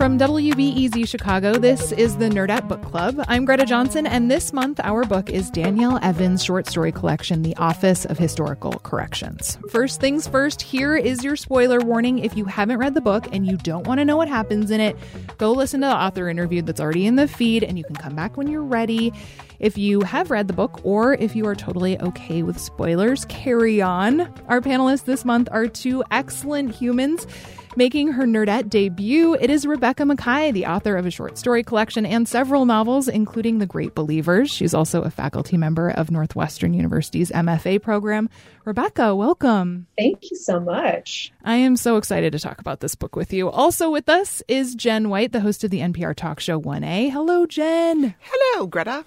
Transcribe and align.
From 0.00 0.18
WBEZ 0.18 1.06
Chicago, 1.06 1.58
this 1.58 1.92
is 1.92 2.16
the 2.16 2.30
Nerdette 2.30 2.66
Book 2.68 2.82
Club. 2.82 3.22
I'm 3.28 3.44
Greta 3.44 3.66
Johnson, 3.66 4.06
and 4.06 4.30
this 4.30 4.50
month 4.50 4.80
our 4.82 5.04
book 5.04 5.28
is 5.28 5.50
Danielle 5.50 5.98
Evans' 6.02 6.42
short 6.42 6.66
story 6.66 6.90
collection, 6.90 7.42
The 7.42 7.54
Office 7.56 8.06
of 8.06 8.16
Historical 8.16 8.72
Corrections. 8.82 9.58
First 9.68 10.00
things 10.00 10.26
first, 10.26 10.62
here 10.62 10.96
is 10.96 11.22
your 11.22 11.36
spoiler 11.36 11.80
warning. 11.80 12.20
If 12.20 12.34
you 12.34 12.46
haven't 12.46 12.78
read 12.78 12.94
the 12.94 13.02
book 13.02 13.28
and 13.30 13.46
you 13.46 13.58
don't 13.58 13.86
want 13.86 13.98
to 13.98 14.06
know 14.06 14.16
what 14.16 14.28
happens 14.28 14.70
in 14.70 14.80
it, 14.80 14.96
go 15.36 15.52
listen 15.52 15.82
to 15.82 15.88
the 15.88 15.94
author 15.94 16.30
interview 16.30 16.62
that's 16.62 16.80
already 16.80 17.04
in 17.06 17.16
the 17.16 17.28
feed, 17.28 17.62
and 17.62 17.76
you 17.76 17.84
can 17.84 17.94
come 17.94 18.16
back 18.16 18.38
when 18.38 18.48
you're 18.48 18.64
ready. 18.64 19.12
If 19.58 19.76
you 19.76 20.00
have 20.00 20.30
read 20.30 20.48
the 20.48 20.54
book 20.54 20.80
or 20.82 21.12
if 21.12 21.36
you 21.36 21.46
are 21.46 21.54
totally 21.54 22.00
okay 22.00 22.42
with 22.42 22.58
spoilers, 22.58 23.26
carry 23.26 23.82
on. 23.82 24.32
Our 24.48 24.62
panelists 24.62 25.04
this 25.04 25.26
month 25.26 25.50
are 25.52 25.66
two 25.66 26.02
excellent 26.10 26.74
humans. 26.74 27.26
Making 27.76 28.08
her 28.12 28.24
Nerdette 28.24 28.68
debut, 28.68 29.34
it 29.34 29.48
is 29.48 29.64
Rebecca 29.64 30.02
Makkai, 30.02 30.52
the 30.52 30.66
author 30.66 30.96
of 30.96 31.06
a 31.06 31.10
short 31.10 31.38
story 31.38 31.62
collection 31.62 32.04
and 32.04 32.28
several 32.28 32.66
novels, 32.66 33.06
including 33.06 33.60
The 33.60 33.66
Great 33.66 33.94
Believers. 33.94 34.50
She's 34.50 34.74
also 34.74 35.02
a 35.02 35.10
faculty 35.10 35.56
member 35.56 35.88
of 35.88 36.10
Northwestern 36.10 36.74
University's 36.74 37.30
MFA 37.30 37.80
program. 37.80 38.28
Rebecca, 38.64 39.14
welcome. 39.14 39.86
Thank 39.96 40.32
you 40.32 40.36
so 40.36 40.58
much. 40.58 41.32
I 41.44 41.56
am 41.56 41.76
so 41.76 41.96
excited 41.96 42.32
to 42.32 42.40
talk 42.40 42.58
about 42.58 42.80
this 42.80 42.96
book 42.96 43.14
with 43.14 43.32
you. 43.32 43.48
Also 43.48 43.88
with 43.88 44.08
us 44.08 44.42
is 44.48 44.74
Jen 44.74 45.08
White, 45.08 45.30
the 45.30 45.40
host 45.40 45.62
of 45.62 45.70
the 45.70 45.78
NPR 45.78 46.16
talk 46.16 46.40
show 46.40 46.60
1A. 46.60 47.12
Hello, 47.12 47.46
Jen. 47.46 48.16
Hello, 48.18 48.66
Greta. 48.66 49.04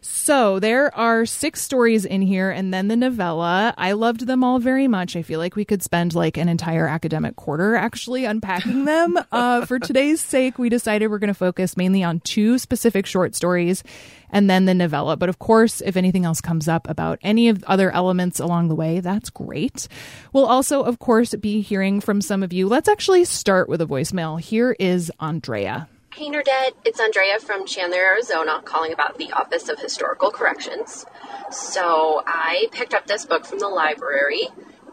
So 0.00 0.58
there 0.58 0.94
are 0.94 1.26
six 1.26 1.60
stories 1.62 2.04
in 2.04 2.22
here 2.22 2.50
and 2.50 2.72
then 2.72 2.88
the 2.88 2.96
novella. 2.96 3.74
I 3.76 3.92
loved 3.92 4.26
them 4.26 4.44
all 4.44 4.58
very 4.58 4.86
much. 4.86 5.16
I 5.16 5.22
feel 5.22 5.40
like 5.40 5.56
we 5.56 5.64
could 5.64 5.82
spend 5.82 6.14
like 6.14 6.36
an 6.36 6.48
entire 6.48 6.86
academic 6.86 7.36
quarter 7.36 7.74
actually 7.74 8.24
unpacking 8.24 8.84
them. 8.84 9.18
uh, 9.32 9.66
for 9.66 9.78
today's 9.78 10.20
sake, 10.20 10.58
we 10.58 10.68
decided 10.68 11.10
we're 11.10 11.18
going 11.18 11.28
to 11.28 11.34
focus 11.34 11.76
mainly 11.76 12.04
on 12.04 12.20
two 12.20 12.58
specific 12.58 13.06
short 13.06 13.34
stories 13.34 13.82
and 14.30 14.48
then 14.48 14.66
the 14.66 14.74
novella. 14.74 15.16
But 15.16 15.28
of 15.28 15.38
course, 15.38 15.80
if 15.80 15.96
anything 15.96 16.24
else 16.24 16.40
comes 16.40 16.68
up 16.68 16.88
about 16.88 17.18
any 17.22 17.48
of 17.48 17.60
the 17.60 17.70
other 17.70 17.90
elements 17.90 18.40
along 18.40 18.68
the 18.68 18.74
way, 18.74 19.00
that's 19.00 19.30
great. 19.30 19.88
We'll 20.32 20.46
also, 20.46 20.82
of 20.82 20.98
course, 20.98 21.34
be 21.34 21.60
hearing 21.60 22.00
from 22.00 22.20
some 22.20 22.42
of 22.42 22.52
you. 22.52 22.68
Let's 22.68 22.88
actually 22.88 23.24
start 23.24 23.68
with 23.68 23.80
a 23.80 23.86
voicemail. 23.86 24.40
Here 24.40 24.76
is 24.78 25.10
Andrea. 25.20 25.88
Hey 26.14 26.30
Nerdette, 26.30 26.72
it's 26.84 26.98
Andrea 26.98 27.38
from 27.38 27.66
Chandler, 27.66 27.98
Arizona, 27.98 28.60
calling 28.64 28.92
about 28.92 29.18
the 29.18 29.30
Office 29.30 29.68
of 29.68 29.78
Historical 29.78 30.30
Corrections. 30.30 31.06
So 31.50 32.22
I 32.26 32.68
picked 32.72 32.94
up 32.94 33.06
this 33.06 33.24
book 33.24 33.44
from 33.44 33.60
the 33.60 33.68
library 33.68 34.48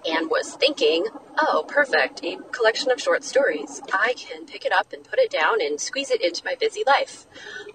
and 0.06 0.30
was 0.30 0.54
thinking, 0.56 1.08
oh, 1.40 1.66
perfect, 1.68 2.24
a 2.24 2.38
collection 2.52 2.92
of 2.92 3.02
short 3.02 3.24
stories. 3.24 3.82
I 3.92 4.14
can 4.18 4.46
pick 4.46 4.66
it 4.66 4.74
up 4.74 4.94
and 4.94 5.04
put 5.04 5.18
it 5.18 5.32
down 5.32 5.62
and 5.62 5.80
squeeze 5.80 6.12
it 6.12 6.22
into 6.22 6.44
my 6.46 6.56
busy 6.60 6.84
life. 6.86 7.26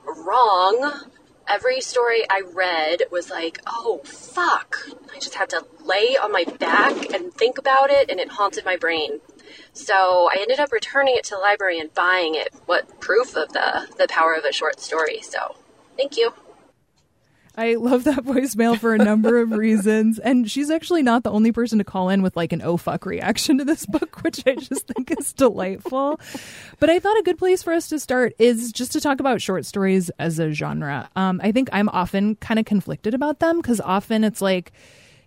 Wrong. 0.04 1.10
Every 1.48 1.80
story 1.80 2.22
I 2.30 2.42
read 2.54 3.04
was 3.10 3.30
like, 3.30 3.60
oh, 3.66 4.02
fuck. 4.04 4.86
I 5.12 5.18
just 5.18 5.34
had 5.34 5.48
to 5.50 5.66
lay 5.82 6.16
on 6.22 6.30
my 6.30 6.44
back 6.44 7.12
and 7.12 7.34
think 7.34 7.58
about 7.58 7.90
it, 7.90 8.10
and 8.10 8.20
it 8.20 8.28
haunted 8.32 8.64
my 8.64 8.76
brain. 8.76 9.20
So 9.72 10.28
I 10.32 10.38
ended 10.40 10.60
up 10.60 10.72
returning 10.72 11.14
it 11.16 11.24
to 11.24 11.34
the 11.34 11.40
library 11.40 11.78
and 11.78 11.92
buying 11.94 12.34
it. 12.34 12.54
What 12.66 13.00
proof 13.00 13.36
of 13.36 13.52
the 13.52 13.88
the 13.98 14.06
power 14.08 14.34
of 14.34 14.44
a 14.44 14.52
short 14.52 14.80
story. 14.80 15.20
So 15.22 15.56
thank 15.96 16.16
you. 16.16 16.32
I 17.56 17.74
love 17.74 18.04
that 18.04 18.24
voicemail 18.24 18.78
for 18.78 18.94
a 18.94 18.98
number 18.98 19.38
of 19.38 19.50
reasons. 19.50 20.18
And 20.18 20.50
she's 20.50 20.70
actually 20.70 21.02
not 21.02 21.24
the 21.24 21.30
only 21.30 21.52
person 21.52 21.78
to 21.78 21.84
call 21.84 22.08
in 22.08 22.22
with 22.22 22.36
like 22.36 22.52
an 22.52 22.62
oh 22.62 22.76
fuck 22.76 23.04
reaction 23.04 23.58
to 23.58 23.64
this 23.64 23.86
book, 23.86 24.20
which 24.22 24.46
I 24.46 24.54
just 24.54 24.86
think 24.86 25.10
is 25.18 25.32
delightful. 25.32 26.20
But 26.78 26.90
I 26.90 26.98
thought 26.98 27.18
a 27.18 27.22
good 27.22 27.38
place 27.38 27.62
for 27.62 27.72
us 27.72 27.88
to 27.88 27.98
start 27.98 28.34
is 28.38 28.72
just 28.72 28.92
to 28.92 29.00
talk 29.00 29.20
about 29.20 29.42
short 29.42 29.66
stories 29.66 30.10
as 30.18 30.38
a 30.38 30.52
genre. 30.52 31.10
Um, 31.16 31.40
I 31.42 31.52
think 31.52 31.68
I'm 31.72 31.88
often 31.90 32.36
kind 32.36 32.58
of 32.58 32.66
conflicted 32.66 33.14
about 33.14 33.40
them 33.40 33.60
because 33.60 33.80
often 33.80 34.24
it's 34.24 34.40
like, 34.40 34.72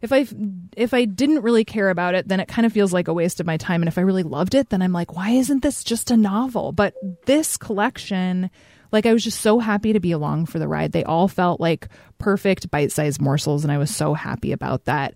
if 0.03 0.11
I 0.11 0.27
if 0.75 0.93
I 0.93 1.05
didn't 1.05 1.41
really 1.41 1.63
care 1.63 1.89
about 1.89 2.13
it, 2.13 2.27
then 2.27 2.41
it 2.41 2.49
kind 2.49 2.65
of 2.65 2.73
feels 2.73 2.91
like 2.91 3.07
a 3.07 3.13
waste 3.13 3.39
of 3.39 3.47
my 3.47 3.55
time. 3.55 3.81
And 3.81 3.87
if 3.87 3.97
I 3.97 4.01
really 4.01 4.21
loved 4.21 4.53
it, 4.53 4.69
then 4.69 4.81
I'm 4.81 4.91
like, 4.91 5.15
why 5.15 5.31
isn't 5.31 5.63
this 5.63 5.83
just 5.83 6.11
a 6.11 6.17
novel? 6.17 6.73
But 6.73 6.93
this 7.25 7.55
collection, 7.55 8.51
like 8.91 9.05
I 9.05 9.13
was 9.13 9.23
just 9.23 9.39
so 9.39 9.59
happy 9.59 9.93
to 9.93 10.01
be 10.01 10.11
along 10.11 10.47
for 10.47 10.59
the 10.59 10.67
ride. 10.67 10.91
They 10.91 11.05
all 11.05 11.29
felt 11.29 11.61
like 11.61 11.87
perfect 12.17 12.69
bite-sized 12.69 13.21
morsels, 13.21 13.63
and 13.63 13.71
I 13.71 13.77
was 13.77 13.95
so 13.95 14.13
happy 14.13 14.51
about 14.51 14.85
that. 14.85 15.13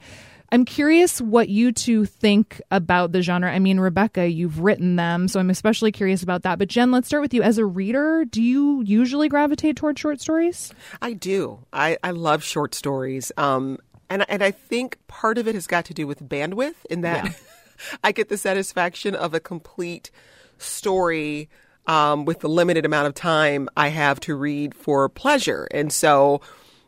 I'm 0.50 0.64
curious 0.64 1.20
what 1.20 1.50
you 1.50 1.74
two 1.74 2.06
think 2.06 2.62
about 2.72 3.12
the 3.12 3.22
genre. 3.22 3.52
I 3.52 3.60
mean, 3.60 3.82
Rebecca, 3.82 4.28
you've 4.28 4.62
written 4.62 4.96
them, 4.96 5.28
so 5.28 5.42
I'm 5.42 5.50
especially 5.50 5.92
curious 5.92 6.24
about 6.24 6.44
that. 6.44 6.58
But 6.58 6.70
Jen, 6.70 6.90
let's 6.90 7.08
start 7.08 7.22
with 7.22 7.34
you. 7.34 7.44
As 7.44 7.58
a 7.58 7.66
reader, 7.66 8.24
do 8.24 8.42
you 8.42 8.82
usually 8.84 9.28
gravitate 9.28 9.76
toward 9.76 10.00
short 10.00 10.22
stories? 10.22 10.74
I 11.02 11.12
do. 11.14 11.60
I, 11.74 11.98
I 12.02 12.12
love 12.12 12.46
short 12.46 12.74
stories. 12.76 13.30
Um, 13.36 13.80
and 14.10 14.26
and 14.30 14.44
I 14.44 14.52
think 14.52 14.98
part 15.08 15.38
of 15.38 15.48
it 15.48 15.56
has 15.56 15.68
got 15.68 15.86
to 15.86 15.94
do 15.94 16.08
with 16.08 16.28
bandwidth 16.28 16.86
in 16.90 17.02
that 17.02 17.26
yeah. 17.26 17.32
I 18.04 18.12
get 18.12 18.30
the 18.30 18.38
satisfaction 18.38 19.16
of 19.16 19.34
a 19.34 19.40
complete 19.40 20.12
story 20.58 21.50
um, 21.86 22.26
with 22.26 22.40
the 22.42 22.50
limited 22.50 22.86
amount 22.86 23.08
of 23.08 23.14
time 23.14 23.70
I 23.78 23.90
have 23.90 24.20
to 24.22 24.36
read 24.36 24.76
for 24.76 25.08
pleasure. 25.10 25.68
And 25.72 25.92
so, 25.92 26.42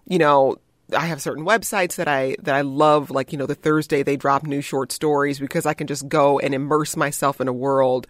you 0.06 0.18
know, 0.18 0.58
I 0.96 1.06
have 1.06 1.22
certain 1.22 1.46
websites 1.46 1.96
that 1.96 2.08
I 2.08 2.36
that 2.42 2.56
I 2.56 2.62
love, 2.62 3.12
like 3.12 3.32
you 3.32 3.38
know, 3.38 3.46
the 3.46 3.56
Thursday 3.56 4.04
they 4.04 4.18
drop 4.18 4.44
new 4.44 4.62
short 4.62 4.92
stories 4.92 5.40
because 5.40 5.66
I 5.66 5.74
can 5.74 5.88
just 5.88 6.08
go 6.10 6.40
and 6.40 6.54
immerse 6.54 6.98
myself 6.98 7.40
in 7.40 7.48
a 7.48 7.54
world. 7.54 8.08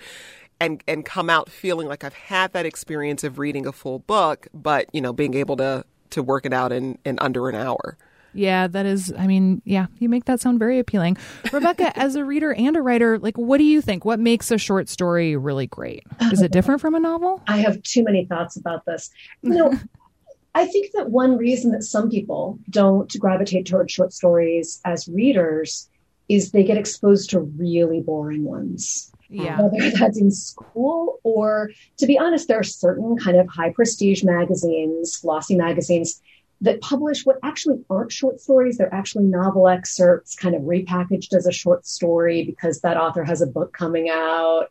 And, 0.62 0.84
and 0.90 1.06
come 1.06 1.30
out 1.30 1.50
feeling 1.50 1.88
like 1.88 2.04
I've 2.04 2.14
had 2.14 2.52
that 2.52 2.66
experience 2.66 3.24
of 3.24 3.40
reading 3.40 3.66
a 3.66 3.72
full 3.72 4.00
book, 4.00 4.50
but 4.54 4.94
you 4.94 5.00
know, 5.00 5.14
being 5.14 5.34
able 5.36 5.56
to 5.56 5.86
to 6.10 6.22
work 6.22 6.46
it 6.46 6.52
out 6.52 6.74
in, 6.74 6.98
in 7.06 7.18
under 7.20 7.48
an 7.48 7.56
hour. 7.56 7.98
Yeah, 8.34 8.68
that 8.68 8.86
is, 8.86 9.14
I 9.18 9.28
mean, 9.28 9.62
yeah, 9.66 9.88
you 10.00 10.10
make 10.10 10.26
that 10.26 10.40
sound 10.40 10.60
very 10.60 10.80
appealing. 10.80 11.18
Rebecca, 11.52 11.92
as 12.00 12.16
a 12.16 12.24
reader 12.24 12.54
and 12.54 12.76
a 12.76 12.82
writer, 12.82 13.18
like, 13.20 13.38
what 13.38 13.58
do 13.58 13.64
you 13.64 13.82
think? 13.82 14.06
What 14.06 14.20
makes 14.20 14.52
a 14.52 14.58
short 14.58 14.90
story 14.90 15.36
really 15.36 15.68
great? 15.68 16.04
Is 16.32 16.42
it 16.42 16.52
different 16.52 16.82
from 16.82 16.96
a 16.96 17.00
novel? 17.00 17.42
I 17.48 17.58
have 17.58 17.82
too 17.84 18.04
many 18.04 18.26
thoughts 18.26 18.56
about 18.56 18.86
this. 18.86 19.10
You 19.42 19.52
know, 19.52 19.74
I 20.56 20.66
think 20.66 20.92
that 20.94 21.10
one 21.12 21.38
reason 21.38 21.72
that 21.72 21.84
some 21.84 22.10
people 22.10 22.60
don't 22.70 23.12
gravitate 23.20 23.66
towards 23.68 23.94
short 23.94 24.14
stories 24.14 24.82
as 24.86 25.08
readers 25.08 25.90
is 26.28 26.52
they 26.52 26.64
get 26.64 26.78
exposed 26.78 27.30
to 27.32 27.40
really 27.40 28.02
boring 28.02 28.44
ones. 28.44 29.12
Yeah. 29.30 29.62
Whether 29.62 29.92
that's 29.92 30.20
in 30.20 30.32
school 30.32 31.20
or, 31.24 31.70
to 31.98 32.08
be 32.08 32.18
honest, 32.18 32.48
there 32.48 32.60
are 32.60 32.64
certain 32.64 33.16
kind 33.18 33.38
of 33.38 33.48
high 33.48 33.72
prestige 33.72 34.24
magazines, 34.24 35.18
glossy 35.18 35.56
magazines 35.56 36.20
that 36.62 36.82
publish 36.82 37.26
what 37.26 37.38
actually 37.44 37.80
aren't 37.90 38.12
short 38.12 38.40
stories. 38.40 38.78
They're 38.78 38.94
actually 38.94 39.26
novel 39.26 39.68
excerpts, 39.68 40.36
kind 40.36 40.56
of 40.56 40.64
repackaged 40.64 41.34
as 41.34 41.48
a 41.48 41.52
short 41.52 41.86
story 41.86 42.44
because 42.44 42.82
that 42.82 42.98
author 42.98 43.24
has 43.24 43.42
a 43.42 43.48
book 43.48 43.74
coming 43.74 44.10
out. 44.10 44.68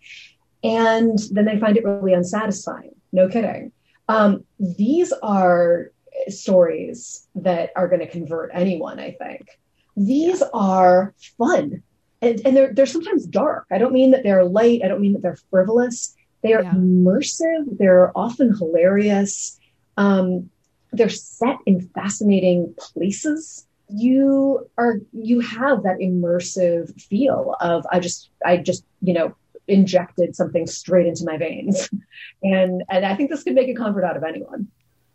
And 0.63 1.19
then 1.31 1.45
they 1.45 1.59
find 1.59 1.77
it 1.77 1.85
really 1.85 2.13
unsatisfying. 2.13 2.95
No 3.13 3.29
kidding. 3.29 3.73
Um, 4.09 4.45
these 4.59 5.13
are 5.23 5.93
stories 6.29 7.27
that 7.37 7.71
are 7.77 7.89
going 7.89 8.01
to 8.01 8.09
convert 8.09 8.51
anyone, 8.53 8.99
I 8.99 9.13
think. 9.13 9.59
These 9.97 10.43
are 10.53 11.15
fun. 11.39 11.83
And, 12.21 12.41
and 12.45 12.57
they're, 12.57 12.73
they're 12.75 12.87
sometimes 12.87 13.27
dark. 13.27 13.67
I 13.71 13.79
don't 13.79 13.93
mean 13.93 14.11
that 14.11 14.25
they're 14.25 14.45
light. 14.45 14.83
I 14.85 14.89
don't 14.89 15.01
mean 15.01 15.13
that 15.13 15.23
they're 15.23 15.39
frivolous. 15.51 16.17
They 16.43 16.53
are 16.53 16.63
yeah. 16.63 16.73
immersive. 16.73 17.79
They're 17.79 18.17
often 18.17 18.57
hilarious. 18.57 19.59
Um, 19.97 20.51
they're 20.93 21.09
set 21.09 21.57
in 21.67 21.81
fascinating 21.95 22.75
places 22.79 23.67
you 23.89 24.69
are 24.77 24.97
you 25.13 25.41
have 25.41 25.83
that 25.83 25.97
immersive 25.99 27.01
feel 27.01 27.57
of 27.61 27.87
i 27.91 27.99
just 27.99 28.31
i 28.45 28.57
just 28.57 28.85
you 29.01 29.15
know 29.15 29.35
injected 29.67 30.35
something 30.35 30.67
straight 30.67 31.07
into 31.07 31.25
my 31.25 31.37
veins 31.37 31.89
and 32.43 32.83
and 32.91 33.05
i 33.05 33.15
think 33.15 33.31
this 33.31 33.43
could 33.43 33.55
make 33.55 33.69
a 33.69 33.75
convert 33.75 34.05
out 34.05 34.17
of 34.17 34.23
anyone 34.25 34.69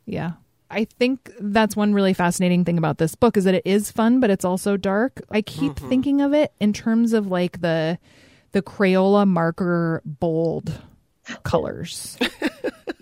Yeah. 0.05 0.33
I 0.69 0.85
think 0.85 1.31
that's 1.39 1.75
one 1.75 1.93
really 1.93 2.13
fascinating 2.13 2.65
thing 2.65 2.79
about 2.79 2.97
this 2.97 3.13
book 3.13 3.37
is 3.37 3.43
that 3.43 3.53
it 3.53 3.61
is 3.63 3.91
fun, 3.91 4.19
but 4.19 4.31
it's 4.31 4.43
also 4.43 4.75
dark. 4.75 5.21
I 5.29 5.41
keep 5.43 5.73
mm-hmm. 5.73 5.89
thinking 5.89 6.21
of 6.21 6.33
it 6.33 6.51
in 6.59 6.73
terms 6.73 7.13
of 7.13 7.27
like 7.27 7.61
the 7.61 7.99
the 8.53 8.61
Crayola 8.63 9.27
marker 9.27 10.01
bold 10.03 10.81
colors. 11.43 12.17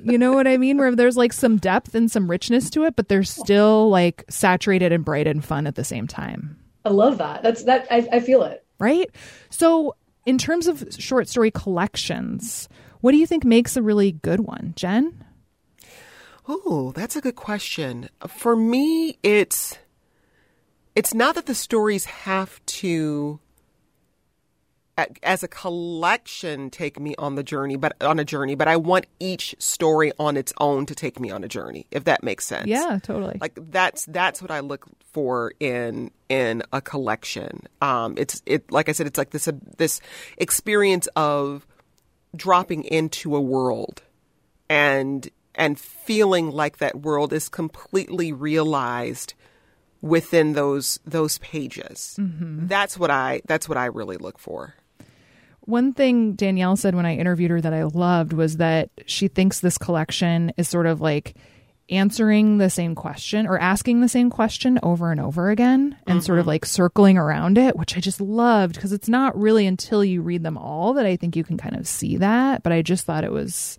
you 0.03 0.17
know 0.17 0.33
what 0.33 0.47
I 0.47 0.57
mean? 0.57 0.77
Where 0.77 0.95
there's 0.95 1.17
like 1.17 1.33
some 1.33 1.57
depth 1.57 1.95
and 1.95 2.11
some 2.11 2.29
richness 2.29 2.69
to 2.71 2.83
it, 2.85 2.95
but 2.95 3.07
they're 3.07 3.23
still 3.23 3.89
like 3.89 4.23
saturated 4.29 4.91
and 4.91 5.05
bright 5.05 5.27
and 5.27 5.43
fun 5.43 5.67
at 5.67 5.75
the 5.75 5.83
same 5.83 6.07
time. 6.07 6.57
I 6.85 6.89
love 6.89 7.17
that. 7.19 7.43
That's 7.43 7.63
that. 7.63 7.87
I, 7.91 8.07
I 8.11 8.19
feel 8.19 8.43
it. 8.43 8.65
Right. 8.79 9.09
So, 9.49 9.95
in 10.25 10.37
terms 10.37 10.67
of 10.67 10.87
short 10.97 11.27
story 11.27 11.51
collections, 11.51 12.67
what 13.01 13.11
do 13.11 13.17
you 13.17 13.27
think 13.27 13.43
makes 13.43 13.75
a 13.75 13.81
really 13.81 14.11
good 14.11 14.41
one, 14.41 14.73
Jen? 14.75 15.23
Oh, 16.47 16.91
that's 16.95 17.15
a 17.15 17.21
good 17.21 17.35
question. 17.35 18.09
For 18.27 18.55
me, 18.55 19.17
it's 19.23 19.77
it's 20.95 21.13
not 21.13 21.35
that 21.35 21.45
the 21.45 21.55
stories 21.55 22.05
have 22.05 22.63
to 22.65 23.39
as 25.23 25.43
a 25.43 25.47
collection 25.47 26.69
take 26.69 26.99
me 26.99 27.15
on 27.17 27.35
the 27.35 27.43
journey 27.43 27.75
but 27.75 28.01
on 28.01 28.19
a 28.19 28.25
journey 28.25 28.55
but 28.55 28.67
i 28.67 28.75
want 28.75 29.05
each 29.19 29.55
story 29.59 30.11
on 30.19 30.37
its 30.37 30.53
own 30.59 30.85
to 30.85 30.95
take 30.95 31.19
me 31.19 31.29
on 31.31 31.43
a 31.43 31.47
journey 31.47 31.85
if 31.91 32.03
that 32.03 32.23
makes 32.23 32.45
sense 32.45 32.67
yeah 32.67 32.99
totally 33.01 33.37
like 33.41 33.57
that's 33.71 34.05
that's 34.05 34.41
what 34.41 34.51
i 34.51 34.59
look 34.59 34.87
for 35.11 35.53
in 35.59 36.11
in 36.29 36.63
a 36.73 36.81
collection 36.81 37.61
um 37.81 38.15
it's 38.17 38.41
it 38.45 38.71
like 38.71 38.89
i 38.89 38.91
said 38.91 39.07
it's 39.07 39.17
like 39.17 39.31
this 39.31 39.47
uh, 39.47 39.51
this 39.77 40.01
experience 40.37 41.07
of 41.15 41.65
dropping 42.35 42.83
into 42.83 43.35
a 43.35 43.41
world 43.41 44.01
and 44.69 45.29
and 45.55 45.79
feeling 45.79 46.49
like 46.49 46.77
that 46.77 47.01
world 47.01 47.33
is 47.33 47.49
completely 47.49 48.31
realized 48.31 49.33
within 50.01 50.53
those 50.53 50.99
those 51.05 51.37
pages. 51.39 52.15
Mm-hmm. 52.19 52.67
That's 52.67 52.97
what 52.97 53.11
I 53.11 53.41
that's 53.45 53.69
what 53.69 53.77
I 53.77 53.85
really 53.85 54.17
look 54.17 54.39
for. 54.39 54.75
One 55.61 55.93
thing 55.93 56.33
Danielle 56.33 56.75
said 56.75 56.95
when 56.95 57.05
I 57.05 57.15
interviewed 57.15 57.51
her 57.51 57.61
that 57.61 57.73
I 57.73 57.83
loved 57.83 58.33
was 58.33 58.57
that 58.57 58.89
she 59.05 59.27
thinks 59.27 59.59
this 59.59 59.77
collection 59.77 60.51
is 60.57 60.67
sort 60.67 60.87
of 60.87 61.01
like 61.01 61.35
answering 61.89 62.57
the 62.57 62.69
same 62.69 62.95
question 62.95 63.45
or 63.45 63.59
asking 63.59 64.01
the 64.01 64.09
same 64.09 64.29
question 64.29 64.79
over 64.81 65.11
and 65.11 65.19
over 65.19 65.49
again 65.49 65.97
and 66.07 66.17
mm-hmm. 66.17 66.25
sort 66.25 66.39
of 66.39 66.43
mm-hmm. 66.43 66.49
like 66.49 66.65
circling 66.65 67.17
around 67.17 67.57
it, 67.57 67.75
which 67.75 67.97
I 67.97 67.99
just 67.99 68.21
loved 68.21 68.75
because 68.75 68.93
it's 68.93 69.09
not 69.09 69.37
really 69.37 69.67
until 69.67 70.03
you 70.03 70.21
read 70.21 70.43
them 70.43 70.57
all 70.57 70.93
that 70.93 71.05
I 71.05 71.15
think 71.15 71.35
you 71.35 71.43
can 71.43 71.57
kind 71.57 71.75
of 71.75 71.87
see 71.87 72.17
that. 72.17 72.63
But 72.63 72.71
I 72.71 72.81
just 72.81 73.05
thought 73.05 73.23
it 73.23 73.31
was 73.31 73.77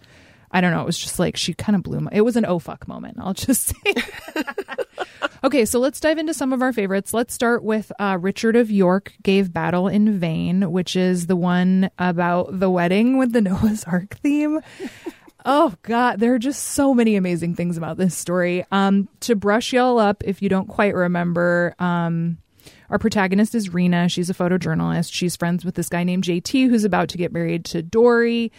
I 0.53 0.61
don't 0.61 0.73
know. 0.73 0.83
It 0.83 0.87
was 0.87 0.99
just 0.99 1.19
like 1.19 1.37
she 1.37 1.55
kind 1.55 1.75
of 1.75 1.83
blew 1.83 2.01
my. 2.01 2.11
It 2.13 2.21
was 2.21 2.37
an 2.37 2.45
oh 2.47 2.59
fuck 2.59 2.87
moment. 2.87 3.17
I'll 3.21 3.33
just 3.35 3.63
say. 3.85 3.95
okay, 5.45 5.65
so 5.65 5.79
let's 5.79 5.99
dive 6.01 6.19
into 6.19 6.35
some 6.35 6.53
of 6.53 6.61
our 6.61 6.73
favorites. 6.73 7.15
Let's 7.15 7.33
start 7.33 7.65
with 7.65 7.91
uh, 7.99 8.19
Richard 8.21 8.57
of 8.57 8.71
York 8.71 9.15
gave 9.23 9.53
battle 9.53 9.89
in 9.89 10.19
vain, 10.19 10.71
which 10.71 10.95
is 10.95 11.27
the 11.27 11.37
one 11.37 11.91
about 11.99 12.59
the 12.59 12.71
wedding 12.71 13.19
with 13.19 13.33
the 13.33 13.41
Noah's 13.43 13.85
Ark 13.85 14.17
theme. 14.17 14.61
Oh 15.45 15.75
God, 15.83 16.21
there 16.21 16.35
are 16.35 16.39
just 16.39 16.63
so 16.63 16.95
many 16.95 17.17
amazing 17.17 17.57
things 17.57 17.77
about 17.77 17.97
this 17.97 18.17
story. 18.17 18.65
Um, 18.71 19.09
to 19.21 19.35
brush 19.35 19.73
y'all 19.73 19.99
up, 19.99 20.23
if 20.25 20.41
you 20.41 20.49
don't 20.49 20.69
quite 20.69 20.95
remember, 20.95 21.75
um, 21.79 22.39
our 22.91 22.99
protagonist 22.99 23.55
is 23.55 23.73
Rena. 23.73 24.09
She's 24.09 24.31
a 24.31 24.35
photojournalist. 24.35 25.13
She's 25.13 25.35
friends 25.35 25.65
with 25.65 25.75
this 25.75 25.89
guy 25.89 26.05
named 26.05 26.25
JT 26.25 26.69
who's 26.69 26.85
about 26.85 27.09
to 27.09 27.19
get 27.19 27.33
married 27.33 27.65
to 27.67 27.83
Dory. 27.83 28.53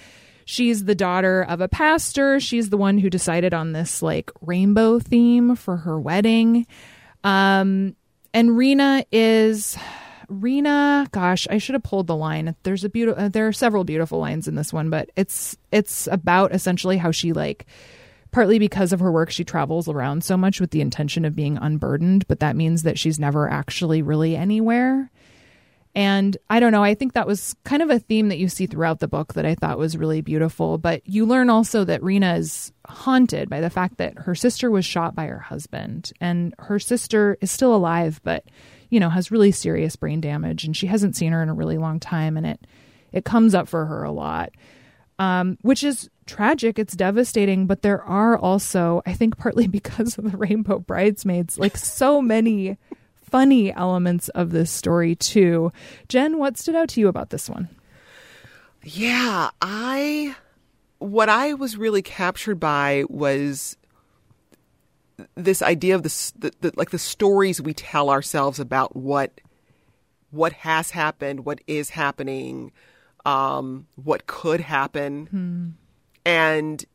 She's 0.46 0.86
the 0.86 0.96
daughter 0.96 1.44
of 1.44 1.62
a 1.62 1.68
pastor. 1.68 2.40
She's 2.40 2.70
the 2.70 2.78
one 2.78 2.98
who 2.98 3.10
decided 3.10 3.54
on 3.54 3.74
this 3.74 4.02
like 4.02 4.32
rainbow 4.42 5.00
theme 5.00 5.56
for 5.56 5.78
her 5.78 6.00
wedding. 6.00 6.68
Um, 7.24 7.96
and 8.34 8.58
Rena 8.58 9.06
is 9.12 9.78
Rena. 10.28 11.08
Gosh, 11.12 11.48
I 11.50 11.58
should 11.58 11.76
have 11.76 11.84
pulled 11.84 12.08
the 12.08 12.16
line. 12.16 12.56
There's 12.64 12.84
a 12.84 12.90
beautiful. 12.90 13.24
Uh, 13.24 13.30
there 13.30 13.48
are 13.48 13.54
several 13.54 13.84
beautiful 13.84 14.20
lines 14.20 14.48
in 14.48 14.56
this 14.56 14.74
one, 14.74 14.90
but 14.90 15.10
it's 15.16 15.58
it's 15.72 16.08
about 16.08 16.54
essentially 16.54 16.98
how 16.98 17.12
she 17.12 17.34
like 17.34 17.66
partly 18.32 18.58
because 18.58 18.92
of 18.92 19.00
her 19.00 19.12
work 19.12 19.30
she 19.30 19.44
travels 19.44 19.88
around 19.88 20.24
so 20.24 20.36
much 20.36 20.60
with 20.60 20.72
the 20.72 20.82
intention 20.82 21.24
of 21.24 21.36
being 21.36 21.56
unburdened 21.60 22.28
but 22.28 22.40
that 22.40 22.56
means 22.56 22.82
that 22.82 22.98
she's 22.98 23.20
never 23.20 23.48
actually 23.48 24.02
really 24.02 24.36
anywhere 24.36 25.12
and 25.96 26.36
I 26.50 26.60
don't 26.60 26.72
know, 26.72 26.84
I 26.84 26.96
think 26.96 27.14
that 27.14 27.28
was 27.28 27.56
kind 27.66 27.84
of 27.84 27.92
a 27.92 28.00
theme 28.00 28.30
that 28.30 28.40
you 28.40 28.50
see 28.50 28.66
throughout 28.66 29.00
the 29.00 29.08
book 29.08 29.34
that 29.34 29.46
I 29.46 29.54
thought 29.54 29.78
was 29.78 29.96
really 29.96 30.22
beautiful. 30.22 30.80
But 30.80 31.08
you 31.08 31.26
learn 31.26 31.52
also 31.52 31.84
that 31.84 32.02
Rena 32.02 32.36
is 32.36 32.72
haunted 32.88 33.48
by 33.48 33.62
the 33.62 33.70
fact 33.70 33.98
that 33.98 34.18
her 34.18 34.34
sister 34.34 34.72
was 34.72 34.86
shot 34.86 35.14
by 35.14 35.28
her 35.28 35.40
husband, 35.40 36.12
and 36.20 36.56
her 36.60 36.80
sister 36.80 37.38
is 37.42 37.52
still 37.52 37.76
alive, 37.76 38.20
but 38.24 38.46
you 38.90 39.00
know, 39.00 39.10
has 39.10 39.32
really 39.32 39.52
serious 39.52 39.96
brain 39.96 40.22
damage, 40.22 40.64
and 40.64 40.76
she 40.76 40.88
hasn't 40.88 41.16
seen 41.16 41.32
her 41.32 41.44
in 41.44 41.50
a 41.50 41.54
really 41.54 41.78
long 41.78 42.00
time, 42.00 42.38
and 42.38 42.46
it 42.46 42.66
it 43.12 43.26
comes 43.26 43.54
up 43.54 43.68
for 43.68 43.86
her 43.86 44.04
a 44.04 44.12
lot. 44.12 44.52
Um, 45.20 45.60
which 45.62 45.84
is 45.84 46.10
tragic. 46.26 46.80
It's 46.80 46.96
devastating, 46.96 47.68
but 47.68 47.84
there 47.84 48.02
are 48.02 48.36
also, 48.36 49.04
I 49.06 49.14
think, 49.14 49.38
partly 49.38 49.68
because 49.80 50.18
of 50.18 50.32
the 50.32 50.38
Rainbow 50.38 50.80
Bridesmaids, 50.80 51.60
like 51.60 51.78
so 51.78 52.20
many 52.20 52.78
funny 53.34 53.74
elements 53.74 54.30
of 54.30 54.52
this 54.52 54.70
story 54.70 55.16
too. 55.16 55.72
Jen, 56.08 56.38
what 56.38 56.56
stood 56.56 56.76
out 56.76 56.88
to 56.90 57.00
you 57.00 57.08
about 57.08 57.32
this 57.32 57.50
one? 57.50 57.68
Yeah, 58.84 59.50
I 59.60 60.36
what 61.00 61.30
I 61.30 61.56
was 61.56 61.76
really 61.76 62.04
captured 62.04 62.60
by 62.60 63.06
was 63.10 63.76
this 65.34 65.64
idea 65.64 65.96
of 65.96 66.04
the, 66.04 66.32
the, 66.38 66.54
the, 66.62 66.74
like 66.76 66.92
the 66.92 67.00
stories 67.00 67.60
we 67.60 67.74
tell 67.74 68.12
ourselves 68.12 68.60
about 68.60 68.96
what 68.96 69.42
what 70.30 70.54
has 70.54 70.92
happened, 70.92 71.44
what 71.44 71.60
is 71.66 71.90
happening, 71.90 72.72
um, 73.26 73.88
what 73.96 74.28
could 74.28 74.62
happen, 74.62 75.26
hmm. 75.26 75.70
and 76.24 76.86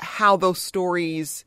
how 0.00 0.38
those 0.38 0.62
stories 0.62 1.44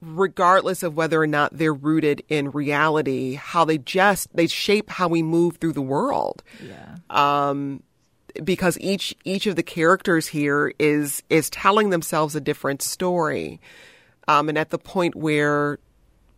regardless 0.00 0.82
of 0.82 0.96
whether 0.96 1.20
or 1.20 1.26
not 1.26 1.56
they're 1.56 1.74
rooted 1.74 2.22
in 2.28 2.50
reality, 2.50 3.34
how 3.34 3.64
they 3.64 3.78
just 3.78 4.34
they 4.34 4.46
shape 4.46 4.90
how 4.90 5.08
we 5.08 5.22
move 5.22 5.56
through 5.56 5.72
the 5.72 5.82
world. 5.82 6.42
Yeah. 6.64 6.96
Um, 7.10 7.82
because 8.44 8.78
each 8.80 9.14
each 9.24 9.46
of 9.46 9.56
the 9.56 9.62
characters 9.62 10.28
here 10.28 10.72
is 10.78 11.22
is 11.30 11.50
telling 11.50 11.90
themselves 11.90 12.36
a 12.36 12.40
different 12.40 12.82
story, 12.82 13.60
um, 14.28 14.48
and 14.48 14.58
at 14.58 14.70
the 14.70 14.78
point 14.78 15.16
where 15.16 15.78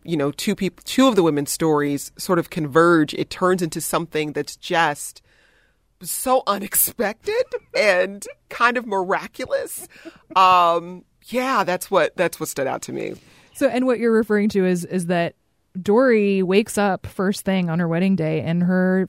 you 0.03 0.17
know 0.17 0.31
two 0.31 0.55
people 0.55 0.81
two 0.85 1.07
of 1.07 1.15
the 1.15 1.23
women's 1.23 1.51
stories 1.51 2.11
sort 2.17 2.39
of 2.39 2.49
converge, 2.49 3.13
it 3.13 3.29
turns 3.29 3.61
into 3.61 3.81
something 3.81 4.33
that's 4.33 4.55
just 4.55 5.21
so 6.01 6.41
unexpected 6.47 7.43
and 7.77 8.25
kind 8.49 8.77
of 8.77 8.87
miraculous. 8.87 9.87
Um, 10.35 11.05
yeah, 11.25 11.63
that's 11.63 11.91
what 11.91 12.15
that's 12.17 12.39
what 12.39 12.49
stood 12.49 12.67
out 12.67 12.81
to 12.83 12.93
me. 12.93 13.15
So, 13.61 13.67
and 13.67 13.85
what 13.85 13.99
you're 13.99 14.11
referring 14.11 14.49
to 14.49 14.65
is 14.65 14.85
is 14.85 15.05
that 15.05 15.35
Dory 15.79 16.41
wakes 16.41 16.79
up 16.79 17.05
first 17.05 17.45
thing 17.45 17.69
on 17.69 17.77
her 17.77 17.87
wedding 17.87 18.15
day, 18.15 18.41
and 18.41 18.63
her 18.63 19.07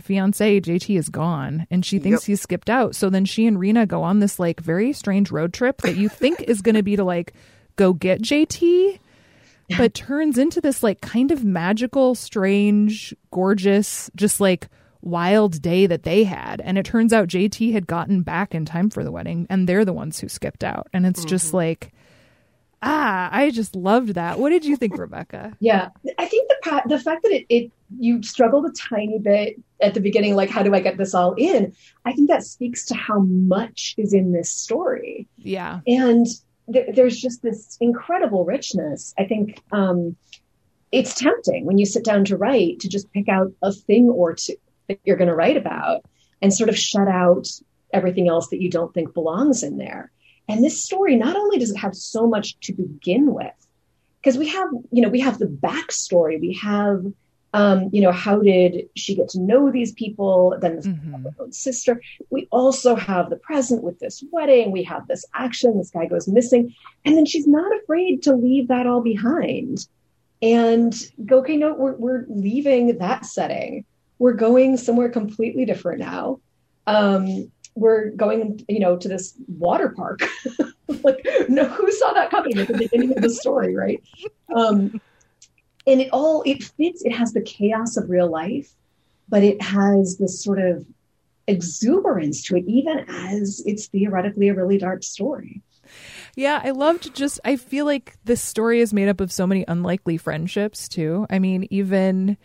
fiance 0.00 0.60
JT 0.60 0.98
is 0.98 1.08
gone, 1.08 1.68
and 1.70 1.86
she 1.86 2.00
thinks 2.00 2.22
yep. 2.22 2.26
he's 2.26 2.42
skipped 2.42 2.68
out. 2.68 2.96
So 2.96 3.10
then 3.10 3.24
she 3.24 3.46
and 3.46 3.60
Rena 3.60 3.86
go 3.86 4.02
on 4.02 4.18
this 4.18 4.40
like 4.40 4.58
very 4.58 4.92
strange 4.92 5.30
road 5.30 5.52
trip 5.52 5.82
that 5.82 5.96
you 5.96 6.08
think 6.08 6.40
is 6.40 6.62
going 6.62 6.74
to 6.74 6.82
be 6.82 6.96
to 6.96 7.04
like 7.04 7.32
go 7.76 7.92
get 7.92 8.22
JT, 8.22 8.98
but 9.78 9.94
turns 9.94 10.36
into 10.36 10.60
this 10.60 10.82
like 10.82 11.00
kind 11.00 11.30
of 11.30 11.44
magical, 11.44 12.16
strange, 12.16 13.14
gorgeous, 13.30 14.10
just 14.16 14.40
like 14.40 14.68
wild 15.00 15.62
day 15.62 15.86
that 15.86 16.02
they 16.02 16.24
had. 16.24 16.60
And 16.60 16.76
it 16.76 16.84
turns 16.84 17.12
out 17.12 17.28
JT 17.28 17.72
had 17.72 17.86
gotten 17.86 18.22
back 18.22 18.52
in 18.52 18.64
time 18.64 18.90
for 18.90 19.04
the 19.04 19.12
wedding, 19.12 19.46
and 19.48 19.68
they're 19.68 19.84
the 19.84 19.92
ones 19.92 20.18
who 20.18 20.28
skipped 20.28 20.64
out. 20.64 20.88
And 20.92 21.06
it's 21.06 21.20
mm-hmm. 21.20 21.28
just 21.28 21.54
like 21.54 21.91
ah, 22.82 23.28
I 23.32 23.50
just 23.50 23.76
loved 23.76 24.14
that. 24.14 24.38
What 24.38 24.50
did 24.50 24.64
you 24.64 24.76
think, 24.76 24.98
Rebecca? 24.98 25.56
Yeah, 25.60 25.90
I 26.18 26.26
think 26.26 26.48
the 26.48 26.82
the 26.86 26.98
fact 26.98 27.22
that 27.22 27.32
it, 27.32 27.46
it 27.48 27.72
you 27.98 28.22
struggled 28.22 28.66
a 28.66 28.72
tiny 28.72 29.18
bit 29.18 29.60
at 29.80 29.94
the 29.94 30.00
beginning, 30.00 30.34
like 30.34 30.50
how 30.50 30.62
do 30.62 30.74
I 30.74 30.80
get 30.80 30.96
this 30.96 31.14
all 31.14 31.34
in? 31.34 31.72
I 32.04 32.12
think 32.12 32.28
that 32.28 32.44
speaks 32.44 32.86
to 32.86 32.94
how 32.94 33.20
much 33.20 33.94
is 33.96 34.12
in 34.12 34.32
this 34.32 34.50
story. 34.50 35.28
Yeah, 35.38 35.80
and 35.86 36.26
th- 36.72 36.94
there's 36.94 37.20
just 37.20 37.42
this 37.42 37.76
incredible 37.80 38.44
richness. 38.44 39.14
I 39.18 39.24
think 39.24 39.62
um, 39.70 40.16
it's 40.90 41.14
tempting 41.14 41.64
when 41.64 41.78
you 41.78 41.86
sit 41.86 42.04
down 42.04 42.24
to 42.26 42.36
write 42.36 42.80
to 42.80 42.88
just 42.88 43.12
pick 43.12 43.28
out 43.28 43.52
a 43.62 43.72
thing 43.72 44.08
or 44.08 44.34
two 44.34 44.56
that 44.88 44.98
you're 45.04 45.16
going 45.16 45.28
to 45.28 45.34
write 45.34 45.56
about 45.56 46.04
and 46.40 46.52
sort 46.52 46.68
of 46.68 46.76
shut 46.76 47.08
out 47.08 47.46
everything 47.92 48.28
else 48.28 48.48
that 48.48 48.60
you 48.60 48.70
don't 48.70 48.92
think 48.92 49.14
belongs 49.14 49.62
in 49.62 49.76
there. 49.78 50.10
And 50.48 50.62
this 50.62 50.84
story, 50.84 51.16
not 51.16 51.36
only 51.36 51.58
does 51.58 51.70
it 51.70 51.78
have 51.78 51.94
so 51.94 52.26
much 52.26 52.58
to 52.60 52.72
begin 52.72 53.32
with, 53.34 53.52
because 54.20 54.38
we 54.38 54.48
have, 54.48 54.68
you 54.90 55.02
know, 55.02 55.08
we 55.08 55.20
have 55.20 55.38
the 55.38 55.46
backstory, 55.46 56.40
we 56.40 56.54
have 56.54 57.04
Um, 57.54 57.90
you 57.92 58.00
know, 58.00 58.12
how 58.12 58.40
did 58.40 58.88
she 58.96 59.14
get 59.14 59.28
to 59.30 59.38
know 59.38 59.70
these 59.70 59.92
people? 59.92 60.56
Then 60.58 60.76
this 60.76 60.86
mm-hmm. 60.86 61.50
sister. 61.50 62.00
We 62.30 62.48
also 62.50 62.96
have 62.96 63.28
the 63.28 63.36
present 63.36 63.82
with 63.82 63.98
this 63.98 64.24
wedding. 64.32 64.72
We 64.72 64.84
have 64.84 65.06
this 65.06 65.26
action. 65.34 65.76
This 65.76 65.90
guy 65.90 66.06
goes 66.06 66.26
missing, 66.26 66.74
and 67.04 67.14
then 67.14 67.26
she's 67.26 67.46
not 67.46 67.70
afraid 67.78 68.22
to 68.22 68.32
leave 68.34 68.68
that 68.68 68.86
all 68.86 69.02
behind 69.02 69.86
and 70.40 70.94
go. 71.26 71.40
Okay, 71.40 71.58
no, 71.58 71.74
we're 71.74 71.98
we're 72.04 72.24
leaving 72.28 72.96
that 72.98 73.26
setting. 73.26 73.84
We're 74.18 74.32
going 74.32 74.78
somewhere 74.78 75.10
completely 75.10 75.66
different 75.66 76.00
now. 76.00 76.40
Um, 76.86 77.50
we're 77.74 78.10
going, 78.10 78.64
you 78.68 78.80
know, 78.80 78.96
to 78.96 79.08
this 79.08 79.34
water 79.48 79.90
park. 79.90 80.20
like, 81.02 81.26
no, 81.48 81.64
who 81.64 81.90
saw 81.92 82.12
that 82.12 82.30
coming 82.30 82.58
at 82.58 82.68
the 82.68 82.76
beginning 82.76 83.16
of 83.16 83.22
the 83.22 83.30
story, 83.30 83.74
right? 83.74 84.02
Um, 84.54 85.00
and 85.86 86.00
it 86.00 86.10
all 86.12 86.42
it 86.44 86.62
fits. 86.62 87.02
It 87.04 87.12
has 87.12 87.32
the 87.32 87.42
chaos 87.42 87.96
of 87.96 88.10
real 88.10 88.30
life, 88.30 88.70
but 89.28 89.42
it 89.42 89.60
has 89.62 90.18
this 90.18 90.42
sort 90.42 90.60
of 90.60 90.86
exuberance 91.46 92.42
to 92.44 92.56
it, 92.56 92.64
even 92.66 93.04
as 93.08 93.62
it's 93.66 93.86
theoretically 93.86 94.48
a 94.48 94.54
really 94.54 94.78
dark 94.78 95.02
story. 95.02 95.62
Yeah, 96.36 96.60
I 96.62 96.70
loved 96.70 97.14
just 97.14 97.40
I 97.44 97.56
feel 97.56 97.84
like 97.84 98.16
this 98.24 98.40
story 98.40 98.80
is 98.80 98.92
made 98.92 99.08
up 99.08 99.20
of 99.20 99.32
so 99.32 99.46
many 99.46 99.64
unlikely 99.66 100.16
friendships 100.16 100.88
too. 100.88 101.26
I 101.30 101.38
mean, 101.38 101.66
even 101.70 102.36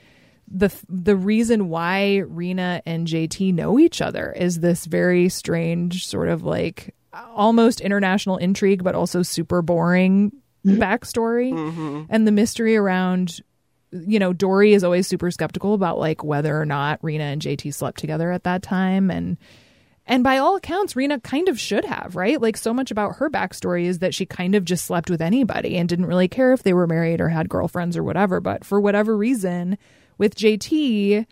the 0.50 0.74
the 0.88 1.16
reason 1.16 1.70
why 1.70 2.18
Rena 2.18 2.82
and 2.86 3.08
JT 3.08 3.54
know 3.54 3.78
each 3.78 4.02
other 4.02 4.32
is 4.32 4.60
this 4.60 4.86
very 4.86 5.30
strange 5.30 6.08
sort 6.08 6.30
of 6.30 6.44
like 6.44 6.96
almost 7.14 7.82
international 7.82 8.38
intrigue 8.38 8.84
but 8.84 8.96
also 8.96 9.22
super 9.22 9.62
boring 9.62 10.32
mm-hmm. 10.66 10.82
backstory 10.82 11.52
mm-hmm. 11.52 12.04
and 12.10 12.26
the 12.26 12.32
mystery 12.32 12.78
around 12.78 13.42
you 13.92 14.20
know 14.20 14.34
Dory 14.34 14.74
is 14.74 14.84
always 14.84 15.08
super 15.08 15.32
skeptical 15.32 15.74
about 15.74 16.00
like 16.00 16.24
whether 16.24 16.60
or 16.60 16.66
not 16.66 17.00
Rena 17.02 17.26
and 17.26 17.42
JT 17.42 17.74
slept 17.74 18.00
together 18.00 18.32
at 18.32 18.44
that 18.44 18.62
time 18.62 19.12
and 19.12 19.38
and 20.10 20.24
by 20.24 20.38
all 20.38 20.56
accounts, 20.56 20.96
Rena 20.96 21.20
kind 21.20 21.50
of 21.50 21.60
should 21.60 21.84
have, 21.84 22.16
right? 22.16 22.42
Like, 22.42 22.56
so 22.56 22.74
much 22.74 22.92
about 22.92 23.18
her 23.18 23.30
backstory 23.30 23.84
is 23.84 24.00
that 24.00 24.16
she 24.16 24.26
kind 24.26 24.56
of 24.56 24.64
just 24.64 24.86
slept 24.86 25.10
with 25.10 25.22
anybody 25.22 25.76
and 25.76 25.90
didn't 25.90 26.06
really 26.06 26.30
care 26.30 26.54
if 26.54 26.64
they 26.64 26.74
were 26.74 26.88
married 26.88 27.20
or 27.20 27.28
had 27.28 27.50
girlfriends 27.50 27.98
or 27.98 28.04
whatever. 28.04 28.40
But 28.40 28.64
for 28.64 28.80
whatever 28.80 29.18
reason, 29.18 29.78
with 30.18 30.36
JT, 30.36 31.26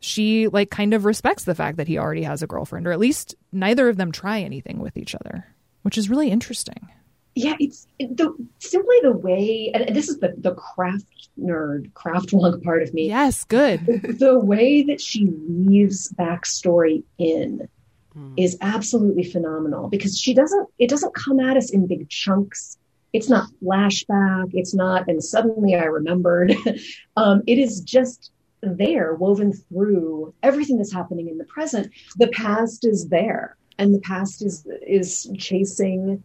she 0.00 0.48
like 0.48 0.70
kind 0.70 0.92
of 0.94 1.04
respects 1.04 1.44
the 1.44 1.54
fact 1.54 1.76
that 1.78 1.88
he 1.88 1.98
already 1.98 2.22
has 2.22 2.42
a 2.42 2.46
girlfriend, 2.46 2.86
or 2.86 2.92
at 2.92 2.98
least 2.98 3.34
neither 3.52 3.88
of 3.88 3.96
them 3.96 4.12
try 4.12 4.40
anything 4.40 4.78
with 4.78 4.96
each 4.96 5.14
other, 5.14 5.46
which 5.82 5.96
is 5.96 6.10
really 6.10 6.30
interesting. 6.30 6.88
Yeah, 7.34 7.56
it's 7.58 7.88
the, 7.98 8.32
simply 8.60 8.96
the 9.02 9.12
way, 9.12 9.70
and 9.74 9.94
this 9.94 10.08
is 10.08 10.18
the, 10.18 10.34
the 10.38 10.54
craft 10.54 11.28
nerd, 11.40 11.92
craft 11.94 12.28
wonk 12.28 12.62
part 12.62 12.82
of 12.82 12.94
me. 12.94 13.08
Yes, 13.08 13.44
good. 13.44 13.84
The, 13.86 14.12
the 14.12 14.38
way 14.38 14.82
that 14.82 15.00
she 15.00 15.24
weaves 15.26 16.12
backstory 16.12 17.02
in 17.18 17.68
mm. 18.16 18.34
is 18.36 18.56
absolutely 18.60 19.24
phenomenal 19.24 19.88
because 19.88 20.16
she 20.18 20.32
doesn't, 20.32 20.68
it 20.78 20.88
doesn't 20.88 21.14
come 21.14 21.40
at 21.40 21.56
us 21.56 21.70
in 21.70 21.88
big 21.88 22.08
chunks. 22.08 22.78
It's 23.14 23.30
not 23.30 23.48
flashback. 23.62 24.50
It's 24.52 24.74
not, 24.74 25.08
and 25.08 25.22
suddenly 25.22 25.76
I 25.76 25.84
remembered. 25.84 26.52
um, 27.16 27.42
it 27.46 27.58
is 27.58 27.80
just 27.80 28.32
there, 28.60 29.14
woven 29.14 29.52
through 29.52 30.34
everything 30.42 30.78
that's 30.78 30.92
happening 30.92 31.28
in 31.28 31.38
the 31.38 31.44
present. 31.44 31.92
The 32.16 32.26
past 32.26 32.84
is 32.84 33.08
there, 33.08 33.56
and 33.78 33.94
the 33.94 34.00
past 34.00 34.44
is 34.44 34.66
is 34.84 35.30
chasing 35.38 36.24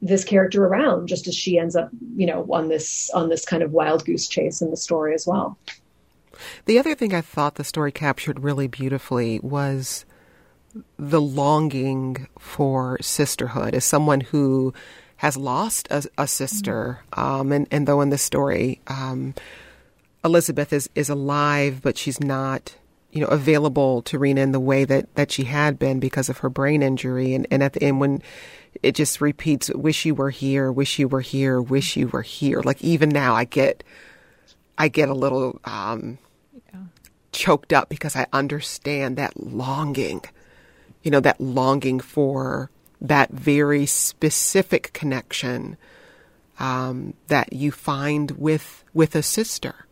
this 0.00 0.22
character 0.22 0.64
around, 0.64 1.08
just 1.08 1.26
as 1.26 1.34
she 1.34 1.58
ends 1.58 1.74
up, 1.74 1.90
you 2.16 2.26
know, 2.26 2.46
on 2.52 2.68
this 2.68 3.10
on 3.10 3.28
this 3.28 3.44
kind 3.44 3.64
of 3.64 3.72
wild 3.72 4.04
goose 4.04 4.28
chase 4.28 4.62
in 4.62 4.70
the 4.70 4.76
story 4.76 5.14
as 5.14 5.26
well. 5.26 5.58
The 6.66 6.78
other 6.78 6.94
thing 6.94 7.12
I 7.12 7.22
thought 7.22 7.56
the 7.56 7.64
story 7.64 7.90
captured 7.90 8.44
really 8.44 8.68
beautifully 8.68 9.40
was 9.40 10.04
the 10.96 11.20
longing 11.20 12.28
for 12.38 12.98
sisterhood 13.00 13.74
as 13.74 13.84
someone 13.84 14.20
who 14.20 14.72
has 15.20 15.36
lost 15.36 15.86
a, 15.90 16.02
a 16.16 16.26
sister. 16.26 17.00
Um, 17.12 17.52
and, 17.52 17.68
and 17.70 17.86
though 17.86 18.00
in 18.00 18.08
this 18.08 18.22
story, 18.22 18.80
um, 18.86 19.34
Elizabeth 20.24 20.72
is, 20.72 20.88
is 20.94 21.10
alive, 21.10 21.82
but 21.82 21.98
she's 21.98 22.20
not, 22.20 22.74
you 23.12 23.20
know, 23.20 23.26
available 23.26 24.00
to 24.00 24.18
Rena 24.18 24.40
in 24.40 24.52
the 24.52 24.58
way 24.58 24.86
that, 24.86 25.14
that 25.16 25.30
she 25.30 25.44
had 25.44 25.78
been 25.78 26.00
because 26.00 26.30
of 26.30 26.38
her 26.38 26.48
brain 26.48 26.82
injury. 26.82 27.34
And, 27.34 27.46
and 27.50 27.62
at 27.62 27.74
the 27.74 27.82
end, 27.82 28.00
when 28.00 28.22
it 28.82 28.94
just 28.94 29.20
repeats, 29.20 29.68
wish 29.74 30.06
you 30.06 30.14
were 30.14 30.30
here, 30.30 30.72
wish 30.72 30.98
you 30.98 31.06
were 31.06 31.20
here, 31.20 31.60
wish 31.60 31.98
you 31.98 32.08
were 32.08 32.22
here. 32.22 32.62
Like 32.62 32.82
even 32.82 33.10
now 33.10 33.34
I 33.34 33.44
get, 33.44 33.84
I 34.78 34.88
get 34.88 35.10
a 35.10 35.14
little, 35.14 35.60
um, 35.66 36.16
yeah. 36.72 36.80
choked 37.32 37.74
up 37.74 37.90
because 37.90 38.16
I 38.16 38.24
understand 38.32 39.18
that 39.18 39.38
longing, 39.38 40.22
you 41.02 41.10
know, 41.10 41.20
that 41.20 41.42
longing 41.42 42.00
for 42.00 42.70
that 43.00 43.30
very 43.30 43.86
specific 43.86 44.92
connection 44.92 45.76
um, 46.58 47.14
that 47.28 47.52
you 47.52 47.72
find 47.72 48.32
with 48.32 48.84
with 48.92 49.14
a 49.14 49.22
sister, 49.22 49.86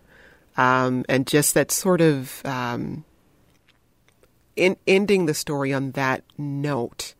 um, 0.57 1.05
and 1.09 1.27
just 1.27 1.55
that 1.55 1.71
sort 1.71 2.01
of 2.01 2.45
um, 2.45 3.05
in 4.55 4.77
ending 4.87 5.27
the 5.27 5.35
story 5.35 5.73
on 5.73 5.93
that 5.93 6.23
note. 6.37 7.15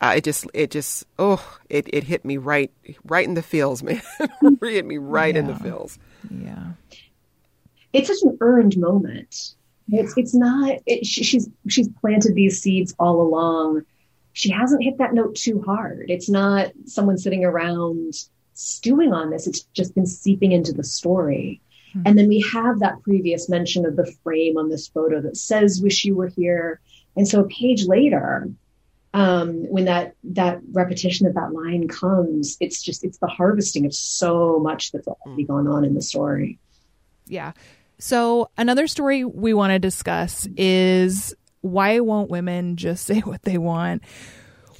Uh, 0.00 0.14
it 0.16 0.24
just 0.24 0.46
it 0.52 0.70
just 0.70 1.06
oh 1.18 1.58
it, 1.70 1.88
it 1.92 2.04
hit 2.04 2.24
me 2.24 2.36
right 2.36 2.72
right 3.04 3.26
in 3.26 3.34
the 3.34 3.42
feels 3.42 3.82
man. 3.82 4.02
It 4.20 4.58
hit 4.60 4.84
me 4.84 4.98
right 4.98 5.34
yeah. 5.34 5.40
in 5.40 5.46
the 5.46 5.54
feels. 5.54 5.98
Yeah. 6.28 6.72
It's 7.92 8.08
such 8.08 8.28
an 8.28 8.36
earned 8.40 8.76
moment. 8.76 9.54
It's 9.88 10.14
it's 10.16 10.34
not 10.34 10.78
it, 10.86 11.06
she, 11.06 11.22
she's 11.22 11.48
she's 11.68 11.88
planted 12.00 12.34
these 12.34 12.60
seeds 12.60 12.94
all 12.98 13.20
along 13.20 13.84
she 14.34 14.50
hasn't 14.50 14.82
hit 14.82 14.98
that 14.98 15.14
note 15.14 15.36
too 15.36 15.62
hard. 15.62 16.06
It's 16.10 16.28
not 16.28 16.72
someone 16.86 17.16
sitting 17.16 17.44
around 17.44 18.14
stewing 18.52 19.12
on 19.12 19.30
this. 19.30 19.46
It's 19.46 19.62
just 19.72 19.94
been 19.94 20.06
seeping 20.06 20.52
into 20.52 20.72
the 20.72 20.82
story. 20.82 21.60
Mm-hmm. 21.90 22.02
And 22.04 22.18
then 22.18 22.28
we 22.28 22.44
have 22.52 22.80
that 22.80 23.00
previous 23.02 23.48
mention 23.48 23.86
of 23.86 23.94
the 23.94 24.12
frame 24.24 24.58
on 24.58 24.68
this 24.68 24.88
photo 24.88 25.20
that 25.20 25.36
says, 25.36 25.80
wish 25.80 26.04
you 26.04 26.16
were 26.16 26.26
here. 26.26 26.80
And 27.16 27.28
so 27.28 27.40
a 27.40 27.48
page 27.48 27.86
later, 27.86 28.50
um, 29.14 29.70
when 29.70 29.84
that, 29.84 30.16
that 30.24 30.58
repetition 30.72 31.28
of 31.28 31.34
that 31.34 31.52
line 31.52 31.86
comes, 31.86 32.56
it's 32.58 32.82
just, 32.82 33.04
it's 33.04 33.18
the 33.18 33.28
harvesting 33.28 33.86
of 33.86 33.94
so 33.94 34.58
much 34.58 34.90
that's 34.90 35.06
already 35.06 35.44
hmm. 35.44 35.52
gone 35.52 35.68
on 35.68 35.84
in 35.84 35.94
the 35.94 36.02
story. 36.02 36.58
Yeah. 37.26 37.52
So 38.00 38.50
another 38.58 38.88
story 38.88 39.24
we 39.24 39.54
want 39.54 39.70
to 39.70 39.78
discuss 39.78 40.48
is 40.56 41.32
why 41.64 41.98
won't 42.00 42.30
women 42.30 42.76
just 42.76 43.06
say 43.06 43.20
what 43.20 43.42
they 43.42 43.58
want? 43.58 44.02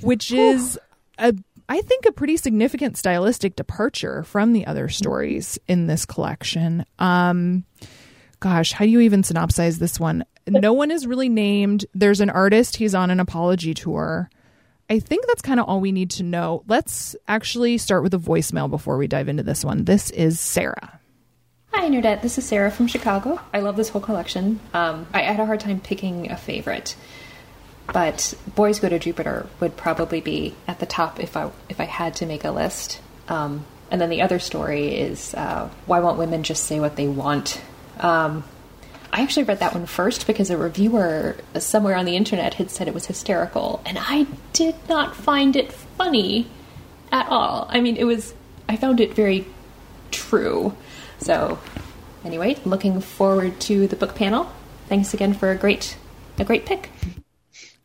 Which 0.01 0.31
is 0.31 0.79
a 1.19 1.35
I 1.67 1.81
think 1.81 2.05
a 2.05 2.13
pretty 2.13 2.37
significant 2.37 2.99
stylistic 2.99 3.57
departure 3.57 4.23
from 4.23 4.53
the 4.53 4.67
other 4.67 4.89
stories 4.91 5.59
in 5.67 5.87
this 5.87 6.05
collection. 6.05 6.85
Um 6.99 7.65
gosh, 8.41 8.73
how 8.73 8.85
do 8.85 8.91
you 8.91 9.01
even 9.01 9.23
synopsize 9.23 9.79
this 9.79 9.99
one? 9.99 10.25
No 10.47 10.75
one 10.75 10.91
is 10.91 11.07
really 11.07 11.31
named. 11.31 11.87
There's 11.95 12.21
an 12.21 12.29
artist, 12.29 12.77
he's 12.77 12.95
on 12.95 13.11
an 13.11 13.19
apology 13.19 13.73
tour. 13.73 14.29
I 14.91 14.99
think 14.99 15.27
that's 15.27 15.41
kind 15.41 15.59
of 15.59 15.67
all 15.67 15.81
we 15.81 15.93
need 15.93 16.11
to 16.11 16.23
know. 16.23 16.63
Let's 16.69 17.17
actually 17.27 17.79
start 17.79 18.03
with 18.03 18.13
a 18.13 18.19
voicemail 18.19 18.69
before 18.69 18.99
we 18.99 19.07
dive 19.07 19.29
into 19.31 19.43
this 19.43 19.65
one. 19.65 19.85
This 19.85 20.11
is 20.11 20.39
Sarah. 20.39 21.01
Hi, 21.77 21.89
Nerdette. 21.89 22.23
This 22.23 22.39
is 22.39 22.47
Sarah 22.47 22.71
from 22.71 22.87
Chicago. 22.87 23.41
I 23.53 23.59
love 23.59 23.75
this 23.75 23.89
whole 23.89 24.01
collection. 24.01 24.61
Um, 24.73 25.09
I 25.13 25.23
had 25.23 25.41
a 25.41 25.45
hard 25.45 25.59
time 25.59 25.81
picking 25.81 26.31
a 26.31 26.37
favorite, 26.37 26.95
but 27.93 28.33
Boys 28.55 28.79
Go 28.79 28.89
to 28.89 28.99
Jupiter 29.01 29.49
would 29.59 29.77
probably 29.77 30.21
be 30.21 30.55
at 30.69 30.79
the 30.79 30.87
top 30.87 31.19
if 31.19 31.37
I 31.37 31.51
if 31.69 31.81
I 31.81 31.85
had 31.85 32.15
to 32.17 32.27
make 32.27 32.45
a 32.45 32.53
list. 32.53 33.01
Um, 33.27 33.67
and 33.91 34.01
then 34.01 34.09
the 34.09 34.23
other 34.23 34.39
story 34.39 34.95
is 34.95 35.35
uh, 35.35 35.69
Why 35.87 35.99
Won't 35.99 36.17
Women 36.17 36.45
Just 36.45 36.63
Say 36.65 36.79
What 36.79 36.95
They 36.95 37.09
Want? 37.09 37.61
Um, 37.99 38.45
I 39.13 39.23
actually 39.23 39.43
read 39.43 39.59
that 39.59 39.75
one 39.75 39.87
first 39.87 40.29
because 40.29 40.51
a 40.51 40.57
reviewer 40.57 41.37
somewhere 41.59 41.97
on 41.97 42.05
the 42.05 42.15
internet 42.15 42.55
had 42.55 42.71
said 42.71 42.87
it 42.87 42.95
was 42.95 43.07
hysterical, 43.07 43.83
and 43.85 43.99
I 44.01 44.29
did 44.53 44.77
not 44.89 45.17
find 45.17 45.57
it 45.57 45.73
funny 45.73 46.47
at 47.11 47.27
all. 47.29 47.67
I 47.69 47.81
mean, 47.81 47.97
it 47.97 48.05
was. 48.05 48.33
I 48.69 48.77
found 48.77 49.01
it 49.01 49.13
very 49.13 49.45
true. 50.13 50.77
So, 51.25 51.59
anyway, 52.23 52.59
looking 52.67 53.01
forward 53.01 53.59
to 53.63 53.87
the 53.87 53.97
book 53.97 54.15
panel. 54.15 54.53
Thanks 54.91 55.15
again 55.15 55.33
for 55.33 55.51
a 55.51 55.57
great 55.57 55.97
a 56.39 56.45
great 56.45 56.67
pick. 56.67 56.91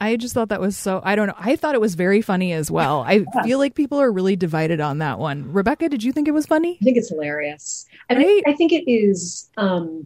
I 0.01 0.17
just 0.17 0.33
thought 0.33 0.49
that 0.49 0.59
was 0.59 0.75
so 0.75 0.99
I 1.05 1.15
don't 1.15 1.27
know. 1.27 1.35
I 1.39 1.55
thought 1.55 1.73
it 1.73 1.79
was 1.79 1.95
very 1.95 2.21
funny 2.21 2.51
as 2.51 2.69
well. 2.69 3.01
I 3.07 3.23
feel 3.45 3.57
like 3.57 3.75
people 3.75 3.97
are 3.97 4.11
really 4.11 4.35
divided 4.35 4.81
on 4.81 4.97
that 4.97 5.19
one. 5.19 5.53
Rebecca, 5.53 5.87
did 5.87 6.03
you 6.03 6.11
think 6.11 6.27
it 6.27 6.31
was 6.31 6.47
funny? 6.47 6.77
I 6.81 6.83
think 6.83 6.97
it's 6.97 7.07
hilarious. 7.07 7.85
And 8.09 8.19
right? 8.19 8.43
I, 8.45 8.51
I, 8.51 8.55
think 8.55 8.73
it 8.73 8.91
is 8.91 9.49
um, 9.55 10.05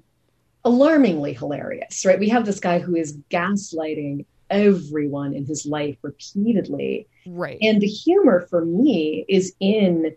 alarmingly 0.64 1.34
hilarious, 1.34 2.06
right? 2.06 2.20
We 2.20 2.30
have 2.30 2.46
this 2.46 2.60
guy 2.60 2.78
who 2.78 2.96
is 2.96 3.18
gaslighting 3.32 4.28
everyone 4.52 5.34
in 5.34 5.48
his 5.48 5.66
life 5.66 5.98
repeatedly. 6.04 7.08
Right. 7.26 7.58
And 7.64 7.82
the 7.82 7.88
humor 7.88 8.46
for 8.48 8.64
me 8.64 9.26
is 9.28 9.56
in, 9.60 10.16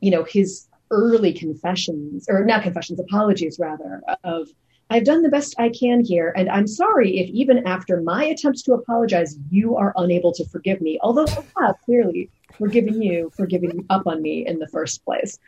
you 0.00 0.10
know, 0.10 0.24
his 0.24 0.68
early 0.90 1.32
confessions, 1.32 2.26
or 2.28 2.44
not 2.44 2.62
confessions, 2.62 3.00
apologies 3.00 3.58
rather, 3.58 4.02
of 4.24 4.48
I've 4.90 5.04
done 5.04 5.22
the 5.22 5.28
best 5.28 5.54
I 5.58 5.68
can 5.68 6.02
here, 6.02 6.32
and 6.34 6.48
I'm 6.48 6.66
sorry 6.66 7.18
if 7.18 7.28
even 7.30 7.66
after 7.66 8.00
my 8.00 8.24
attempts 8.24 8.62
to 8.62 8.72
apologize, 8.72 9.36
you 9.50 9.76
are 9.76 9.92
unable 9.96 10.32
to 10.32 10.46
forgive 10.46 10.80
me. 10.80 10.98
Although 11.02 11.26
oh, 11.28 11.44
I 11.58 11.66
have 11.66 11.76
clearly 11.84 12.30
forgiven 12.56 13.02
you 13.02 13.30
for 13.36 13.46
giving 13.46 13.84
up 13.90 14.06
on 14.06 14.22
me 14.22 14.46
in 14.46 14.58
the 14.58 14.68
first 14.68 15.04
place. 15.04 15.38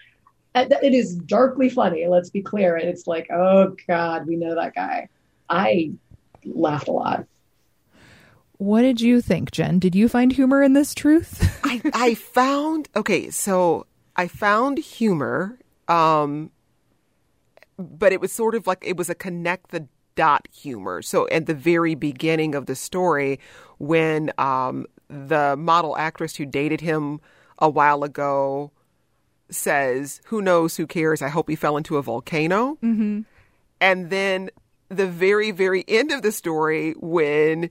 Uh, 0.54 0.66
it 0.82 0.92
is 0.92 1.14
darkly 1.14 1.70
funny, 1.70 2.06
let's 2.06 2.28
be 2.28 2.42
clear. 2.42 2.76
And 2.76 2.88
it's 2.88 3.06
like, 3.06 3.30
oh 3.30 3.75
God, 3.88 4.26
we 4.26 4.37
know 4.37 4.54
that 4.54 4.75
guy. 4.75 5.09
I 5.49 5.92
laughed 6.44 6.88
a 6.88 6.92
lot. 6.92 7.26
What 8.59 8.82
did 8.82 9.00
you 9.00 9.23
think, 9.23 9.52
Jen? 9.52 9.78
Did 9.78 9.94
you 9.94 10.06
find 10.06 10.32
humor 10.32 10.62
in 10.62 10.75
this 10.75 10.94
truth? 10.94 11.59
I, 11.64 11.80
I 11.94 12.14
found, 12.14 12.90
okay, 12.94 13.30
so 13.30 13.87
I 14.21 14.29
found 14.29 14.77
humor. 14.77 15.59
Um, 15.89 16.50
but 17.79 18.12
it 18.12 18.21
was 18.21 18.31
sort 18.31 18.55
of 18.55 18.67
like 18.67 18.85
it 18.87 18.99
was 18.99 19.09
a 19.09 19.15
connect 19.15 19.71
the 19.71 19.89
dot 20.15 20.47
humor. 20.53 21.00
So 21.00 21.27
at 21.29 21.47
the 21.47 21.55
very 21.55 21.95
beginning 21.95 22.55
of 22.55 22.67
the 22.67 22.77
story, 22.77 23.41
when 23.79 24.31
um, 24.37 24.85
the 25.09 25.57
model 25.57 25.97
actress 25.97 26.37
who 26.37 26.45
dated 26.45 26.83
him 26.83 27.23
a 27.59 27.71
while 27.71 28.05
ago 28.05 28.73
says, 29.49 30.21
"Who 30.27 30.43
knows? 30.43 30.77
Who 30.77 30.87
cares? 30.87 31.23
I 31.23 31.29
hope 31.29 31.49
he 31.49 31.57
fell 31.57 31.79
into 31.79 31.97
a 31.97 32.03
volcano." 32.03 32.77
Mm-hmm. 32.83 33.23
And 33.81 34.11
then 34.11 34.50
the 34.91 35.07
very 35.07 35.50
very 35.50 35.83
end 35.89 36.12
of 36.12 36.21
the 36.21 36.33
story 36.33 36.93
when 36.99 37.71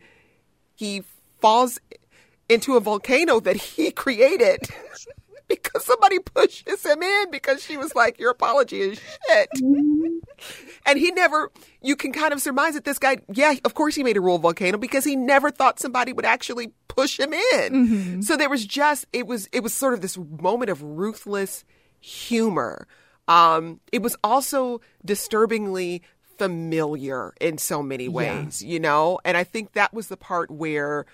he 0.74 1.03
falls 1.41 1.79
into 2.50 2.75
a 2.75 2.79
volcano 2.79 3.39
that 3.39 3.58
he 3.58 3.91
created 4.03 4.68
because 5.50 5.84
somebody 5.84 6.20
pushes 6.20 6.86
him 6.86 7.01
in 7.03 7.32
because 7.32 7.62
she 7.63 7.75
was 7.75 7.94
like, 7.96 8.20
Your 8.20 8.32
apology 8.32 8.79
is 8.82 9.01
shit. 9.27 9.50
and 10.86 10.98
he 10.98 11.12
never, 11.12 11.51
you 11.82 11.96
can 11.96 12.13
kind 12.13 12.32
of 12.32 12.41
surmise 12.41 12.75
that 12.75 12.86
this 12.86 13.00
guy, 13.00 13.18
yeah, 13.34 13.56
of 13.65 13.74
course 13.74 13.96
he 13.96 14.03
made 14.03 14.15
a 14.15 14.22
rule 14.22 14.38
volcano 14.38 14.77
because 14.77 15.03
he 15.03 15.15
never 15.15 15.51
thought 15.51 15.79
somebody 15.79 16.13
would 16.13 16.25
actually 16.25 16.72
push 16.88 17.20
him 17.20 17.34
in. 17.34 17.74
Mm-hmm. 17.74 18.22
So 18.22 18.38
there 18.38 18.50
was 18.50 18.65
just, 18.65 19.06
it 19.12 19.27
was, 19.27 19.50
it 19.51 19.62
was 19.62 19.74
sort 19.74 19.94
of 19.94 20.01
this 20.01 20.18
moment 20.18 20.70
of 20.70 20.82
ruthless 20.82 21.65
humor. 22.00 22.88
Um, 23.27 23.79
it 23.91 24.01
was 24.01 24.15
also 24.24 24.82
disturbingly 25.03 26.03
familiar 26.38 27.34
in 27.41 27.58
so 27.58 27.84
many 27.84 28.08
ways, 28.08 28.63
yeah. 28.63 28.74
you 28.74 28.79
know? 28.79 29.20
And 29.25 29.38
I 29.38 29.44
think 29.44 29.74
that 29.74 29.94
was 29.94 30.08
the 30.08 30.18
part 30.18 30.50
where 30.50 31.06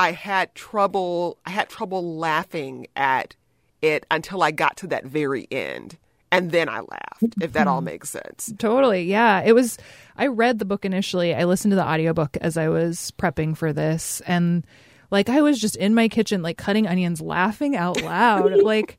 I 0.00 0.12
had 0.12 0.54
trouble 0.54 1.36
I 1.44 1.50
had 1.50 1.68
trouble 1.68 2.16
laughing 2.16 2.86
at 2.96 3.36
it 3.82 4.06
until 4.10 4.42
I 4.42 4.50
got 4.50 4.78
to 4.78 4.86
that 4.86 5.04
very 5.04 5.46
end. 5.50 5.98
And 6.32 6.52
then 6.52 6.68
I 6.70 6.80
laughed, 6.80 7.34
if 7.42 7.52
that 7.52 7.66
all 7.66 7.78
mm-hmm. 7.78 7.86
makes 7.86 8.08
sense. 8.08 8.54
Totally. 8.56 9.02
Yeah. 9.02 9.42
It 9.42 9.52
was 9.52 9.76
I 10.16 10.28
read 10.28 10.58
the 10.58 10.64
book 10.64 10.86
initially. 10.86 11.34
I 11.34 11.44
listened 11.44 11.72
to 11.72 11.76
the 11.76 11.86
audiobook 11.86 12.38
as 12.40 12.56
I 12.56 12.70
was 12.70 13.12
prepping 13.18 13.54
for 13.54 13.74
this 13.74 14.22
and 14.26 14.66
like 15.10 15.28
I 15.28 15.42
was 15.42 15.60
just 15.60 15.76
in 15.76 15.94
my 15.94 16.08
kitchen 16.08 16.40
like 16.40 16.56
cutting 16.56 16.86
onions 16.86 17.20
laughing 17.20 17.76
out 17.76 18.00
loud. 18.00 18.52
like 18.62 18.98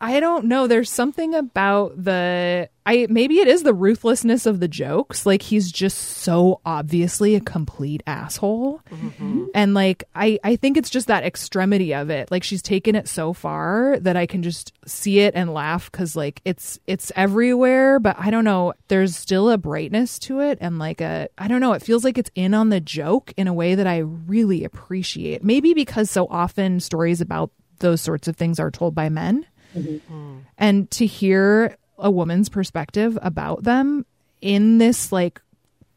I 0.00 0.18
don't 0.18 0.46
know. 0.46 0.66
There's 0.66 0.90
something 0.90 1.34
about 1.34 2.02
the 2.02 2.70
I 2.86 3.06
maybe 3.10 3.38
it 3.38 3.48
is 3.48 3.62
the 3.62 3.74
ruthlessness 3.74 4.46
of 4.46 4.58
the 4.58 4.66
jokes. 4.66 5.26
Like 5.26 5.42
he's 5.42 5.70
just 5.70 5.98
so 5.98 6.62
obviously 6.64 7.34
a 7.34 7.40
complete 7.40 8.02
asshole. 8.06 8.80
Mm-hmm. 8.90 9.44
And 9.54 9.74
like 9.74 10.04
I 10.14 10.38
I 10.42 10.56
think 10.56 10.78
it's 10.78 10.88
just 10.88 11.08
that 11.08 11.24
extremity 11.24 11.94
of 11.94 12.08
it. 12.08 12.30
Like 12.30 12.42
she's 12.42 12.62
taken 12.62 12.94
it 12.94 13.08
so 13.08 13.34
far 13.34 13.98
that 14.00 14.16
I 14.16 14.24
can 14.24 14.42
just 14.42 14.72
see 14.86 15.20
it 15.20 15.34
and 15.34 15.52
laugh 15.52 15.92
cuz 15.92 16.16
like 16.16 16.40
it's 16.46 16.78
it's 16.86 17.12
everywhere, 17.14 18.00
but 18.00 18.16
I 18.18 18.30
don't 18.30 18.44
know, 18.44 18.72
there's 18.88 19.14
still 19.14 19.50
a 19.50 19.58
brightness 19.58 20.18
to 20.20 20.40
it 20.40 20.56
and 20.62 20.78
like 20.78 21.02
a 21.02 21.28
I 21.36 21.46
don't 21.46 21.60
know, 21.60 21.74
it 21.74 21.82
feels 21.82 22.04
like 22.04 22.16
it's 22.16 22.30
in 22.34 22.54
on 22.54 22.70
the 22.70 22.80
joke 22.80 23.34
in 23.36 23.48
a 23.48 23.54
way 23.54 23.74
that 23.74 23.86
I 23.86 23.98
really 23.98 24.64
appreciate. 24.64 25.44
Maybe 25.44 25.74
because 25.74 26.10
so 26.10 26.26
often 26.30 26.80
stories 26.80 27.20
about 27.20 27.50
those 27.80 28.00
sorts 28.00 28.28
of 28.28 28.36
things 28.36 28.60
are 28.60 28.70
told 28.70 28.94
by 28.94 29.08
men. 29.08 29.44
Mm-hmm. 29.76 30.38
And 30.58 30.90
to 30.92 31.06
hear 31.06 31.76
a 31.98 32.10
woman's 32.10 32.48
perspective 32.48 33.18
about 33.22 33.62
them 33.62 34.06
in 34.40 34.78
this 34.78 35.12
like 35.12 35.40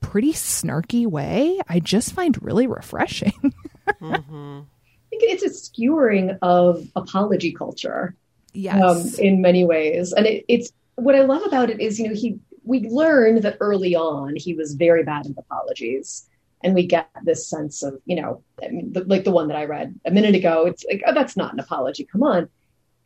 pretty 0.01 0.33
snarky 0.33 1.07
way, 1.07 1.59
I 1.67 1.79
just 1.79 2.13
find 2.13 2.41
really 2.43 2.67
refreshing. 2.67 3.53
mm-hmm. 4.01 4.59
I 5.13 5.15
think 5.15 5.31
it's 5.31 5.43
a 5.43 5.49
skewering 5.49 6.38
of 6.41 6.88
apology 6.95 7.51
culture. 7.51 8.15
Yes. 8.53 8.83
Um, 8.83 9.25
in 9.25 9.41
many 9.41 9.65
ways. 9.65 10.13
And 10.13 10.25
it, 10.27 10.45
it's 10.47 10.71
what 10.95 11.15
I 11.15 11.21
love 11.21 11.43
about 11.43 11.69
it 11.69 11.79
is, 11.79 11.99
you 11.99 12.07
know, 12.07 12.13
he 12.13 12.39
we 12.63 12.88
learned 12.88 13.43
that 13.43 13.57
early 13.59 13.95
on 13.95 14.36
he 14.36 14.53
was 14.53 14.75
very 14.75 15.03
bad 15.03 15.25
at 15.25 15.38
apologies. 15.38 16.27
And 16.63 16.73
we 16.73 16.88
get 16.88 17.09
this 17.23 17.47
sense 17.47 17.83
of, 17.83 17.99
you 18.05 18.15
know, 18.15 18.41
I 18.63 18.69
mean, 18.69 18.93
the, 18.93 19.03
like 19.03 19.25
the 19.25 19.31
one 19.31 19.49
that 19.49 19.57
I 19.57 19.65
read 19.65 19.99
a 20.05 20.12
minute 20.12 20.33
ago, 20.33 20.65
it's 20.65 20.86
like, 20.86 21.03
oh, 21.05 21.13
that's 21.13 21.36
not 21.36 21.51
an 21.51 21.59
apology. 21.59 22.05
Come 22.05 22.23
on. 22.23 22.47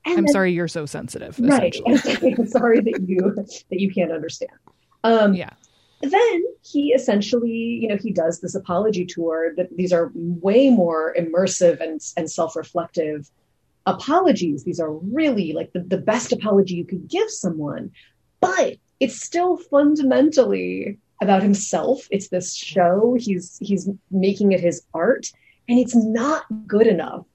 And 0.08 0.20
I'm 0.20 0.26
then, 0.26 0.34
sorry 0.34 0.54
you're 0.54 0.68
so 0.68 0.86
sensitive. 0.86 1.38
Right. 1.38 1.76
I'm 1.88 2.48
sorry 2.48 2.80
that 2.80 3.04
you 3.06 3.34
that 3.36 3.80
you 3.80 3.92
can't 3.92 4.12
understand. 4.12 4.52
Um, 5.04 5.34
yeah. 5.34 5.50
Then 6.02 6.44
he 6.62 6.94
essentially, 6.94 7.50
you 7.52 7.88
know, 7.88 7.98
he 7.98 8.12
does 8.12 8.40
this 8.40 8.56
apology 8.56 9.06
tour. 9.06 9.54
That 9.58 9.76
these 9.76 9.92
are 9.92 10.12
way 10.14 10.70
more 10.70 11.14
immersive 11.20 11.82
and 11.82 12.00
and 12.16 12.32
self-reflective 12.32 13.30
apologies. 13.86 14.64
These 14.64 14.80
are 14.80 14.94
really 14.94 15.52
like 15.52 15.74
the, 15.74 15.82
the 15.82 15.98
best 15.98 16.32
apology 16.32 16.76
you 16.76 16.86
could 16.86 17.10
give 17.10 17.30
someone, 17.30 17.92
but 18.40 18.78
it's 19.00 19.22
still 19.22 19.58
fundamentally 19.58 21.00
about 21.22 21.44
himself. 21.44 22.08
It's 22.12 22.30
this 22.30 22.56
show. 22.56 23.18
He's 23.20 23.58
he's 23.60 23.90
making 24.10 24.54
it 24.54 24.62
his 24.62 24.84
art, 24.94 25.32
and 25.68 25.80
it's 25.80 25.96
not 25.96 26.46
good 26.66 26.88
enough 26.88 27.26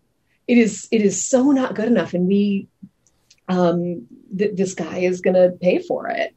it 0.52 0.58
is 0.58 0.86
it 0.90 1.00
is 1.00 1.24
so 1.24 1.50
not 1.50 1.74
good 1.74 1.86
enough 1.86 2.12
and 2.12 2.28
we 2.28 2.68
um 3.48 4.06
th- 4.36 4.54
this 4.54 4.74
guy 4.74 4.98
is 4.98 5.22
going 5.22 5.34
to 5.34 5.56
pay 5.62 5.78
for 5.78 6.08
it 6.08 6.34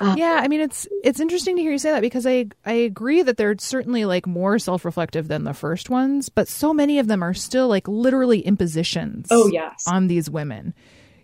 uh, 0.00 0.14
yeah, 0.16 0.38
I 0.40 0.46
mean 0.46 0.60
it's 0.60 0.86
it's 1.02 1.18
interesting 1.18 1.56
to 1.56 1.62
hear 1.62 1.72
you 1.72 1.78
say 1.78 1.90
that 1.90 2.02
because 2.02 2.24
I 2.24 2.46
I 2.64 2.72
agree 2.72 3.20
that 3.22 3.36
they're 3.36 3.56
certainly 3.58 4.04
like 4.04 4.28
more 4.28 4.56
self-reflective 4.60 5.26
than 5.26 5.42
the 5.42 5.52
first 5.52 5.90
ones, 5.90 6.28
but 6.28 6.46
so 6.46 6.72
many 6.72 7.00
of 7.00 7.08
them 7.08 7.20
are 7.20 7.34
still 7.34 7.66
like 7.66 7.88
literally 7.88 8.38
impositions. 8.38 9.26
Oh 9.32 9.48
yes, 9.48 9.82
on 9.88 10.06
these 10.06 10.30
women. 10.30 10.72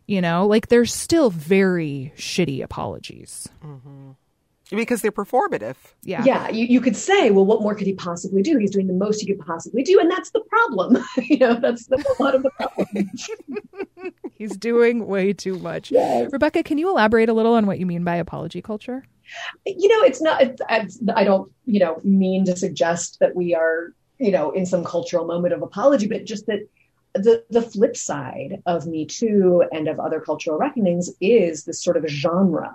You 0.09 0.21
know, 0.21 0.49
like 0.49 0.67
they're 0.67 0.87
still 0.87 1.31
very 1.31 2.13
shitty 2.17 2.65
apologies. 2.65 3.49
Mm-hmm 3.65 4.11
because 4.70 5.03
they're 5.03 5.12
performative. 5.12 5.77
Yeah. 6.03 6.22
Yeah. 6.24 6.48
You, 6.48 6.66
you 6.66 6.81
could 6.81 6.96
say, 6.96 7.31
well, 7.31 7.44
what 7.44 7.61
more 7.62 7.74
could 7.74 7.87
he 7.87 7.94
possibly 7.94 8.42
do? 8.42 8.59
He's 8.59 8.70
doing 8.70 8.87
the 8.87 8.94
most 8.94 9.20
he 9.20 9.27
could 9.27 9.44
possibly 9.44 9.83
do. 9.83 10.00
And 10.00 10.11
that's 10.11 10.31
the 10.31 10.40
problem. 10.40 10.96
you 11.22 11.38
know, 11.38 11.55
that's, 11.55 11.87
that's 11.87 12.09
a 12.18 12.22
lot 12.22 12.35
of 12.35 12.42
the 12.42 12.50
problem. 12.50 13.11
He's 14.33 14.57
doing 14.57 15.07
way 15.07 15.33
too 15.33 15.59
much. 15.59 15.90
Yes. 15.90 16.33
Rebecca, 16.33 16.62
can 16.62 16.79
you 16.79 16.90
elaborate 16.90 17.29
a 17.29 17.33
little 17.33 17.55
on 17.55 17.66
what 17.66 17.79
you 17.79 17.87
mean 17.87 18.05
by 18.05 18.16
apology 18.16 18.62
culture? 18.62 19.05
You 19.64 19.88
know, 19.88 20.03
it's 20.03 20.20
not, 20.20 20.42
it's, 20.42 20.61
it's, 20.68 21.00
I 21.14 21.24
don't, 21.24 21.50
you 21.66 21.81
know, 21.81 22.00
mean 22.03 22.44
to 22.46 22.57
suggest 22.57 23.18
that 23.20 23.35
we 23.35 23.55
are, 23.55 23.92
you 24.18 24.31
know, 24.31 24.50
in 24.50 24.66
some 24.66 24.85
cultural 24.85 25.27
moment 25.27 25.55
of 25.55 25.62
apology, 25.62 26.07
but 26.07 26.24
just 26.24 26.46
that 26.46 26.61
the 27.14 27.44
the 27.48 27.62
flip 27.62 27.96
side 27.96 28.61
of 28.66 28.87
Me 28.87 29.07
Too 29.07 29.64
and 29.70 29.88
of 29.88 30.00
other 30.00 30.20
cultural 30.20 30.59
reckonings 30.59 31.11
is 31.20 31.64
this 31.64 31.83
sort 31.83 31.96
of 31.96 32.05
genre 32.09 32.74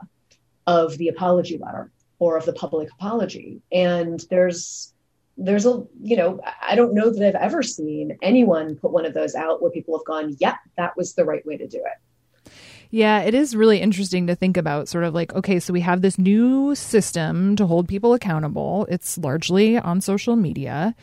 of 0.67 0.97
the 0.97 1.07
apology 1.07 1.57
letter 1.57 1.91
or 2.19 2.37
of 2.37 2.45
the 2.45 2.53
public 2.53 2.89
apology. 2.91 3.61
And 3.71 4.23
there's 4.29 4.93
there's 5.37 5.65
a 5.65 5.83
you 6.01 6.17
know 6.17 6.39
I 6.61 6.75
don't 6.75 6.93
know 6.93 7.11
that 7.11 7.35
I've 7.35 7.41
ever 7.41 7.63
seen 7.63 8.17
anyone 8.21 8.75
put 8.75 8.91
one 8.91 9.05
of 9.05 9.13
those 9.13 9.35
out 9.35 9.61
where 9.61 9.71
people 9.71 9.97
have 9.97 10.05
gone, 10.05 10.35
"Yep, 10.39 10.55
that 10.77 10.95
was 10.97 11.13
the 11.13 11.25
right 11.25 11.45
way 11.45 11.57
to 11.57 11.67
do 11.67 11.77
it." 11.77 12.51
Yeah, 12.91 13.21
it 13.21 13.33
is 13.33 13.55
really 13.55 13.79
interesting 13.79 14.27
to 14.27 14.35
think 14.35 14.57
about 14.57 14.87
sort 14.87 15.03
of 15.03 15.13
like, 15.13 15.33
okay, 15.35 15.59
so 15.59 15.71
we 15.71 15.81
have 15.81 16.01
this 16.01 16.17
new 16.17 16.73
system 16.73 17.55
to 17.55 17.67
hold 17.67 17.87
people 17.87 18.13
accountable. 18.13 18.87
It's 18.89 19.17
largely 19.19 19.77
on 19.77 20.01
social 20.01 20.35
media. 20.35 20.95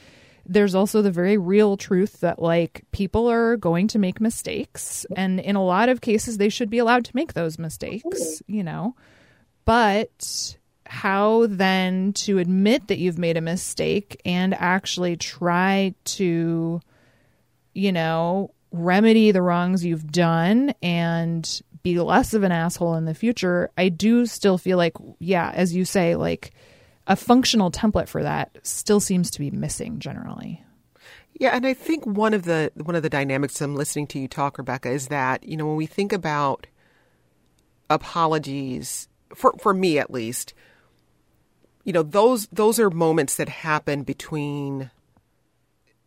There's 0.45 0.75
also 0.75 1.01
the 1.01 1.13
very 1.13 1.39
real 1.39 1.77
truth 1.77 2.21
that 2.21 2.43
like 2.43 2.83
people 2.91 3.31
are 3.31 3.57
going 3.57 3.87
to 3.89 4.01
make 4.01 4.21
mistakes. 4.21 5.07
And 5.17 5.39
in 5.39 5.55
a 5.55 5.65
lot 5.65 5.89
of 5.89 6.01
cases, 6.01 6.39
they 6.39 6.49
should 6.49 6.71
be 6.71 6.79
allowed 6.79 7.05
to 7.05 7.15
make 7.15 7.35
those 7.35 7.57
mistakes, 7.57 8.43
you 8.49 8.65
know 8.65 8.97
but 9.67 10.57
how 10.87 11.47
then 11.49 12.13
to 12.15 12.39
admit 12.39 12.89
that 12.89 12.99
you've 12.99 13.19
made 13.19 13.37
a 13.37 13.43
mistake 13.43 14.21
and 14.25 14.55
actually 14.55 15.17
try 15.17 15.95
to, 16.05 16.81
you 17.75 17.93
know, 17.93 18.55
remedy 18.73 19.33
the 19.33 19.43
wrongs 19.43 19.85
you've 19.85 20.11
done 20.11 20.73
and 20.83 21.61
be 21.83 21.99
less 22.01 22.35
of 22.35 22.43
an 22.43 22.53
asshole 22.53 22.95
in 22.95 23.05
the 23.05 23.15
future, 23.15 23.71
I 23.77 23.89
do 23.89 24.27
still 24.27 24.59
feel 24.59 24.79
like, 24.79 24.95
yeah, 25.19 25.51
as 25.55 25.75
you 25.75 25.85
say, 25.85 26.17
like 26.17 26.53
a 27.07 27.17
functional 27.17 27.71
template 27.71 28.09
for 28.09 28.23
that 28.23 28.57
still 28.63 29.01
seems 29.01 29.31
to 29.33 29.39
be 29.39 29.51
missing 29.51 29.99
generally. 29.99 30.63
Yeah, 31.39 31.51
and 31.51 31.67
I 31.67 31.75
think 31.75 32.07
one 32.07 32.33
of 32.33 32.45
the 32.45 32.73
one 32.77 32.95
of 32.97 33.03
the 33.03 33.11
dynamics 33.11 33.61
I'm 33.61 33.75
listening 33.75 34.07
to 34.09 34.19
you 34.19 34.27
talk, 34.27 34.57
Rebecca, 34.57 34.91
is 34.91 35.09
that 35.09 35.45
you 35.47 35.57
know 35.57 35.67
when 35.67 35.77
we 35.77 35.85
think 35.85 36.13
about 36.13 36.67
apologies 37.91 39.07
for 39.37 39.55
for 39.59 39.75
me 39.75 39.99
at 39.99 40.11
least, 40.11 40.55
you 41.85 41.93
know, 41.93 42.03
those 42.03 42.47
those 42.49 42.81
are 42.81 42.91
moments 42.91 43.37
that 43.37 43.49
happen 43.49 44.03
between 44.03 44.91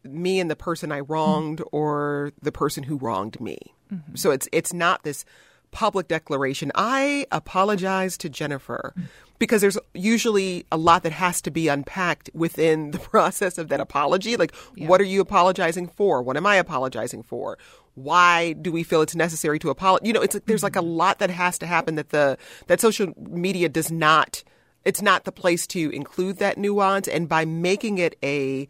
me 0.04 0.40
and 0.40 0.50
the 0.50 0.56
person 0.56 0.92
I 0.92 1.02
wronged 1.02 1.62
or 1.72 2.32
the 2.42 2.52
person 2.52 2.84
who 2.84 2.98
wronged 2.98 3.40
me. 3.40 3.58
Mm-hmm. 3.94 4.16
So 4.16 4.32
it's 4.32 4.48
it's 4.52 4.74
not 4.74 5.04
this 5.04 5.26
public 5.72 6.08
declaration. 6.08 6.72
I 6.74 7.28
apologize 7.32 8.18
to 8.20 8.30
Jennifer 8.30 8.94
because 9.38 9.62
there's 9.62 9.78
usually 9.94 10.66
a 10.72 10.78
lot 10.78 11.04
that 11.04 11.12
has 11.12 11.42
to 11.44 11.52
be 11.52 11.68
unpacked 11.68 12.30
within 12.34 12.92
the 12.92 13.00
process 13.00 13.58
of 13.58 13.70
that 13.70 13.80
apology. 13.80 14.36
Like, 14.36 14.54
yeah. 14.76 14.88
what 14.88 15.02
are 15.02 15.06
you 15.06 15.22
apologizing 15.22 15.88
for? 15.88 16.22
What 16.22 16.38
am 16.38 16.46
I 16.46 16.56
apologizing 16.56 17.24
for? 17.24 17.58
Why 18.04 18.54
do 18.54 18.72
we 18.72 18.84
feel 18.84 19.02
it's 19.02 19.16
necessary 19.16 19.60
to 19.60 19.70
apologize? 19.70 20.08
You 20.08 20.14
know, 20.14 20.22
it's 20.22 20.40
there's 20.46 20.64
like 20.64 20.76
a 20.76 20.80
mm-hmm. 20.80 20.90
lot 20.90 21.20
that 21.20 21.30
has 21.30 21.58
to 21.60 21.68
happen 21.68 21.96
that 21.96 22.10
the 22.10 22.38
that 22.68 22.80
social 22.80 23.14
media 23.18 23.70
does 23.70 23.92
not. 23.92 24.44
It's 24.86 25.02
not 25.02 25.26
the 25.26 25.32
place 25.32 25.68
to 25.68 25.90
include 25.92 26.38
that 26.38 26.58
nuance, 26.58 27.08
and 27.08 27.28
by 27.28 27.46
making 27.46 27.98
it 27.98 28.18
a 28.24 28.68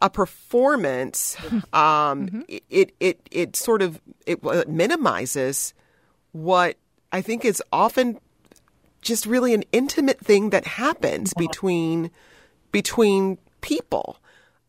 a 0.00 0.08
performance, 0.08 1.36
um, 1.72 2.28
mm-hmm. 2.28 2.40
it, 2.70 2.94
it 3.00 3.28
it 3.30 3.56
sort 3.56 3.82
of 3.82 4.00
it, 4.26 4.38
it 4.42 4.68
minimizes 4.68 5.74
what 6.32 6.76
I 7.12 7.20
think 7.22 7.44
is 7.44 7.62
often 7.72 8.18
just 9.02 9.26
really 9.26 9.54
an 9.54 9.64
intimate 9.72 10.18
thing 10.18 10.50
that 10.50 10.66
happens 10.66 11.34
between 11.34 12.10
between 12.72 13.38
people. 13.60 14.18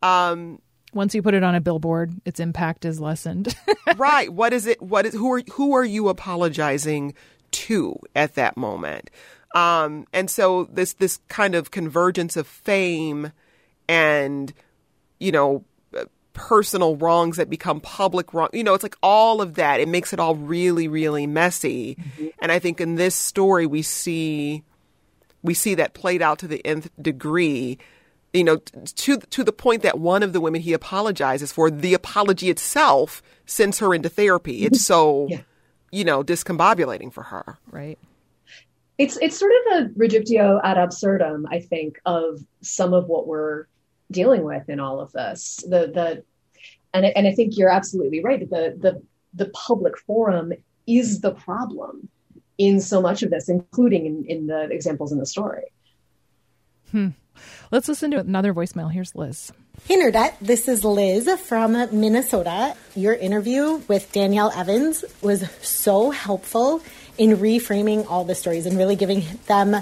Um, 0.02 0.60
Once 0.96 1.14
you 1.14 1.22
put 1.22 1.34
it 1.34 1.44
on 1.44 1.54
a 1.54 1.60
billboard, 1.60 2.12
its 2.24 2.40
impact 2.40 2.84
is 2.84 3.00
lessened. 3.00 3.54
right. 3.96 4.32
What 4.32 4.52
is 4.52 4.66
it? 4.66 4.82
What 4.82 5.06
is 5.06 5.14
who 5.14 5.32
are 5.32 5.42
who 5.52 5.74
are 5.74 5.84
you 5.84 6.08
apologizing 6.08 7.14
to 7.52 7.98
at 8.16 8.34
that 8.34 8.56
moment? 8.56 9.10
Um, 9.54 10.06
and 10.12 10.28
so 10.28 10.64
this 10.64 10.94
this 10.94 11.20
kind 11.28 11.54
of 11.54 11.70
convergence 11.70 12.36
of 12.36 12.46
fame 12.46 13.32
and 13.88 14.52
you 15.18 15.32
know, 15.32 15.64
personal 16.36 16.96
wrongs 16.96 17.38
that 17.38 17.48
become 17.48 17.80
public 17.80 18.34
wrong. 18.34 18.48
You 18.52 18.62
know, 18.62 18.74
it's 18.74 18.82
like 18.82 18.96
all 19.02 19.40
of 19.40 19.54
that. 19.54 19.80
It 19.80 19.88
makes 19.88 20.12
it 20.12 20.20
all 20.20 20.36
really, 20.36 20.86
really 20.86 21.26
messy. 21.26 21.94
Mm-hmm. 21.94 22.26
And 22.42 22.52
I 22.52 22.58
think 22.58 22.80
in 22.80 22.96
this 22.96 23.14
story 23.14 23.66
we 23.66 23.82
see 23.82 24.62
we 25.42 25.54
see 25.54 25.76
that 25.76 25.94
played 25.94 26.22
out 26.22 26.40
to 26.40 26.48
the 26.48 26.64
nth 26.64 26.90
degree. 27.00 27.78
You 28.36 28.44
know, 28.44 28.56
to 28.56 29.18
to 29.18 29.44
the 29.44 29.52
point 29.52 29.82
that 29.82 29.98
one 29.98 30.22
of 30.22 30.32
the 30.32 30.40
women 30.40 30.60
he 30.60 30.72
apologizes 30.72 31.52
for, 31.52 31.70
the 31.70 31.94
apology 31.94 32.50
itself 32.50 33.22
sends 33.46 33.78
her 33.78 33.94
into 33.94 34.08
therapy. 34.08 34.64
It's 34.66 34.84
so, 34.84 35.26
yeah. 35.30 35.40
you 35.90 36.04
know, 36.04 36.22
discombobulating 36.22 37.12
for 37.12 37.22
her. 37.22 37.58
Right. 37.70 37.98
It's 38.98 39.16
it's 39.18 39.38
sort 39.38 39.52
of 39.52 39.78
a 39.78 39.90
reductio 39.96 40.60
ad 40.62 40.76
absurdum, 40.78 41.46
I 41.50 41.60
think, 41.60 41.98
of 42.04 42.40
some 42.62 42.92
of 42.92 43.06
what 43.06 43.26
we're 43.26 43.66
dealing 44.10 44.44
with 44.44 44.68
in 44.68 44.80
all 44.80 45.00
of 45.00 45.12
this. 45.12 45.64
The 45.68 45.90
the 45.92 46.24
and 46.94 47.06
and 47.06 47.26
I 47.26 47.32
think 47.32 47.56
you're 47.56 47.70
absolutely 47.70 48.22
right 48.22 48.40
that 48.40 48.50
the 48.50 48.76
the 48.78 49.02
the 49.44 49.50
public 49.50 49.98
forum 49.98 50.52
is 50.86 51.20
the 51.20 51.32
problem 51.32 52.08
in 52.58 52.80
so 52.80 53.02
much 53.02 53.22
of 53.22 53.30
this, 53.30 53.48
including 53.48 54.06
in, 54.06 54.24
in 54.24 54.46
the 54.46 54.62
examples 54.70 55.12
in 55.12 55.18
the 55.18 55.26
story. 55.26 55.64
Hmm. 56.90 57.08
Let's 57.70 57.88
listen 57.88 58.10
to 58.12 58.18
another 58.18 58.54
voicemail. 58.54 58.92
Here's 58.92 59.14
Liz. 59.14 59.52
Hey, 59.84 59.96
Nerdette. 59.96 60.34
This 60.40 60.68
is 60.68 60.84
Liz 60.84 61.28
from 61.40 61.72
Minnesota. 61.72 62.74
Your 62.94 63.14
interview 63.14 63.82
with 63.88 64.10
Danielle 64.12 64.50
Evans 64.54 65.04
was 65.20 65.48
so 65.60 66.10
helpful 66.10 66.82
in 67.18 67.36
reframing 67.36 68.06
all 68.08 68.24
the 68.24 68.34
stories 68.34 68.66
and 68.66 68.76
really 68.76 68.96
giving 68.96 69.24
them 69.46 69.76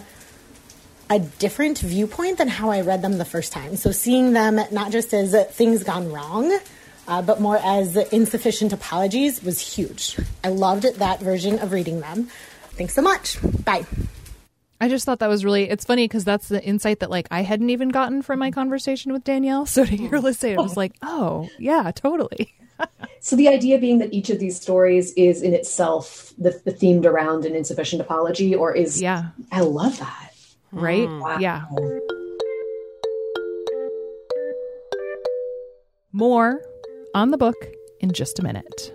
a 1.11 1.19
different 1.19 1.79
viewpoint 1.79 2.39
than 2.39 2.49
how 2.49 2.71
I 2.71 2.81
read 2.81 3.03
them 3.03 3.19
the 3.19 3.25
first 3.25 3.53
time. 3.53 3.77
So 3.77 3.93
seeing 3.93 4.33
them 4.33 4.59
not 4.71 4.91
just 4.91 5.13
as 5.13 5.35
things 5.53 5.85
gone 5.85 6.11
wrong, 6.11 6.59
uh, 7.07 7.23
but 7.23 7.41
more 7.41 7.59
as 7.63 7.97
insufficient 7.97 8.73
apologies 8.73 9.43
was 9.43 9.61
huge. 9.61 10.19
I 10.43 10.49
loved 10.49 10.85
that 10.99 11.21
version 11.21 11.59
of 11.59 11.73
reading 11.73 12.01
them. 12.01 12.29
Thanks 12.73 12.95
so 12.95 13.03
much. 13.03 13.39
Bye. 13.65 13.85
I 14.81 14.89
just 14.89 15.05
thought 15.05 15.21
that 15.21 15.29
was 15.29 15.45
really 15.45 15.69
it's 15.69 15.85
funny 15.85 16.05
because 16.07 16.25
that's 16.25 16.49
the 16.49 16.63
insight 16.63 17.01
that 17.01 17.11
like 17.11 17.29
I 17.31 17.43
hadn't 17.43 17.71
even 17.71 17.89
gotten 17.89 18.23
from 18.23 18.39
my 18.39 18.51
conversation 18.51 19.13
with 19.13 19.25
Danielle. 19.25 19.67
So 19.75 19.85
to 19.85 19.97
hear 19.97 20.19
Liz 20.19 20.39
say 20.39 20.53
it, 20.53 20.59
was 20.59 20.77
like, 20.77 20.93
oh 21.03 21.49
yeah, 21.59 21.91
totally. 21.95 22.55
so 23.21 23.37
the 23.37 23.49
idea 23.49 23.79
being 23.79 23.99
that 23.99 24.13
each 24.13 24.31
of 24.31 24.39
these 24.41 24.61
stories 24.61 25.13
is 25.13 25.43
in 25.43 25.55
itself 25.55 26.33
the, 26.39 26.61
the 26.65 26.73
themed 26.73 27.05
around 27.05 27.45
an 27.45 27.55
insufficient 27.55 28.03
apology 28.03 28.55
or 28.55 28.75
is 28.75 29.01
yeah 29.01 29.31
I 29.53 29.61
love 29.61 29.99
that 30.01 30.35
right? 30.75 31.09
Mm. 31.09 31.21
Wow. 31.21 31.39
Yeah. 31.39 31.65
More 36.13 36.61
on 37.15 37.31
the 37.31 37.39
book 37.39 37.57
in 38.01 38.13
just 38.13 38.39
a 38.39 38.43
minute. 38.43 38.95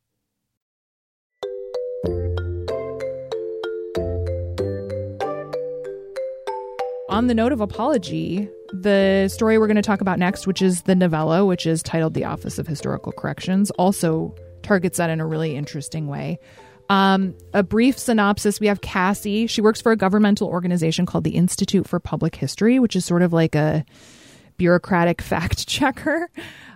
On 7.11 7.27
the 7.27 7.33
note 7.33 7.51
of 7.51 7.59
apology, 7.59 8.47
the 8.71 9.27
story 9.27 9.59
we're 9.59 9.67
going 9.67 9.75
to 9.75 9.81
talk 9.81 9.99
about 9.99 10.17
next, 10.17 10.47
which 10.47 10.61
is 10.61 10.83
the 10.83 10.95
novella, 10.95 11.45
which 11.45 11.65
is 11.65 11.83
titled 11.83 12.13
The 12.13 12.23
Office 12.23 12.57
of 12.57 12.65
Historical 12.65 13.11
Corrections, 13.11 13.69
also 13.71 14.33
targets 14.63 14.97
that 14.97 15.09
in 15.09 15.19
a 15.19 15.27
really 15.27 15.57
interesting 15.57 16.07
way. 16.07 16.39
Um, 16.87 17.35
a 17.53 17.63
brief 17.63 17.99
synopsis 17.99 18.61
we 18.61 18.67
have 18.67 18.79
Cassie. 18.79 19.45
She 19.45 19.59
works 19.59 19.81
for 19.81 19.91
a 19.91 19.97
governmental 19.97 20.47
organization 20.47 21.05
called 21.05 21.25
the 21.25 21.35
Institute 21.35 21.85
for 21.85 21.99
Public 21.99 22.33
History, 22.33 22.79
which 22.79 22.95
is 22.95 23.03
sort 23.03 23.23
of 23.23 23.33
like 23.33 23.55
a 23.55 23.83
bureaucratic 24.55 25.21
fact 25.21 25.67
checker. 25.67 26.29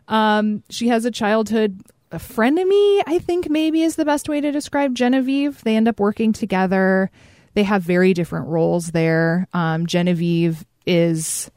Um, 0.09 0.63
she 0.69 0.89
has 0.89 1.05
a 1.05 1.11
childhood 1.11 1.81
a 2.11 2.17
frenemy, 2.17 3.01
I 3.07 3.19
think 3.19 3.49
maybe 3.49 3.83
is 3.83 3.95
the 3.95 4.05
best 4.05 4.29
way 4.29 4.41
to 4.41 4.51
describe 4.51 4.95
Genevieve. 4.95 5.63
They 5.63 5.77
end 5.77 5.87
up 5.87 5.99
working 5.99 6.33
together. 6.33 7.09
They 7.55 7.63
have 7.63 7.81
very 7.81 8.13
different 8.13 8.47
roles 8.47 8.91
there. 8.91 9.47
Um, 9.53 9.87
Genevieve 9.87 10.65
is 10.85 11.49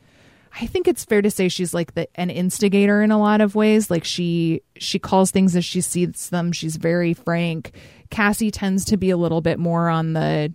I 0.61 0.67
think 0.67 0.89
it's 0.89 1.05
fair 1.05 1.23
to 1.23 1.31
say 1.31 1.49
she's 1.49 1.73
like 1.73 1.95
the 1.95 2.09
an 2.17 2.31
instigator 2.31 3.03
in 3.03 3.11
a 3.11 3.19
lot 3.19 3.41
of 3.41 3.55
ways. 3.55 3.91
Like 3.91 4.05
she 4.05 4.63
she 4.77 4.99
calls 4.99 5.31
things 5.31 5.55
as 5.55 5.65
she 5.65 5.81
sees 5.81 6.31
them. 6.31 6.53
She's 6.53 6.77
very 6.77 7.15
frank. 7.15 7.73
Cassie 8.11 8.51
tends 8.51 8.85
to 8.87 8.97
be 8.97 9.11
a 9.11 9.17
little 9.17 9.41
bit 9.41 9.59
more 9.59 9.89
on 9.89 10.15
the 10.15 10.53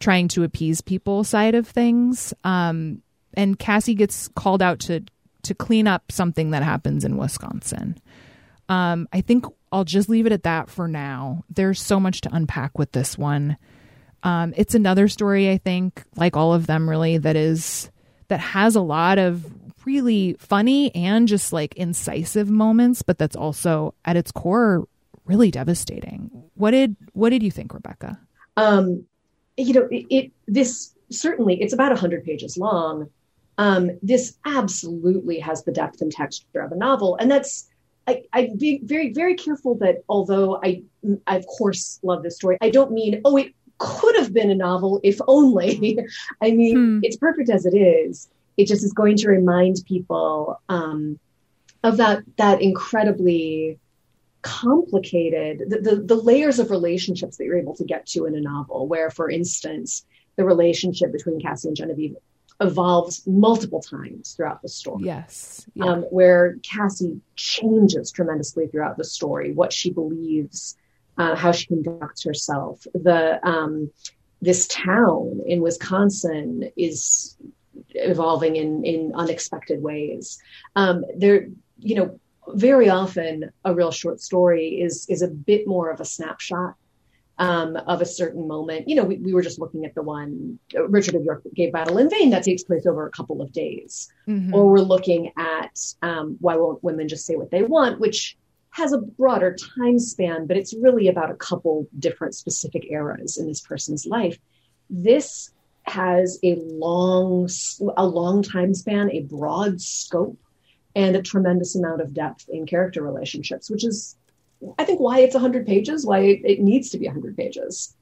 trying 0.00 0.28
to 0.28 0.42
appease 0.42 0.80
people 0.80 1.22
side 1.22 1.54
of 1.54 1.68
things. 1.68 2.34
Um, 2.42 3.02
and 3.34 3.58
Cassie 3.58 3.94
gets 3.94 4.28
called 4.28 4.62
out 4.62 4.80
to 4.80 5.04
to 5.42 5.54
clean 5.54 5.86
up 5.86 6.10
something 6.10 6.50
that 6.50 6.62
happens 6.62 7.04
in 7.04 7.16
Wisconsin. 7.16 7.98
Um, 8.68 9.08
I 9.12 9.20
think 9.20 9.44
I'll 9.70 9.84
just 9.84 10.08
leave 10.08 10.26
it 10.26 10.32
at 10.32 10.44
that 10.44 10.70
for 10.70 10.88
now. 10.88 11.44
There's 11.50 11.80
so 11.80 12.00
much 12.00 12.22
to 12.22 12.34
unpack 12.34 12.78
with 12.78 12.92
this 12.92 13.18
one. 13.18 13.56
Um, 14.24 14.54
it's 14.56 14.74
another 14.74 15.06
story, 15.06 15.50
I 15.50 15.58
think, 15.58 16.02
like 16.16 16.36
all 16.36 16.54
of 16.54 16.66
them, 16.66 16.88
really, 16.88 17.18
that 17.18 17.36
is 17.36 17.90
that 18.28 18.40
has 18.40 18.74
a 18.74 18.80
lot 18.80 19.18
of 19.18 19.44
really 19.84 20.34
funny 20.38 20.94
and 20.94 21.28
just 21.28 21.52
like 21.52 21.74
incisive 21.76 22.48
moments, 22.48 23.02
but 23.02 23.18
that's 23.18 23.36
also 23.36 23.94
at 24.06 24.16
its 24.16 24.32
core 24.32 24.88
really 25.26 25.50
devastating. 25.50 26.30
What 26.54 26.70
did 26.70 26.96
what 27.12 27.30
did 27.30 27.42
you 27.42 27.50
think, 27.50 27.74
Rebecca? 27.74 28.18
Um, 28.56 29.04
you 29.56 29.74
know, 29.74 29.88
it, 29.90 30.06
it 30.10 30.32
this 30.46 30.94
certainly 31.10 31.60
it's 31.60 31.74
about 31.74 31.96
hundred 31.98 32.24
pages 32.24 32.56
long. 32.56 33.10
Um, 33.58 33.90
this 34.02 34.36
absolutely 34.44 35.38
has 35.38 35.62
the 35.64 35.70
depth 35.72 36.00
and 36.00 36.10
texture 36.10 36.60
of 36.60 36.72
a 36.72 36.76
novel, 36.76 37.16
and 37.20 37.30
that's 37.30 37.68
I, 38.06 38.22
I'd 38.32 38.58
be 38.58 38.80
very 38.84 39.12
very 39.12 39.34
careful 39.34 39.76
that 39.76 40.02
although 40.08 40.60
I, 40.64 40.82
I 41.26 41.36
of 41.36 41.46
course 41.46 42.00
love 42.02 42.22
this 42.22 42.36
story, 42.36 42.58
I 42.60 42.70
don't 42.70 42.90
mean 42.90 43.20
oh 43.24 43.36
it 43.36 43.54
could 43.78 44.16
have 44.16 44.32
been 44.32 44.50
a 44.50 44.54
novel 44.54 45.00
if 45.02 45.18
only. 45.26 45.98
I 46.42 46.50
mean, 46.50 46.76
hmm. 46.76 46.98
it's 47.02 47.16
perfect 47.16 47.50
as 47.50 47.66
it 47.66 47.76
is. 47.76 48.28
It 48.56 48.66
just 48.66 48.84
is 48.84 48.92
going 48.92 49.16
to 49.18 49.28
remind 49.28 49.76
people 49.86 50.60
um, 50.68 51.18
of 51.82 51.96
that 51.98 52.22
that 52.36 52.62
incredibly 52.62 53.78
complicated 54.42 55.70
the, 55.70 55.78
the, 55.78 55.96
the 55.96 56.14
layers 56.16 56.58
of 56.58 56.70
relationships 56.70 57.38
that 57.38 57.44
you're 57.44 57.58
able 57.58 57.74
to 57.74 57.84
get 57.84 58.04
to 58.04 58.26
in 58.26 58.34
a 58.34 58.40
novel 58.40 58.86
where 58.86 59.08
for 59.08 59.30
instance 59.30 60.04
the 60.36 60.44
relationship 60.44 61.10
between 61.12 61.40
cassie 61.40 61.66
and 61.66 61.74
genevieve 61.74 62.14
evolves 62.60 63.26
multiple 63.26 63.80
times 63.80 64.34
throughout 64.34 64.62
the 64.62 64.68
story. 64.68 65.04
Yes. 65.04 65.66
Yeah. 65.74 65.86
Um, 65.86 66.02
where 66.02 66.56
Cassie 66.62 67.20
changes 67.36 68.12
tremendously 68.12 68.68
throughout 68.68 68.96
the 68.96 69.04
story, 69.04 69.52
what 69.52 69.72
she 69.72 69.90
believes, 69.90 70.76
uh, 71.18 71.34
how 71.36 71.52
she 71.52 71.66
conducts 71.66 72.24
herself. 72.24 72.86
The 72.94 73.40
um, 73.46 73.90
this 74.42 74.66
town 74.68 75.40
in 75.46 75.60
Wisconsin 75.62 76.70
is 76.76 77.36
evolving 77.90 78.56
in 78.56 78.84
in 78.84 79.12
unexpected 79.14 79.82
ways. 79.82 80.38
Um, 80.76 81.04
there, 81.16 81.48
you 81.78 81.94
know, 81.96 82.20
very 82.48 82.88
often 82.88 83.50
a 83.64 83.74
real 83.74 83.90
short 83.90 84.20
story 84.20 84.80
is 84.80 85.06
is 85.08 85.22
a 85.22 85.28
bit 85.28 85.66
more 85.66 85.90
of 85.90 86.00
a 86.00 86.04
snapshot 86.04 86.74
um, 87.38 87.76
of 87.76 88.00
a 88.00 88.06
certain 88.06 88.46
moment. 88.46 88.88
You 88.88 88.96
know, 88.96 89.04
we, 89.04 89.16
we 89.16 89.32
were 89.32 89.42
just 89.42 89.58
looking 89.58 89.84
at 89.84 89.94
the 89.94 90.02
one 90.02 90.58
Richard 90.88 91.14
of 91.16 91.24
York 91.24 91.42
gave 91.54 91.72
battle 91.72 91.98
in 91.98 92.08
vain 92.10 92.30
that 92.30 92.42
takes 92.44 92.62
place 92.62 92.86
over 92.86 93.06
a 93.06 93.10
couple 93.10 93.40
of 93.42 93.52
days, 93.52 94.12
Mhm. 94.28 94.52
or 94.52 94.70
we're 94.70 94.78
looking 94.80 95.32
at 95.36 95.78
um, 96.02 96.36
why 96.40 96.56
won't 96.56 96.82
women 96.84 97.08
just 97.08 97.26
say 97.26 97.34
what 97.36 97.50
they 97.50 97.62
want, 97.62 97.98
which 97.98 98.36
has 98.74 98.92
a 98.92 98.98
broader 98.98 99.56
time 99.76 100.00
span, 100.00 100.48
but 100.48 100.56
it's 100.56 100.74
really 100.74 101.06
about 101.06 101.30
a 101.30 101.36
couple 101.36 101.86
different 101.96 102.34
specific 102.34 102.90
eras 102.90 103.36
in 103.36 103.46
this 103.46 103.60
person's 103.60 104.04
life. 104.04 104.36
This 104.90 105.52
has 105.84 106.40
a 106.42 106.56
long, 106.56 107.48
a 107.96 108.04
long 108.04 108.42
time 108.42 108.74
span, 108.74 109.12
a 109.12 109.20
broad 109.20 109.80
scope, 109.80 110.36
and 110.96 111.14
a 111.14 111.22
tremendous 111.22 111.76
amount 111.76 112.00
of 112.00 112.12
depth 112.12 112.48
in 112.48 112.66
character 112.66 113.00
relationships, 113.00 113.70
which 113.70 113.84
is, 113.84 114.16
I 114.76 114.84
think, 114.84 114.98
why 114.98 115.20
it's 115.20 115.34
100 115.34 115.66
pages, 115.66 116.04
why 116.04 116.40
it, 116.42 116.58
needs 116.58 116.90
to 116.90 116.98
be 116.98 117.06
100 117.06 117.36
pages. 117.36 117.94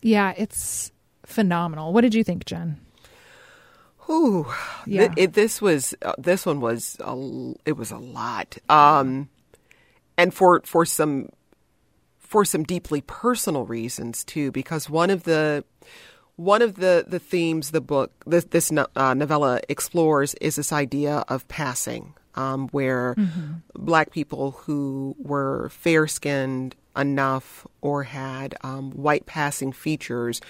Yeah, 0.00 0.32
it's 0.34 0.92
phenomenal. 1.26 1.92
What 1.92 2.00
did 2.00 2.14
you 2.14 2.24
think, 2.24 2.46
Jen? 2.46 2.80
Ooh, 4.10 4.46
Yeah. 4.86 5.08
Th- 5.08 5.12
it, 5.16 5.32
this 5.32 5.62
was 5.62 5.94
uh, 6.02 6.12
this 6.18 6.44
one 6.46 6.60
was 6.60 6.96
a, 7.00 7.14
it 7.64 7.76
was 7.76 7.90
a 7.90 7.98
lot, 7.98 8.58
um, 8.68 9.28
and 10.18 10.32
for 10.34 10.60
for 10.64 10.84
some 10.84 11.28
for 12.18 12.44
some 12.44 12.64
deeply 12.64 13.00
personal 13.00 13.64
reasons 13.64 14.24
too, 14.24 14.50
because 14.52 14.90
one 14.90 15.08
of 15.10 15.22
the 15.24 15.64
one 16.36 16.62
of 16.62 16.74
the 16.76 17.04
the 17.06 17.18
themes 17.18 17.70
the 17.70 17.80
book 17.80 18.12
this 18.26 18.44
this 18.44 18.70
uh, 18.96 19.14
novella 19.14 19.60
explores 19.68 20.34
is 20.34 20.56
this 20.56 20.72
idea 20.72 21.24
of 21.28 21.46
passing, 21.48 22.12
um, 22.34 22.68
where 22.68 23.14
black 23.74 24.10
people 24.10 24.50
who 24.52 25.14
were 25.18 25.68
fair 25.70 26.06
skinned 26.06 26.74
enough 26.96 27.66
or 27.80 28.02
had 28.04 28.54
um, 28.62 28.90
white 28.92 29.26
passing 29.26 29.72
features 29.72 30.40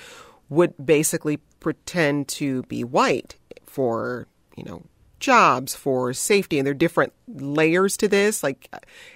would 0.49 0.75
basically 0.85 1.39
pretend 1.61 2.29
to 2.29 2.63
be 2.65 2.85
white 2.85 3.37
for 3.65 4.27
you 4.57 4.65
know 4.65 4.83
jobs 5.25 5.75
for 5.75 6.13
safety 6.13 6.59
and 6.59 6.67
there 6.67 6.73
are 6.73 6.75
different 6.75 7.11
layers 7.29 7.97
to 7.97 8.07
this. 8.07 8.43
Like 8.43 8.69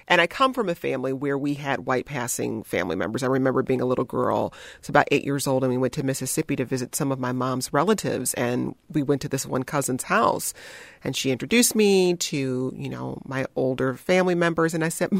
and 0.07 0.19
i 0.19 0.25
come 0.25 0.53
from 0.53 0.67
a 0.67 0.73
family 0.73 1.13
where 1.13 1.37
we 1.37 1.53
had 1.53 1.85
white 1.85 2.07
passing 2.07 2.63
family 2.63 2.95
members. 2.95 3.21
I 3.21 3.27
remember 3.27 3.61
being 3.61 3.79
a 3.79 3.85
little 3.85 4.05
girl 4.05 4.51
it's 4.79 4.89
about 4.89 5.07
eight 5.11 5.23
years 5.23 5.45
old 5.45 5.63
and 5.63 5.71
we 5.71 5.77
went 5.77 5.93
to 5.93 6.03
mississippi 6.03 6.55
to 6.55 6.65
visit 6.65 6.95
some 6.95 7.11
of 7.11 7.19
my 7.19 7.31
mom's 7.31 7.71
relatives 7.71 8.33
and 8.33 8.73
we 8.91 9.03
went 9.03 9.21
to 9.21 9.29
this 9.29 9.45
one 9.45 9.61
cousin's 9.61 10.03
house 10.03 10.55
and 11.03 11.15
she 11.15 11.29
introduced 11.29 11.75
me 11.75 12.15
to 12.15 12.73
you 12.75 12.89
know 12.89 13.21
my 13.25 13.45
older 13.55 13.93
family 13.93 14.35
members 14.35 14.73
and 14.73 14.83
i 14.83 14.89
said 14.89 15.11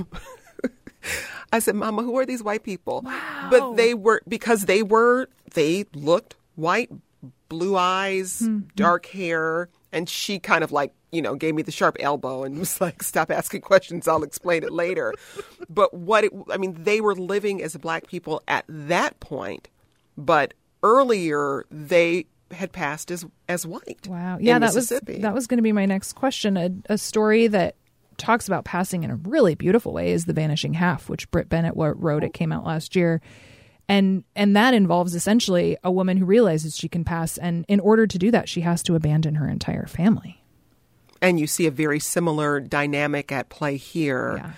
I 1.53 1.59
said, 1.59 1.75
Mama, 1.75 2.03
who 2.03 2.17
are 2.17 2.25
these 2.25 2.43
white 2.43 2.63
people? 2.63 3.05
But 3.49 3.75
they 3.75 3.93
were, 3.93 4.21
because 4.27 4.65
they 4.65 4.83
were, 4.83 5.27
they 5.53 5.85
looked 5.93 6.35
white, 6.55 6.89
blue 7.47 7.75
eyes, 7.75 8.39
hmm. 8.39 8.59
dark 8.75 9.05
hair. 9.07 9.69
And 9.91 10.07
she 10.07 10.39
kind 10.39 10.63
of 10.63 10.71
like, 10.71 10.93
you 11.12 11.21
know, 11.21 11.35
gave 11.35 11.55
me 11.55 11.63
the 11.63 11.71
sharp 11.71 11.97
elbow 11.99 12.43
and 12.43 12.57
was 12.59 12.79
like, 12.81 13.01
stop 13.03 13.31
asking 13.31 13.62
questions. 13.62 14.07
I'll 14.07 14.23
explain 14.23 14.63
it 14.63 14.71
later. 14.71 15.13
but 15.69 15.93
what 15.93 16.25
it, 16.25 16.33
I 16.51 16.57
mean, 16.57 16.83
they 16.83 17.01
were 17.01 17.15
living 17.15 17.62
as 17.63 17.75
black 17.77 18.07
people 18.07 18.41
at 18.47 18.65
that 18.67 19.19
point, 19.19 19.69
but 20.17 20.53
earlier 20.83 21.65
they 21.71 22.25
had 22.51 22.71
passed 22.71 23.12
as, 23.12 23.25
as 23.47 23.65
white. 23.65 24.07
Wow. 24.07 24.38
Yeah, 24.39 24.59
that 24.59 24.73
was 24.73 24.89
that 24.89 25.33
was 25.33 25.47
going 25.47 25.57
to 25.57 25.63
be 25.63 25.71
my 25.71 25.85
next 25.85 26.13
question. 26.13 26.57
A, 26.57 26.71
a 26.93 26.97
story 26.97 27.47
that 27.47 27.75
talks 28.19 28.47
about 28.47 28.65
passing 28.65 29.03
in 29.03 29.10
a 29.10 29.15
really 29.15 29.55
beautiful 29.55 29.93
way 29.93 30.12
is 30.12 30.25
The 30.25 30.34
Vanishing 30.34 30.73
Half, 30.75 31.10
which 31.10 31.29
Brit 31.32 31.49
Bennett 31.49 31.73
wrote. 31.75 32.23
It 32.23 32.34
came 32.34 32.51
out 32.51 32.65
last 32.65 32.95
year. 32.95 33.21
And 33.88 34.23
and 34.36 34.55
that 34.55 34.75
involves 34.75 35.15
essentially 35.15 35.75
a 35.84 35.91
woman 35.91 36.17
who 36.17 36.25
realizes 36.25 36.77
she 36.77 36.88
can 36.88 37.03
pass 37.03 37.39
and 37.39 37.65
in 37.67 37.79
order 37.79 38.05
to 38.05 38.17
do 38.19 38.29
that 38.29 38.47
she 38.47 38.62
has 38.62 38.84
to 38.84 38.93
abandon 38.93 39.36
her 39.36 39.49
entire 39.49 39.88
family. 39.88 40.43
and 41.21 41.39
you 41.39 41.47
see 41.47 41.67
a 41.67 41.71
very 41.71 41.99
similar 41.99 42.60
dynamic 42.60 43.32
at 43.32 43.49
play 43.49 43.77
here. 43.77 44.38
Yeah. 44.38 44.51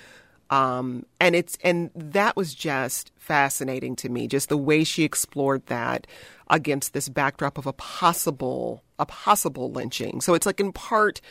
Um, 0.50 1.06
and 1.19 1.34
it's 1.36 1.58
and 1.63 1.91
that 1.95 2.36
was 2.36 2.54
just 2.54 3.12
fascinating 3.17 3.95
to 3.97 4.10
me, 4.10 4.28
just 4.28 4.50
the 4.50 4.58
way 4.58 4.84
she 4.84 5.04
explored 5.04 5.65
that 5.67 6.08
against 6.50 6.93
this 6.93 7.08
backdrop 7.08 7.58
of 7.58 7.65
a 7.65 7.74
possible 7.74 8.84
a 9.00 9.06
possible 9.06 9.71
lynching. 9.71 10.19
So 10.19 10.34
it's 10.34 10.45
like 10.45 10.60
in 10.60 10.74
part 10.74 11.21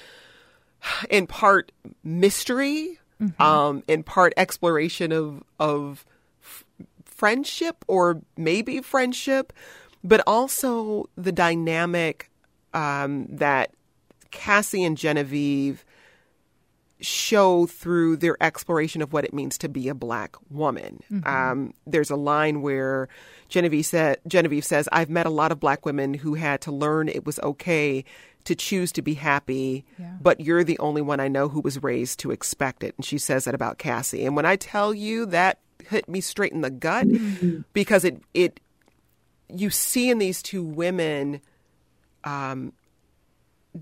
in 1.11 1.27
part 1.27 1.73
mystery, 2.05 2.99
um, 3.39 3.83
in 3.87 4.03
part 4.03 4.33
exploration 4.37 5.13
of 5.13 5.43
of 5.59 6.05
f- 6.43 6.65
friendship 7.05 7.85
or 7.87 8.23
maybe 8.37 8.81
friendship, 8.81 9.53
but 10.03 10.23
also 10.27 11.09
the 11.17 11.33
dynamic 11.33 12.31
um, 12.73 13.27
that 13.29 13.73
Cassie 14.31 14.85
and 14.85 14.97
Genevieve 14.97 15.85
show 17.03 17.65
through 17.67 18.17
their 18.17 18.37
exploration 18.43 19.01
of 19.01 19.13
what 19.13 19.25
it 19.25 19.33
means 19.33 19.57
to 19.59 19.69
be 19.71 19.89
a 19.89 19.95
black 19.95 20.37
woman. 20.51 21.03
Um, 21.25 21.73
there's 21.87 22.11
a 22.11 22.17
line 22.17 22.61
where 22.61 23.09
Genevieve, 23.49 23.87
sa- 23.87 24.17
Genevieve 24.27 24.65
says, 24.67 24.87
I've 24.93 25.09
met 25.09 25.25
a 25.27 25.31
lot 25.31 25.51
of 25.51 25.59
black 25.61 25.87
women 25.87 26.13
who 26.13 26.35
had 26.35 26.61
to 26.63 26.73
learn 26.73 27.09
it 27.09 27.25
was 27.25 27.39
okay 27.41 28.05
to 28.45 28.55
choose 28.55 28.91
to 28.93 29.03
be 29.03 29.15
happy, 29.15 29.85
Yeah. 29.99 30.13
but 30.21 30.41
you're 30.41 30.65
the 30.65 30.79
only 30.79 31.03
one 31.03 31.21
I 31.21 31.29
know 31.29 31.49
who 31.49 31.61
was 31.61 31.83
raised 31.83 32.19
to 32.21 32.31
expect 32.31 32.83
it. 32.83 32.95
And 32.97 33.05
she 33.05 33.19
says 33.19 33.45
that 33.45 33.55
about 33.55 33.79
Cassie. 33.79 34.25
And 34.25 34.35
when 34.37 34.47
I 34.47 34.57
tell 34.57 34.95
you 34.95 35.27
that 35.27 35.59
hit 35.89 36.09
me 36.09 36.21
straight 36.21 36.53
in 36.53 36.61
the 36.63 36.71
gut 36.71 37.07
because 37.73 38.05
it, 38.05 38.23
it, 38.35 38.61
you 39.53 39.69
see 39.71 40.09
in 40.11 40.19
these 40.19 40.43
two 40.43 40.63
women, 40.63 41.41
um, 42.25 42.73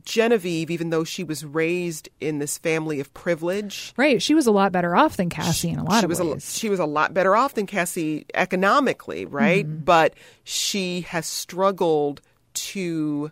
Genevieve, 0.04 0.70
even 0.70 0.90
though 0.90 1.02
she 1.04 1.24
was 1.24 1.44
raised 1.46 2.10
in 2.20 2.38
this 2.40 2.58
family 2.58 3.00
of 3.00 3.12
privilege, 3.14 3.94
Right. 3.96 4.20
She 4.20 4.34
was 4.34 4.46
a 4.46 4.50
lot 4.50 4.70
better 4.70 4.94
off 4.94 5.16
than 5.16 5.30
Cassie 5.30 5.70
in 5.70 5.78
a 5.78 5.84
lot 5.84 6.00
she 6.00 6.04
of 6.04 6.10
was 6.10 6.20
ways. 6.20 6.36
a, 6.36 6.58
she 6.58 6.68
was 6.68 6.78
a 6.78 6.84
lot 6.84 7.14
better 7.14 7.34
off 7.34 7.54
than 7.54 7.66
Cassie 7.66 8.26
economically, 8.34 9.24
right? 9.24 9.66
Mm-hmm. 9.66 9.84
But 9.84 10.14
she 10.44 11.02
has 11.02 11.26
struggled 11.26 12.20
to. 12.54 13.30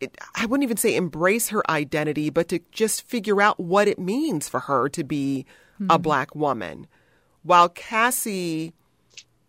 It, 0.00 0.16
I 0.34 0.46
wouldn't 0.46 0.64
even 0.64 0.76
say 0.76 0.94
embrace 0.94 1.48
her 1.48 1.68
identity, 1.70 2.30
but 2.30 2.48
to 2.48 2.60
just 2.72 3.02
figure 3.08 3.42
out 3.42 3.58
what 3.58 3.88
it 3.88 3.98
means 3.98 4.48
for 4.48 4.60
her 4.60 4.88
to 4.90 5.04
be 5.04 5.44
Hmm. 5.78 5.86
a 5.90 5.98
black 5.98 6.34
woman. 6.34 6.86
While 7.44 7.68
Cassie, 7.68 8.72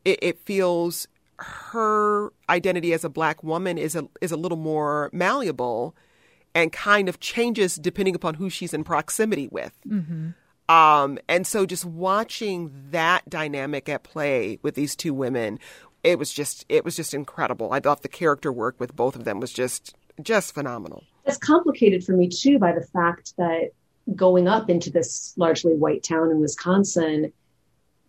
it, 0.06 0.20
it 0.22 0.40
feels 0.46 1.08
her 1.38 2.32
identity 2.50 2.94
as 2.94 3.04
a 3.04 3.10
black 3.10 3.44
woman 3.44 3.78
is 3.80 3.96
a 3.96 4.08
is 4.22 4.32
a 4.32 4.38
little 4.38 4.58
more 4.58 5.10
malleable, 5.12 5.96
and 6.54 6.72
kind 6.72 7.10
of 7.10 7.20
changes 7.20 7.76
depending 7.78 8.14
upon 8.16 8.36
who 8.36 8.50
she's 8.50 8.74
in 8.76 8.84
proximity 8.84 9.48
with. 9.52 9.74
Um, 10.68 11.18
and 11.28 11.48
so 11.48 11.66
just 11.66 11.84
watching 11.86 12.72
that 12.92 13.28
dynamic 13.28 13.90
at 13.90 14.04
play 14.04 14.60
with 14.62 14.76
these 14.76 14.96
two 14.96 15.14
women, 15.16 15.58
it 16.04 16.20
was 16.20 16.32
just 16.32 16.64
it 16.70 16.86
was 16.86 16.96
just 16.96 17.14
incredible. 17.16 17.74
I 17.74 17.80
thought 17.80 18.04
the 18.04 18.08
character 18.08 18.52
work 18.54 18.80
with 18.80 18.96
both 18.96 19.16
of 19.16 19.24
them 19.24 19.40
was 19.40 19.52
just 19.52 19.96
just 20.22 20.54
phenomenal. 20.54 21.04
It's 21.26 21.38
complicated 21.38 22.04
for 22.04 22.14
me 22.14 22.28
too 22.28 22.60
by 22.60 22.72
the 22.72 22.82
fact 22.82 23.36
that 23.38 23.72
going 24.16 24.48
up 24.48 24.70
into 24.70 24.90
this 24.90 25.34
largely 25.38 25.76
white 25.76 26.04
town 26.04 26.32
in 26.32 26.40
Wisconsin, 26.40 27.32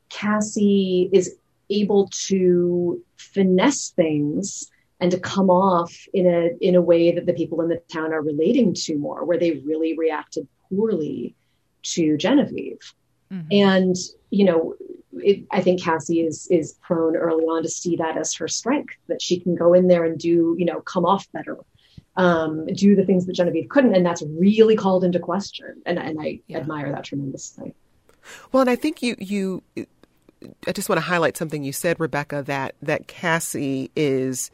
Cassie 0.09 1.11
is 1.13 1.37
able 1.69 2.09
to 2.27 3.03
finesse 3.17 3.91
things 3.91 4.71
and 5.01 5.11
to 5.11 5.19
come 5.19 5.49
off 5.49 5.95
in 6.13 6.27
a 6.27 6.51
in 6.61 6.75
a 6.75 6.83
way 6.83 7.13
that 7.13 7.27
the 7.27 7.33
people 7.33 7.61
in 7.63 7.69
the 7.69 7.81
town 7.93 8.13
are 8.13 8.23
relating 8.23 8.75
to 8.75 8.99
more, 8.99 9.25
where 9.25 9.39
they 9.39 9.53
really 9.65 9.97
reacted 9.97 10.47
poorly 10.69 11.35
to 11.83 12.17
Genevieve. 12.19 12.95
Mm-hmm. 13.33 13.49
And 13.51 13.97
you 14.31 14.45
know, 14.45 14.75
it, 15.13 15.47
I 15.51 15.63
think 15.63 15.83
Cassie 15.83 16.21
is 16.21 16.47
is 16.51 16.75
prone 16.83 17.17
early 17.17 17.45
on 17.45 17.63
to 17.63 17.69
see 17.69 17.97
that 17.97 18.19
as 18.19 18.35
her 18.35 18.49
strength, 18.49 18.95
that 19.09 19.23
she 19.23 19.41
can 19.41 19.55
go 19.55 19.73
in 19.73 19.89
there 19.89 20.05
and 20.05 20.19
do 20.19 20.55
you 20.59 20.67
know 20.67 20.81
come 20.81 21.07
off 21.07 21.31
better, 21.33 21.57
um, 22.17 22.67
do 22.67 22.97
the 22.97 23.05
things 23.05 23.27
that 23.27 23.35
Genevieve 23.35 23.69
couldn't, 23.69 23.95
and 23.95 24.05
that's 24.05 24.23
really 24.23 24.77
called 24.77 25.05
into 25.05 25.19
question. 25.19 25.83
And 25.87 25.99
and 25.99 26.21
I 26.21 26.41
admire 26.51 26.93
that 26.93 27.05
tremendously. 27.05 27.75
Well, 28.53 28.61
and 28.61 28.71
I 28.71 28.77
think 28.77 29.03
you 29.03 29.17
you 29.19 29.63
I 30.67 30.73
just 30.73 30.89
want 30.89 30.99
to 30.99 31.07
highlight 31.07 31.37
something 31.37 31.63
you 31.63 31.73
said, 31.73 32.01
Rebecca, 32.01 32.43
that 32.47 32.75
that 32.83 33.07
Cassie 33.07 33.91
is 33.95 34.51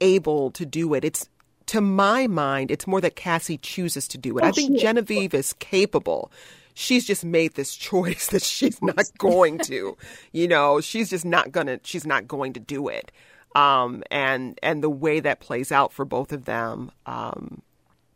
able 0.00 0.50
to 0.52 0.64
do 0.64 0.94
it. 0.94 1.04
It's 1.04 1.28
to 1.66 1.80
my 1.80 2.26
mind, 2.26 2.70
it's 2.70 2.86
more 2.86 3.00
that 3.00 3.14
Cassie 3.14 3.58
chooses 3.58 4.08
to 4.08 4.18
do 4.18 4.38
it. 4.38 4.44
Oh, 4.44 4.46
I 4.46 4.52
think 4.52 4.76
she- 4.76 4.82
Genevieve 4.82 5.34
is 5.34 5.52
capable. 5.54 6.30
She's 6.74 7.04
just 7.06 7.24
made 7.24 7.54
this 7.54 7.74
choice 7.88 8.28
that 8.28 8.42
she's 8.42 8.80
not 8.80 9.06
going 9.18 9.58
to. 9.60 9.96
You 10.32 10.48
know, 10.48 10.80
she's 10.80 11.10
just 11.10 11.24
not 11.24 11.52
gonna. 11.52 11.80
She's 11.82 12.06
not 12.06 12.26
going 12.26 12.52
to 12.54 12.60
do 12.60 12.88
it. 12.88 13.12
Um, 13.54 14.02
and 14.10 14.58
and 14.62 14.82
the 14.82 14.90
way 14.90 15.20
that 15.20 15.40
plays 15.40 15.72
out 15.72 15.92
for 15.92 16.04
both 16.04 16.32
of 16.32 16.44
them 16.44 16.92
um, 17.06 17.62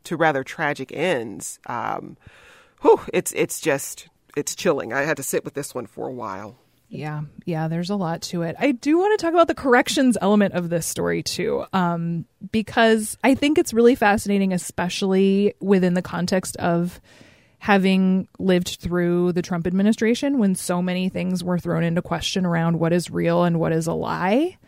to 0.04 0.16
rather 0.16 0.44
tragic 0.44 0.92
ends. 0.92 1.58
Um, 1.66 2.16
whew, 2.82 3.00
it's 3.12 3.32
it's 3.32 3.60
just 3.60 4.08
it's 4.36 4.54
chilling. 4.54 4.92
I 4.92 5.02
had 5.02 5.16
to 5.16 5.22
sit 5.22 5.44
with 5.44 5.54
this 5.54 5.74
one 5.74 5.86
for 5.86 6.08
a 6.08 6.12
while. 6.12 6.58
Yeah, 6.88 7.22
yeah, 7.46 7.68
there's 7.68 7.88
a 7.88 7.96
lot 7.96 8.20
to 8.22 8.42
it. 8.42 8.54
I 8.58 8.72
do 8.72 8.98
want 8.98 9.18
to 9.18 9.24
talk 9.24 9.32
about 9.32 9.48
the 9.48 9.54
corrections 9.54 10.18
element 10.20 10.52
of 10.52 10.68
this 10.68 10.84
story 10.84 11.22
too, 11.22 11.64
um, 11.72 12.26
because 12.50 13.16
I 13.24 13.34
think 13.34 13.56
it's 13.56 13.72
really 13.72 13.94
fascinating, 13.94 14.52
especially 14.52 15.54
within 15.58 15.94
the 15.94 16.02
context 16.02 16.54
of 16.58 17.00
having 17.60 18.28
lived 18.38 18.76
through 18.80 19.32
the 19.32 19.40
Trump 19.40 19.66
administration 19.66 20.36
when 20.38 20.54
so 20.54 20.82
many 20.82 21.08
things 21.08 21.42
were 21.42 21.58
thrown 21.58 21.82
into 21.82 22.02
question 22.02 22.44
around 22.44 22.78
what 22.78 22.92
is 22.92 23.10
real 23.10 23.44
and 23.44 23.58
what 23.58 23.72
is 23.72 23.86
a 23.86 23.94
lie. 23.94 24.58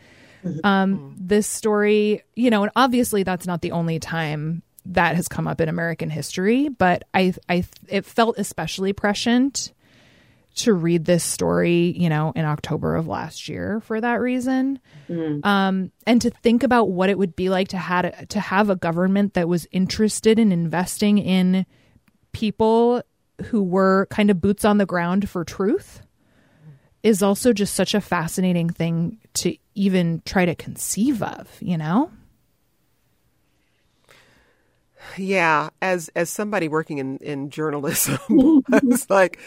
Um, 0.63 1.15
this 1.19 1.47
story, 1.47 2.23
you 2.35 2.49
know, 2.49 2.63
and 2.63 2.71
obviously 2.75 3.23
that's 3.23 3.47
not 3.47 3.61
the 3.61 3.71
only 3.71 3.99
time 3.99 4.61
that 4.87 5.15
has 5.15 5.27
come 5.27 5.47
up 5.47 5.59
in 5.61 5.69
American 5.69 6.09
history, 6.09 6.69
but 6.69 7.03
I, 7.13 7.33
I, 7.49 7.65
it 7.87 8.05
felt 8.05 8.37
especially 8.37 8.93
prescient 8.93 9.73
to 10.57 10.73
read 10.73 11.03
this 11.05 11.23
story, 11.23 11.93
you 11.97 12.07
know, 12.07 12.31
in 12.35 12.45
October 12.45 12.95
of 12.95 13.07
last 13.07 13.49
year 13.49 13.81
for 13.81 13.99
that 13.99 14.21
reason. 14.21 14.79
Um, 15.43 15.91
and 16.07 16.21
to 16.21 16.29
think 16.29 16.63
about 16.63 16.89
what 16.89 17.09
it 17.09 17.17
would 17.17 17.35
be 17.35 17.49
like 17.49 17.69
to 17.69 17.77
had 17.77 18.29
to 18.29 18.39
have 18.39 18.69
a 18.69 18.75
government 18.75 19.33
that 19.33 19.49
was 19.49 19.67
interested 19.71 20.39
in 20.39 20.51
investing 20.51 21.17
in 21.17 21.65
people 22.31 23.01
who 23.47 23.63
were 23.63 24.07
kind 24.11 24.29
of 24.29 24.39
boots 24.39 24.63
on 24.63 24.77
the 24.77 24.85
ground 24.85 25.29
for 25.29 25.43
truth 25.43 26.01
is 27.05 27.21
also 27.21 27.53
just 27.53 27.75
such 27.75 27.93
a 27.93 28.01
fascinating 28.01 28.67
thing 28.67 29.19
to 29.35 29.55
even 29.75 30.23
try 30.25 30.43
to 30.43 30.55
conceive 30.55 31.21
of, 31.21 31.47
you 31.61 31.77
know? 31.77 32.09
Yeah, 35.15 35.69
as 35.83 36.09
as 36.15 36.31
somebody 36.31 36.67
working 36.67 36.97
in 36.97 37.17
in 37.19 37.51
journalism, 37.51 38.17
I 38.71 38.79
was 38.83 39.07
like, 39.07 39.39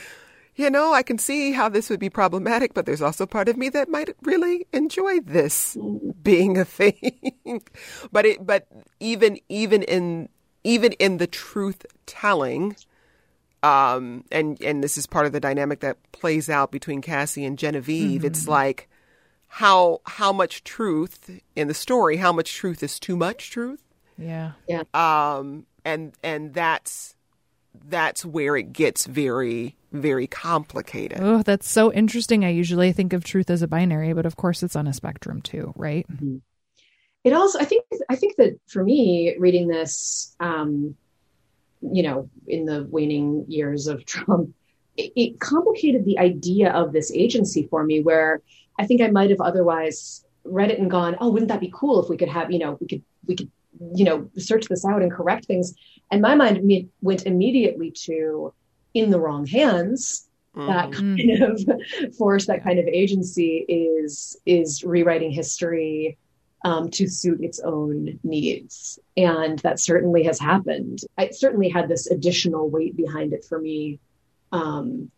you 0.54 0.70
know, 0.70 0.92
I 0.94 1.02
can 1.02 1.18
see 1.18 1.50
how 1.50 1.68
this 1.68 1.90
would 1.90 1.98
be 1.98 2.08
problematic, 2.08 2.74
but 2.74 2.86
there's 2.86 3.02
also 3.02 3.26
part 3.26 3.48
of 3.48 3.56
me 3.56 3.68
that 3.70 3.88
might 3.88 4.14
really 4.22 4.68
enjoy 4.72 5.18
this 5.18 5.74
mm. 5.74 6.14
being 6.22 6.58
a 6.58 6.64
thing. 6.64 7.18
but 8.12 8.24
it 8.24 8.46
but 8.46 8.68
even 9.00 9.36
even 9.48 9.82
in 9.82 10.28
even 10.62 10.92
in 10.92 11.16
the 11.16 11.26
truth 11.26 11.84
telling 12.06 12.76
um 13.62 14.24
and 14.30 14.60
and 14.62 14.82
this 14.82 14.96
is 14.96 15.06
part 15.06 15.26
of 15.26 15.32
the 15.32 15.40
dynamic 15.40 15.80
that 15.80 15.96
plays 16.12 16.48
out 16.48 16.70
between 16.70 17.00
Cassie 17.00 17.44
and 17.44 17.58
Genevieve, 17.58 18.24
it's 18.24 18.48
like 18.48 18.88
how 19.48 20.00
how 20.06 20.32
much 20.32 20.64
truth 20.64 21.40
in 21.56 21.68
the 21.68 21.74
story, 21.74 22.16
how 22.16 22.32
much 22.32 22.54
truth 22.54 22.82
is 22.82 22.98
too 22.98 23.16
much 23.16 23.50
truth? 23.50 23.82
Yeah. 24.16 24.52
yeah. 24.68 24.82
um, 24.94 25.66
and 25.84 26.12
and 26.22 26.54
that's 26.54 27.14
that's 27.86 28.24
where 28.24 28.56
it 28.56 28.72
gets 28.72 29.06
very 29.06 29.76
very 29.92 30.26
complicated. 30.26 31.18
Oh, 31.20 31.42
that's 31.42 31.68
so 31.68 31.92
interesting. 31.92 32.44
I 32.44 32.50
usually 32.50 32.92
think 32.92 33.12
of 33.12 33.24
truth 33.24 33.48
as 33.48 33.62
a 33.62 33.68
binary, 33.68 34.12
but 34.12 34.26
of 34.26 34.36
course 34.36 34.62
it's 34.62 34.76
on 34.76 34.86
a 34.86 34.92
spectrum 34.92 35.40
too, 35.40 35.72
right? 35.76 36.06
it 37.24 37.32
also 37.32 37.58
i 37.58 37.64
think 37.64 37.84
i 38.08 38.16
think 38.16 38.36
that 38.36 38.58
for 38.66 38.82
me 38.82 39.34
reading 39.38 39.68
this 39.68 40.34
um 40.40 40.94
you 41.80 42.02
know 42.02 42.28
in 42.46 42.64
the 42.64 42.86
waning 42.90 43.44
years 43.48 43.86
of 43.86 44.04
trump 44.04 44.50
it, 44.96 45.12
it 45.14 45.40
complicated 45.40 46.04
the 46.04 46.18
idea 46.18 46.72
of 46.72 46.92
this 46.92 47.12
agency 47.12 47.66
for 47.70 47.84
me 47.84 48.00
where 48.00 48.42
i 48.78 48.86
think 48.86 49.00
i 49.00 49.08
might 49.08 49.30
have 49.30 49.40
otherwise 49.40 50.24
read 50.44 50.70
it 50.70 50.78
and 50.78 50.90
gone 50.90 51.16
oh 51.20 51.30
wouldn't 51.30 51.50
that 51.50 51.60
be 51.60 51.72
cool 51.74 52.02
if 52.02 52.08
we 52.08 52.16
could 52.16 52.28
have 52.28 52.50
you 52.50 52.58
know 52.58 52.76
we 52.80 52.86
could 52.86 53.02
we 53.26 53.36
could 53.36 53.50
you 53.94 54.04
know 54.04 54.28
search 54.36 54.66
this 54.66 54.84
out 54.84 55.02
and 55.02 55.12
correct 55.12 55.46
things. 55.46 55.74
And 56.10 56.22
my 56.22 56.34
mind 56.34 56.62
me- 56.64 56.88
went 57.00 57.26
immediately 57.26 57.90
to 58.04 58.52
in 58.94 59.10
the 59.10 59.20
wrong 59.20 59.46
hands. 59.46 60.28
Mm-hmm. 60.56 60.66
That 60.66 60.92
kind 60.92 61.42
of 61.42 62.16
force 62.16 62.46
that 62.46 62.64
kind 62.64 62.78
of 62.78 62.86
agency 62.86 63.64
is 63.68 64.36
is 64.46 64.82
rewriting 64.82 65.30
history 65.30 66.18
um, 66.64 66.90
to 66.90 67.08
suit 67.08 67.40
its 67.40 67.60
own 67.60 68.18
needs 68.24 68.98
and 69.16 69.58
that 69.60 69.78
certainly 69.80 70.24
has 70.24 70.38
happened 70.40 71.00
it 71.16 71.34
certainly 71.34 71.68
had 71.68 71.88
this 71.88 72.10
additional 72.10 72.68
weight 72.68 72.96
behind 72.96 73.32
it 73.32 73.44
for 73.44 73.60
me 73.60 73.98
um, 74.52 75.10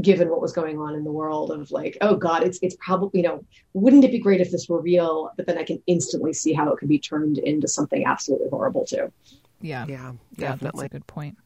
given 0.00 0.30
what 0.30 0.40
was 0.40 0.52
going 0.52 0.78
on 0.78 0.94
in 0.94 1.04
the 1.04 1.10
world 1.12 1.50
of 1.50 1.70
like 1.70 1.98
oh 2.00 2.16
god 2.16 2.42
it's 2.44 2.58
it's 2.62 2.76
probably 2.80 3.20
you 3.20 3.26
know 3.26 3.44
wouldn't 3.74 4.04
it 4.04 4.10
be 4.12 4.18
great 4.20 4.40
if 4.40 4.50
this 4.50 4.68
were 4.68 4.80
real 4.80 5.30
but 5.36 5.46
then 5.46 5.58
i 5.58 5.64
can 5.64 5.82
instantly 5.86 6.32
see 6.32 6.52
how 6.52 6.72
it 6.72 6.78
could 6.78 6.88
be 6.88 6.98
turned 6.98 7.38
into 7.38 7.66
something 7.68 8.04
absolutely 8.06 8.48
horrible 8.48 8.84
too 8.86 9.12
Yeah. 9.60 9.84
Yeah, 9.86 9.86
Yeah, 9.88 10.12
that's 10.38 10.60
definitely. 10.60 10.86
a 10.86 10.88
good 10.88 11.06
point. 11.06 11.36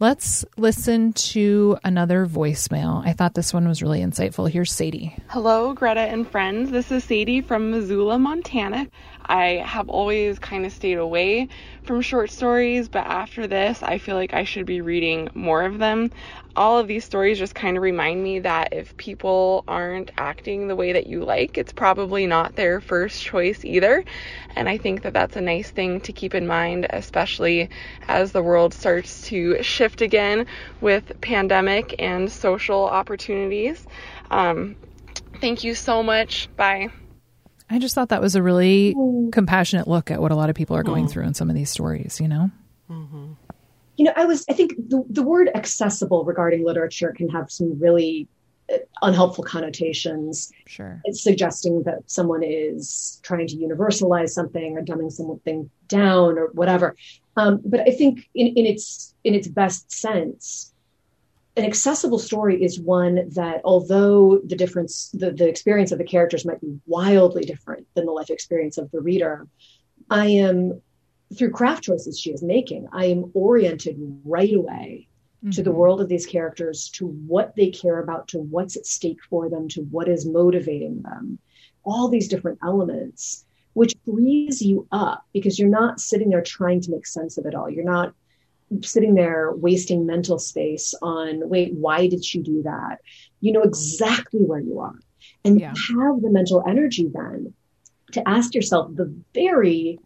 Let's 0.00 0.44
listen 0.56 1.12
to 1.12 1.78
another 1.84 2.26
voicemail. 2.26 3.06
I 3.06 3.12
thought 3.12 3.34
this 3.34 3.54
one 3.54 3.68
was 3.68 3.80
really 3.80 4.00
insightful. 4.00 4.50
Here's 4.50 4.72
Sadie. 4.72 5.16
Hello, 5.28 5.72
Greta 5.72 6.00
and 6.00 6.28
friends. 6.28 6.72
This 6.72 6.90
is 6.90 7.04
Sadie 7.04 7.40
from 7.40 7.70
Missoula, 7.70 8.18
Montana. 8.18 8.88
I 9.26 9.62
have 9.66 9.88
always 9.88 10.38
kind 10.38 10.66
of 10.66 10.72
stayed 10.72 10.98
away 10.98 11.48
from 11.82 12.00
short 12.02 12.30
stories, 12.30 12.88
but 12.88 13.06
after 13.06 13.46
this, 13.46 13.82
I 13.82 13.98
feel 13.98 14.16
like 14.16 14.34
I 14.34 14.44
should 14.44 14.66
be 14.66 14.80
reading 14.80 15.28
more 15.34 15.62
of 15.64 15.78
them. 15.78 16.10
All 16.56 16.78
of 16.78 16.86
these 16.88 17.04
stories 17.04 17.38
just 17.38 17.54
kind 17.54 17.76
of 17.76 17.82
remind 17.82 18.22
me 18.22 18.38
that 18.40 18.68
if 18.72 18.96
people 18.96 19.64
aren't 19.66 20.10
acting 20.18 20.68
the 20.68 20.76
way 20.76 20.92
that 20.92 21.06
you 21.06 21.24
like, 21.24 21.58
it's 21.58 21.72
probably 21.72 22.26
not 22.26 22.54
their 22.56 22.80
first 22.80 23.22
choice 23.22 23.64
either. 23.64 24.04
And 24.56 24.68
I 24.68 24.78
think 24.78 25.02
that 25.02 25.14
that's 25.14 25.36
a 25.36 25.40
nice 25.40 25.70
thing 25.70 26.00
to 26.02 26.12
keep 26.12 26.34
in 26.34 26.46
mind, 26.46 26.86
especially 26.90 27.70
as 28.08 28.32
the 28.32 28.42
world 28.42 28.74
starts 28.74 29.22
to 29.28 29.62
shift 29.62 30.00
again 30.02 30.46
with 30.80 31.12
pandemic 31.20 31.94
and 31.98 32.30
social 32.30 32.84
opportunities. 32.84 33.86
Um, 34.30 34.76
thank 35.40 35.64
you 35.64 35.74
so 35.74 36.02
much. 36.02 36.48
Bye. 36.56 36.90
I 37.70 37.78
just 37.78 37.94
thought 37.94 38.10
that 38.10 38.20
was 38.20 38.34
a 38.34 38.42
really 38.42 38.94
compassionate 39.32 39.88
look 39.88 40.10
at 40.10 40.20
what 40.20 40.30
a 40.32 40.36
lot 40.36 40.50
of 40.50 40.56
people 40.56 40.76
are 40.76 40.82
going 40.82 41.08
through 41.08 41.24
in 41.24 41.34
some 41.34 41.48
of 41.48 41.56
these 41.56 41.70
stories, 41.70 42.20
you 42.20 42.28
know? 42.28 42.50
you 43.96 44.04
know 44.04 44.12
i 44.16 44.24
was 44.24 44.44
i 44.48 44.52
think 44.52 44.74
the, 44.88 45.04
the 45.08 45.22
word 45.22 45.50
accessible 45.54 46.24
regarding 46.24 46.64
literature 46.64 47.12
can 47.16 47.28
have 47.28 47.50
some 47.50 47.78
really 47.78 48.28
uh, 48.72 48.78
unhelpful 49.02 49.44
connotations. 49.44 50.50
Sure. 50.66 51.00
it's 51.04 51.22
suggesting 51.22 51.82
that 51.82 52.10
someone 52.10 52.42
is 52.42 53.20
trying 53.22 53.46
to 53.46 53.56
universalize 53.56 54.30
something 54.30 54.78
or 54.78 54.82
dumbing 54.82 55.12
something 55.12 55.68
down 55.88 56.38
or 56.38 56.46
whatever. 56.52 56.96
Um, 57.36 57.60
but 57.64 57.80
i 57.80 57.90
think 57.90 58.28
in, 58.34 58.48
in 58.48 58.66
its 58.66 59.14
in 59.24 59.34
its 59.34 59.48
best 59.48 59.92
sense 59.92 60.72
an 61.56 61.64
accessible 61.64 62.18
story 62.18 62.62
is 62.62 62.80
one 62.80 63.28
that 63.30 63.60
although 63.64 64.40
the 64.44 64.56
difference 64.56 65.10
the, 65.14 65.30
the 65.30 65.48
experience 65.48 65.92
of 65.92 65.98
the 65.98 66.04
characters 66.04 66.44
might 66.44 66.60
be 66.60 66.78
wildly 66.86 67.44
different 67.44 67.86
than 67.94 68.06
the 68.06 68.12
life 68.12 68.30
experience 68.30 68.78
of 68.78 68.90
the 68.90 69.00
reader 69.00 69.46
i 70.10 70.26
am 70.26 70.80
through 71.36 71.50
craft 71.50 71.84
choices 71.84 72.18
she 72.18 72.30
is 72.30 72.42
making 72.42 72.88
i 72.92 73.06
am 73.06 73.30
oriented 73.34 73.96
right 74.24 74.54
away 74.54 75.08
to 75.52 75.62
the 75.62 75.70
mm-hmm. 75.70 75.78
world 75.78 76.00
of 76.00 76.08
these 76.08 76.24
characters, 76.24 76.88
to 76.88 77.06
what 77.06 77.54
they 77.54 77.70
care 77.70 77.98
about, 77.98 78.28
to 78.28 78.38
what's 78.38 78.76
at 78.76 78.86
stake 78.86 79.18
for 79.28 79.50
them, 79.50 79.68
to 79.68 79.82
what 79.82 80.08
is 80.08 80.24
motivating 80.24 81.02
them, 81.02 81.38
all 81.84 82.08
these 82.08 82.28
different 82.28 82.58
elements, 82.62 83.44
which 83.74 83.94
frees 84.06 84.62
you 84.62 84.86
up 84.90 85.26
because 85.34 85.58
you're 85.58 85.68
not 85.68 86.00
sitting 86.00 86.30
there 86.30 86.42
trying 86.42 86.80
to 86.80 86.90
make 86.90 87.06
sense 87.06 87.36
of 87.36 87.44
it 87.44 87.54
all. 87.54 87.68
You're 87.68 87.84
not 87.84 88.14
sitting 88.82 89.14
there 89.14 89.52
wasting 89.52 90.06
mental 90.06 90.38
space 90.38 90.94
on, 91.02 91.48
wait, 91.48 91.74
why 91.74 92.08
did 92.08 92.24
she 92.24 92.40
do 92.40 92.62
that? 92.62 92.98
You 93.40 93.52
know 93.52 93.62
exactly 93.62 94.40
where 94.40 94.60
you 94.60 94.80
are. 94.80 94.94
And 95.44 95.60
Yeah. 95.60 95.72
you 95.88 96.00
have 96.00 96.22
the 96.22 96.30
mental 96.30 96.62
energy 96.66 97.08
then 97.12 97.54
to 98.12 98.28
ask 98.28 98.54
yourself 98.54 98.94
the 98.94 99.12
very 99.34 99.98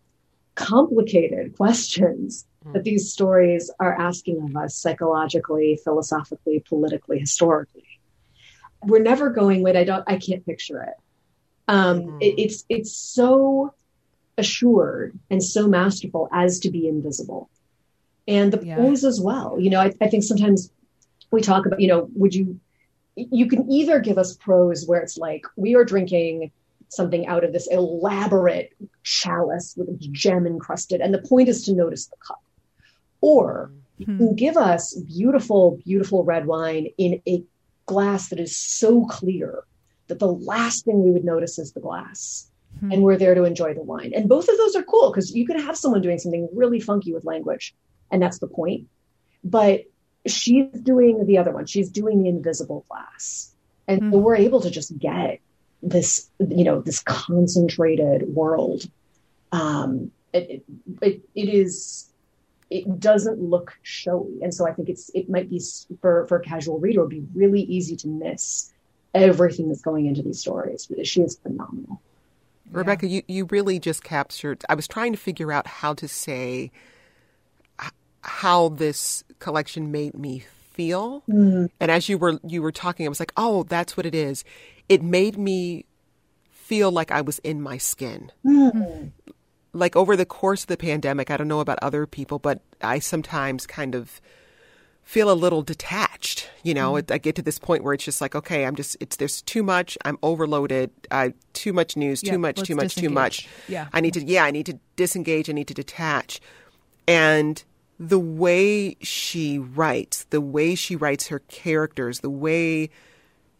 complicated 0.54 1.56
questions 1.56 2.46
that 2.74 2.84
these 2.84 3.12
stories 3.12 3.70
are 3.80 3.94
asking 3.98 4.42
of 4.42 4.56
us 4.56 4.74
psychologically, 4.76 5.78
philosophically, 5.82 6.62
politically, 6.68 7.18
historically. 7.18 7.84
We're 8.84 9.02
never 9.02 9.30
going, 9.30 9.62
wait, 9.62 9.76
I 9.76 9.84
don't, 9.84 10.04
I 10.06 10.16
can't 10.18 10.44
picture 10.44 10.82
it. 10.82 10.94
Um, 11.68 12.16
it- 12.20 12.34
it's 12.38 12.64
it's 12.68 12.92
so 12.96 13.72
assured 14.36 15.18
and 15.30 15.42
so 15.42 15.68
masterful 15.68 16.28
as 16.32 16.60
to 16.60 16.70
be 16.70 16.86
invisible, 16.88 17.50
and 18.28 18.52
the 18.52 18.64
Yeah. 18.64 18.76
prose 18.76 19.04
as 19.04 19.20
well. 19.20 19.58
You 19.58 19.70
know, 19.70 19.80
I, 19.80 19.92
I 20.00 20.08
think 20.08 20.22
sometimes 20.22 20.70
we 21.32 21.40
talk 21.40 21.66
about, 21.66 21.80
you 21.80 21.88
know, 21.88 22.08
would 22.14 22.34
you? 22.34 22.60
You 23.16 23.48
can 23.48 23.68
either 23.68 23.98
give 23.98 24.16
us 24.16 24.36
prose 24.36 24.86
where 24.86 25.00
it's 25.00 25.18
like 25.18 25.44
we 25.56 25.74
are 25.74 25.84
drinking 25.84 26.52
something 26.88 27.26
out 27.26 27.42
of 27.42 27.52
this 27.52 27.66
elaborate 27.66 28.72
chalice 29.02 29.74
with 29.76 29.88
a 29.88 29.96
gem 30.12 30.46
encrusted. 30.46 31.00
And 31.00 31.12
the 31.12 31.22
point 31.22 31.48
is 31.48 31.64
to 31.64 31.72
notice 31.72 32.06
the 32.06 32.16
cup. 32.24 32.40
Or 33.20 33.72
you 33.98 34.06
can 34.06 34.36
give 34.36 34.56
us 34.56 34.94
beautiful, 34.94 35.80
beautiful 35.84 36.22
red 36.22 36.46
wine 36.46 36.90
in 36.96 37.20
a 37.26 37.42
glass 37.86 38.28
that 38.28 38.38
is 38.38 38.56
so 38.56 39.04
clear 39.06 39.64
that 40.06 40.20
the 40.20 40.32
last 40.32 40.84
thing 40.84 41.02
we 41.02 41.10
would 41.10 41.24
notice 41.24 41.58
is 41.58 41.72
the 41.72 41.80
glass. 41.80 42.48
Hmm. 42.78 42.92
And 42.92 43.02
we're 43.02 43.16
there 43.16 43.34
to 43.34 43.42
enjoy 43.42 43.74
the 43.74 43.82
wine. 43.82 44.12
And 44.14 44.28
both 44.28 44.48
of 44.48 44.56
those 44.56 44.76
are 44.76 44.84
cool 44.84 45.10
because 45.10 45.34
you 45.34 45.44
could 45.44 45.60
have 45.60 45.76
someone 45.76 46.02
doing 46.02 46.18
something 46.18 46.48
really 46.54 46.78
funky 46.78 47.12
with 47.12 47.24
language. 47.24 47.74
And 48.10 48.22
that's 48.22 48.38
the 48.38 48.46
point. 48.46 48.88
But 49.44 49.84
she's 50.26 50.70
doing 50.82 51.26
the 51.26 51.38
other 51.38 51.52
one. 51.52 51.66
She's 51.66 51.90
doing 51.90 52.22
the 52.22 52.28
invisible 52.28 52.84
glass. 52.88 53.52
And 53.86 54.02
Hmm. 54.02 54.12
so 54.12 54.18
we're 54.18 54.36
able 54.36 54.60
to 54.60 54.70
just 54.70 54.96
get 54.98 55.40
this, 55.82 56.28
you 56.38 56.64
know, 56.64 56.80
this 56.80 57.00
concentrated 57.00 58.28
world. 58.34 58.88
Um, 59.52 60.10
it, 60.32 60.50
it, 60.50 60.62
it, 61.00 61.20
it 61.34 61.48
is, 61.48 62.10
it 62.68 63.00
doesn't 63.00 63.40
look 63.40 63.78
showy. 63.82 64.42
And 64.42 64.52
so 64.52 64.66
I 64.66 64.72
think 64.72 64.88
it's, 64.88 65.10
it 65.14 65.30
might 65.30 65.48
be 65.48 65.62
for, 66.02 66.26
for 66.26 66.36
a 66.36 66.42
casual 66.42 66.78
reader, 66.78 67.00
it 67.00 67.04
would 67.04 67.10
be 67.10 67.26
really 67.34 67.62
easy 67.62 67.96
to 67.96 68.08
miss 68.08 68.72
everything 69.14 69.68
that's 69.68 69.80
going 69.80 70.06
into 70.06 70.22
these 70.22 70.40
stories. 70.40 70.86
But 70.86 71.06
she 71.06 71.22
is 71.22 71.38
phenomenal. 71.38 72.02
Rebecca, 72.70 73.06
you, 73.06 73.22
you 73.26 73.46
really 73.46 73.78
just 73.78 74.04
captured. 74.04 74.62
I 74.68 74.74
was 74.74 74.86
trying 74.86 75.12
to 75.12 75.18
figure 75.18 75.50
out 75.50 75.66
how 75.66 75.94
to 75.94 76.06
say 76.06 76.64
h- 76.64 76.70
how 78.22 78.70
this 78.70 79.24
collection 79.38 79.90
made 79.92 80.14
me 80.14 80.44
feel, 80.72 81.22
and 81.28 81.70
as 81.80 82.08
you 82.08 82.18
were 82.18 82.38
you 82.46 82.62
were 82.62 82.72
talking, 82.72 83.06
I 83.06 83.08
was 83.08 83.20
like, 83.20 83.32
oh, 83.36 83.64
that's 83.64 83.96
what 83.96 84.06
it 84.06 84.14
is. 84.14 84.44
It 84.88 85.02
made 85.02 85.36
me 85.36 85.84
feel 86.50 86.90
like 86.90 87.10
I 87.10 87.20
was 87.20 87.38
in 87.40 87.60
my 87.62 87.78
skin. 87.78 88.30
Like 89.72 89.96
over 89.96 90.16
the 90.16 90.26
course 90.26 90.62
of 90.62 90.68
the 90.68 90.76
pandemic, 90.76 91.30
I 91.30 91.36
don't 91.36 91.48
know 91.48 91.60
about 91.60 91.78
other 91.82 92.06
people, 92.06 92.38
but 92.38 92.60
I 92.80 92.98
sometimes 92.98 93.66
kind 93.66 93.94
of 93.94 94.20
feel 95.04 95.30
a 95.30 95.34
little 95.34 95.62
detached. 95.62 96.50
You 96.62 96.74
know, 96.74 96.92
Mm-hmm. 96.94 97.12
I 97.12 97.18
get 97.18 97.36
to 97.36 97.42
this 97.42 97.58
point 97.58 97.84
where 97.84 97.94
it's 97.94 98.04
just 98.04 98.20
like, 98.20 98.34
okay, 98.34 98.64
I'm 98.64 98.76
just 98.76 98.96
it's 99.00 99.16
there's 99.16 99.42
too 99.42 99.62
much. 99.62 99.96
I'm 100.04 100.18
overloaded. 100.22 100.90
I 101.10 101.34
too 101.52 101.72
much 101.72 101.96
news. 101.96 102.22
Yeah, 102.22 102.32
too 102.32 102.38
much. 102.38 102.62
Too 102.62 102.76
much. 102.76 102.94
Too 102.94 103.10
much. 103.10 103.48
Yeah. 103.68 103.88
I 103.92 104.00
need 104.00 104.14
to. 104.14 104.24
Yeah, 104.24 104.44
I 104.44 104.50
need 104.50 104.66
to 104.66 104.78
disengage. 104.96 105.48
I 105.48 105.52
need 105.52 105.68
to 105.68 105.74
detach. 105.74 106.40
And 107.06 107.62
the 107.98 108.18
way 108.18 108.96
she 109.00 109.58
writes, 109.58 110.24
the 110.30 110.40
way 110.40 110.74
she 110.74 110.94
writes 110.94 111.28
her 111.28 111.40
characters, 111.40 112.20
the 112.20 112.30
way 112.30 112.90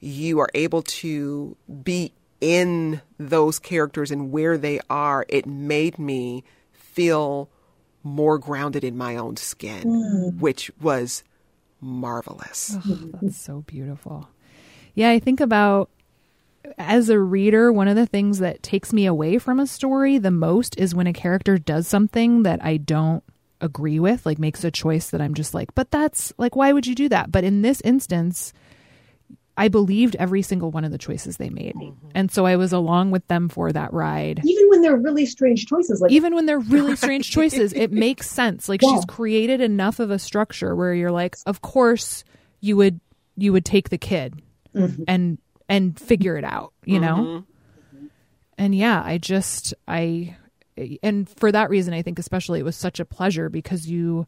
you 0.00 0.38
are 0.38 0.48
able 0.54 0.82
to 0.82 1.56
be 1.82 2.12
in 2.40 3.00
those 3.18 3.58
characters 3.58 4.10
and 4.10 4.30
where 4.30 4.56
they 4.56 4.78
are, 4.88 5.26
it 5.28 5.44
made 5.46 5.98
me 5.98 6.44
feel 6.72 7.50
more 8.04 8.38
grounded 8.38 8.84
in 8.84 8.96
my 8.96 9.16
own 9.16 9.36
skin, 9.36 9.82
mm. 9.82 10.38
which 10.38 10.70
was 10.80 11.24
marvelous. 11.80 12.76
That's 13.20 13.36
so 13.36 13.62
beautiful. 13.66 14.28
Yeah, 14.94 15.10
I 15.10 15.18
think 15.18 15.40
about 15.40 15.90
as 16.76 17.08
a 17.08 17.18
reader, 17.18 17.72
one 17.72 17.88
of 17.88 17.96
the 17.96 18.06
things 18.06 18.38
that 18.40 18.62
takes 18.62 18.92
me 18.92 19.06
away 19.06 19.38
from 19.38 19.58
a 19.58 19.66
story 19.66 20.18
the 20.18 20.30
most 20.30 20.78
is 20.78 20.94
when 20.94 21.06
a 21.06 21.12
character 21.12 21.58
does 21.58 21.88
something 21.88 22.42
that 22.42 22.62
I 22.64 22.76
don't 22.76 23.24
agree 23.60 24.00
with, 24.00 24.24
like 24.26 24.38
makes 24.38 24.64
a 24.64 24.70
choice 24.70 25.10
that 25.10 25.20
I'm 25.20 25.34
just 25.34 25.54
like, 25.54 25.74
but 25.74 25.90
that's 25.90 26.32
like, 26.38 26.56
why 26.56 26.72
would 26.72 26.86
you 26.86 26.94
do 26.94 27.08
that? 27.08 27.32
But 27.32 27.44
in 27.44 27.62
this 27.62 27.80
instance, 27.82 28.52
I 29.58 29.66
believed 29.66 30.14
every 30.16 30.42
single 30.42 30.70
one 30.70 30.84
of 30.84 30.92
the 30.92 30.98
choices 30.98 31.36
they 31.36 31.50
made. 31.50 31.74
Mm-hmm. 31.74 32.08
And 32.14 32.30
so 32.30 32.46
I 32.46 32.54
was 32.54 32.72
along 32.72 33.10
with 33.10 33.26
them 33.26 33.48
for 33.48 33.72
that 33.72 33.92
ride. 33.92 34.40
Even 34.44 34.68
when 34.68 34.82
they're 34.82 34.96
really 34.96 35.26
strange 35.26 35.66
choices, 35.66 36.00
like 36.00 36.12
Even 36.12 36.34
when 36.34 36.46
they're 36.46 36.60
really 36.60 36.94
strange 36.96 37.28
choices, 37.28 37.72
it 37.72 37.90
makes 37.90 38.30
sense. 38.30 38.68
Like 38.68 38.80
she's 38.80 39.04
created 39.06 39.60
enough 39.60 39.98
of 39.98 40.12
a 40.12 40.18
structure 40.18 40.76
where 40.76 40.94
you're 40.94 41.10
like, 41.10 41.36
of 41.44 41.60
course 41.60 42.22
you 42.60 42.76
would 42.76 43.00
you 43.36 43.52
would 43.52 43.64
take 43.64 43.88
the 43.88 43.98
kid 43.98 44.40
mm-hmm. 44.74 45.02
and 45.08 45.38
and 45.68 45.98
figure 45.98 46.36
it 46.36 46.44
out, 46.44 46.72
you 46.84 47.00
know? 47.00 47.16
Mm-hmm. 47.16 48.06
And 48.58 48.74
yeah, 48.74 49.02
I 49.04 49.18
just 49.18 49.74
I 49.88 50.36
and 51.02 51.28
for 51.28 51.50
that 51.52 51.70
reason 51.70 51.94
I 51.94 52.02
think 52.02 52.18
especially 52.18 52.60
it 52.60 52.64
was 52.64 52.76
such 52.76 53.00
a 53.00 53.04
pleasure 53.04 53.48
because 53.48 53.86
you 53.88 54.26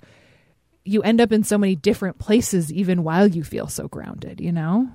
you 0.85 1.03
end 1.03 1.21
up 1.21 1.33
in 1.33 1.45
so 1.45 1.59
many 1.59 1.75
different 1.77 2.19
places 2.19 2.73
even 2.73 3.05
while 3.05 3.27
you 3.27 3.45
feel 3.45 3.69
so 3.69 3.89
grounded, 3.89 4.41
you 4.41 4.53
know? 4.53 4.89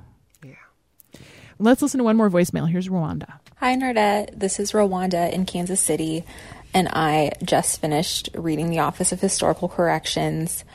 Yeah. 0.44 1.20
Let's 1.60 1.82
listen 1.82 2.00
to 2.00 2.04
one 2.04 2.18
more 2.18 2.30
voicemail. 2.30 2.70
Here's 2.70 2.88
Rwanda. 2.88 3.40
Hi, 3.58 3.76
Nerdette. 3.76 4.38
This 4.38 4.60
is 4.60 4.72
Rwanda 4.72 5.32
in 5.32 5.46
Kansas 5.46 5.80
City, 5.80 6.26
and 6.74 6.90
I 6.90 7.32
just 7.44 7.80
finished 7.80 8.30
reading 8.34 8.70
The 8.70 8.80
Office 8.80 9.12
of 9.12 9.22
Historical 9.22 9.70
Corrections. 9.70 10.66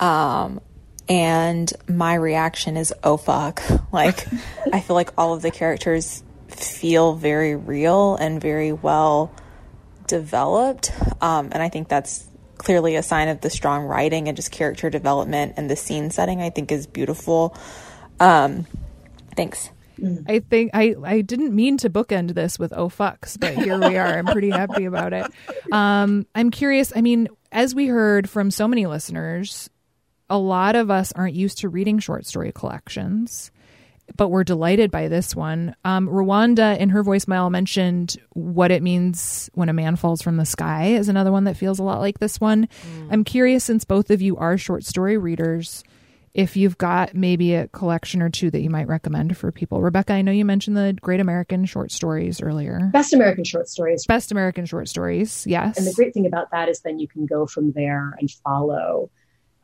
Um, 0.00 0.60
and 1.08 1.70
my 1.86 2.14
reaction 2.14 2.76
is, 2.76 2.92
oh 3.02 3.16
fuck. 3.16 3.62
Like, 3.92 4.26
I 4.72 4.80
feel 4.80 4.96
like 4.96 5.12
all 5.16 5.34
of 5.34 5.42
the 5.42 5.52
characters 5.52 6.24
feel 6.48 7.14
very 7.14 7.54
real 7.54 8.16
and 8.16 8.40
very 8.40 8.72
well 8.72 9.32
developed. 10.06 10.92
Um, 11.20 11.50
and 11.52 11.62
I 11.62 11.68
think 11.68 11.88
that's 11.88 12.26
clearly 12.58 12.96
a 12.96 13.02
sign 13.02 13.28
of 13.28 13.40
the 13.40 13.50
strong 13.50 13.84
writing 13.84 14.28
and 14.28 14.36
just 14.36 14.50
character 14.50 14.90
development 14.90 15.54
and 15.56 15.70
the 15.70 15.76
scene 15.76 16.10
setting, 16.10 16.40
I 16.40 16.50
think, 16.50 16.72
is 16.72 16.86
beautiful. 16.86 17.56
Um, 18.20 18.66
thanks. 19.36 19.70
I 20.26 20.40
think 20.40 20.72
I, 20.74 20.96
I 21.04 21.20
didn't 21.20 21.54
mean 21.54 21.78
to 21.78 21.90
bookend 21.90 22.34
this 22.34 22.58
with 22.58 22.72
oh 22.72 22.88
fucks, 22.88 23.38
but 23.38 23.54
here 23.54 23.78
we 23.78 23.96
are. 23.96 24.18
I'm 24.18 24.26
pretty 24.26 24.50
happy 24.50 24.86
about 24.86 25.12
it. 25.12 25.30
Um, 25.70 26.26
I'm 26.34 26.50
curious. 26.50 26.92
I 26.94 27.00
mean, 27.00 27.28
as 27.52 27.74
we 27.74 27.86
heard 27.86 28.28
from 28.28 28.50
so 28.50 28.66
many 28.66 28.86
listeners, 28.86 29.70
a 30.28 30.38
lot 30.38 30.74
of 30.74 30.90
us 30.90 31.12
aren't 31.12 31.34
used 31.34 31.58
to 31.58 31.68
reading 31.68 31.98
short 32.00 32.26
story 32.26 32.50
collections, 32.52 33.52
but 34.16 34.28
we're 34.28 34.44
delighted 34.44 34.90
by 34.90 35.08
this 35.08 35.34
one. 35.34 35.74
Um, 35.84 36.08
Rwanda, 36.08 36.78
in 36.78 36.90
her 36.90 37.02
voicemail, 37.02 37.50
mentioned 37.50 38.16
what 38.30 38.70
it 38.70 38.82
means 38.82 39.50
when 39.54 39.68
a 39.68 39.72
man 39.72 39.96
falls 39.96 40.22
from 40.22 40.36
the 40.36 40.44
sky 40.44 40.88
is 40.88 41.08
another 41.08 41.32
one 41.32 41.44
that 41.44 41.56
feels 41.56 41.78
a 41.78 41.82
lot 41.82 42.00
like 42.00 42.18
this 42.18 42.40
one. 42.40 42.68
I'm 43.10 43.24
curious, 43.24 43.64
since 43.64 43.84
both 43.84 44.10
of 44.10 44.22
you 44.22 44.36
are 44.36 44.56
short 44.58 44.84
story 44.84 45.16
readers, 45.16 45.82
if 46.34 46.56
you've 46.56 46.76
got 46.76 47.14
maybe 47.14 47.54
a 47.54 47.68
collection 47.68 48.20
or 48.20 48.28
two 48.28 48.50
that 48.50 48.60
you 48.60 48.68
might 48.68 48.88
recommend 48.88 49.36
for 49.36 49.52
people. 49.52 49.80
Rebecca, 49.80 50.12
I 50.12 50.22
know 50.22 50.32
you 50.32 50.44
mentioned 50.44 50.76
the 50.76 50.96
Great 51.00 51.20
American 51.20 51.64
Short 51.64 51.92
Stories 51.92 52.42
earlier. 52.42 52.90
best 52.92 53.14
American 53.14 53.44
short 53.44 53.68
stories. 53.68 54.04
Best 54.06 54.32
American 54.32 54.66
Short 54.66 54.88
Stories, 54.88 55.46
yes. 55.46 55.78
And 55.78 55.86
the 55.86 55.92
great 55.92 56.12
thing 56.12 56.26
about 56.26 56.50
that 56.50 56.68
is 56.68 56.80
then 56.80 56.98
you 56.98 57.06
can 57.06 57.26
go 57.26 57.46
from 57.46 57.72
there 57.72 58.14
and 58.18 58.28
follow 58.30 59.10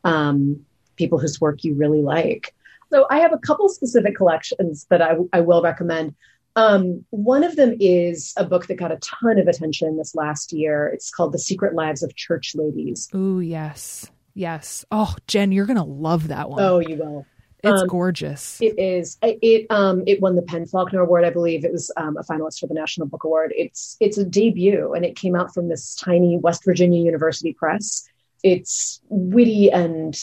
um, 0.05 0.65
people 0.95 1.19
whose 1.19 1.41
work 1.41 1.63
you 1.63 1.75
really 1.75 2.01
like. 2.01 2.55
So 2.91 3.07
I 3.09 3.19
have 3.19 3.31
a 3.33 3.37
couple 3.37 3.69
specific 3.69 4.15
collections 4.15 4.85
that 4.89 5.01
I, 5.01 5.15
I 5.31 5.41
will 5.41 5.61
recommend. 5.61 6.13
Um, 6.57 7.05
one 7.11 7.45
of 7.45 7.55
them 7.55 7.75
is 7.79 8.33
a 8.35 8.43
book 8.43 8.67
that 8.67 8.75
got 8.75 8.91
a 8.91 8.97
ton 8.97 9.39
of 9.39 9.47
attention 9.47 9.97
this 9.97 10.13
last 10.13 10.51
year. 10.51 10.87
It's 10.87 11.09
called 11.09 11.31
The 11.31 11.39
Secret 11.39 11.73
Lives 11.73 12.03
of 12.03 12.13
Church 12.15 12.53
Ladies. 12.53 13.07
Oh, 13.13 13.39
yes. 13.39 14.11
Yes. 14.33 14.83
Oh, 14.91 15.15
Jen, 15.27 15.53
you're 15.53 15.65
going 15.65 15.77
to 15.77 15.83
love 15.83 16.27
that 16.27 16.49
one. 16.49 16.61
Oh, 16.61 16.79
you 16.79 16.97
will. 16.97 17.25
it's 17.63 17.81
um, 17.81 17.87
gorgeous. 17.87 18.59
It 18.61 18.77
is. 18.77 19.17
It 19.21 19.67
um 19.69 20.03
it 20.07 20.19
won 20.19 20.35
the 20.35 20.41
PEN/Faulkner 20.41 20.99
Award, 20.99 21.23
I 21.23 21.29
believe. 21.29 21.63
It 21.63 21.71
was 21.71 21.91
um, 21.95 22.17
a 22.17 22.23
finalist 22.23 22.59
for 22.59 22.67
the 22.67 22.73
National 22.73 23.07
Book 23.07 23.23
Award. 23.23 23.53
It's 23.55 23.97
it's 23.99 24.17
a 24.17 24.25
debut, 24.25 24.93
and 24.93 25.05
it 25.05 25.15
came 25.15 25.35
out 25.35 25.53
from 25.53 25.67
this 25.69 25.95
tiny 25.95 26.37
West 26.37 26.65
Virginia 26.65 27.01
University 27.03 27.53
press. 27.53 28.07
It's 28.43 29.01
witty 29.09 29.69
and 29.71 30.17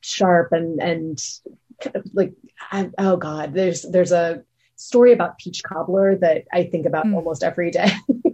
sharp 0.00 0.52
and 0.52 0.80
and 0.80 1.18
like 2.12 2.34
I, 2.70 2.90
oh 2.98 3.16
god, 3.16 3.54
there's 3.54 3.82
there's 3.82 4.12
a 4.12 4.42
story 4.76 5.12
about 5.12 5.38
Peach 5.38 5.62
Cobbler 5.62 6.16
that 6.16 6.44
I 6.52 6.64
think 6.64 6.86
about 6.86 7.06
hmm. 7.06 7.14
almost 7.14 7.42
every 7.42 7.70
day. 7.70 7.90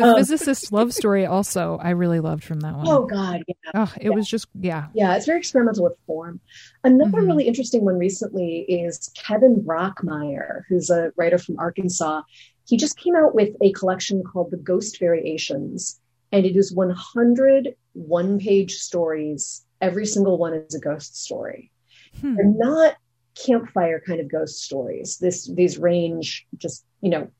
Um, 0.00 0.08
the 0.08 0.16
physicist 0.16 0.72
love 0.72 0.94
story 0.94 1.26
also 1.26 1.78
I 1.80 1.90
really 1.90 2.18
loved 2.18 2.42
from 2.42 2.60
that 2.60 2.74
one. 2.74 2.88
oh 2.88 3.06
god, 3.06 3.42
yeah. 3.46 3.70
Oh, 3.74 3.92
it 4.00 4.10
was 4.10 4.26
just 4.26 4.48
yeah. 4.58 4.86
Yeah, 4.94 5.14
it's 5.14 5.26
very 5.26 5.38
experimental 5.38 5.84
with 5.84 5.98
form. 6.06 6.40
Another 6.82 7.18
mm-hmm. 7.18 7.26
really 7.26 7.46
interesting 7.46 7.84
one 7.84 7.98
recently 7.98 8.60
is 8.60 9.10
Kevin 9.14 9.56
Brockmeier, 9.56 10.62
who's 10.68 10.90
a 10.90 11.12
writer 11.16 11.38
from 11.38 11.58
Arkansas. 11.58 12.22
He 12.66 12.76
just 12.76 12.96
came 12.96 13.14
out 13.14 13.34
with 13.34 13.50
a 13.60 13.72
collection 13.72 14.24
called 14.24 14.50
The 14.50 14.56
Ghost 14.56 14.98
Variations, 14.98 16.00
and 16.32 16.46
it 16.46 16.56
is 16.56 16.72
100 16.72 17.76
one 17.92 18.38
page 18.38 18.74
stories. 18.74 19.64
Every 19.80 20.06
single 20.06 20.38
one 20.38 20.54
is 20.54 20.74
a 20.74 20.80
ghost 20.80 21.22
story. 21.22 21.70
Hmm. 22.20 22.34
They're 22.34 22.44
not 22.46 22.96
campfire 23.34 24.00
kind 24.06 24.20
of 24.20 24.30
ghost 24.30 24.62
stories. 24.62 25.18
This 25.18 25.50
these 25.52 25.78
range 25.78 26.46
just, 26.56 26.84
you 27.00 27.10
know, 27.10 27.30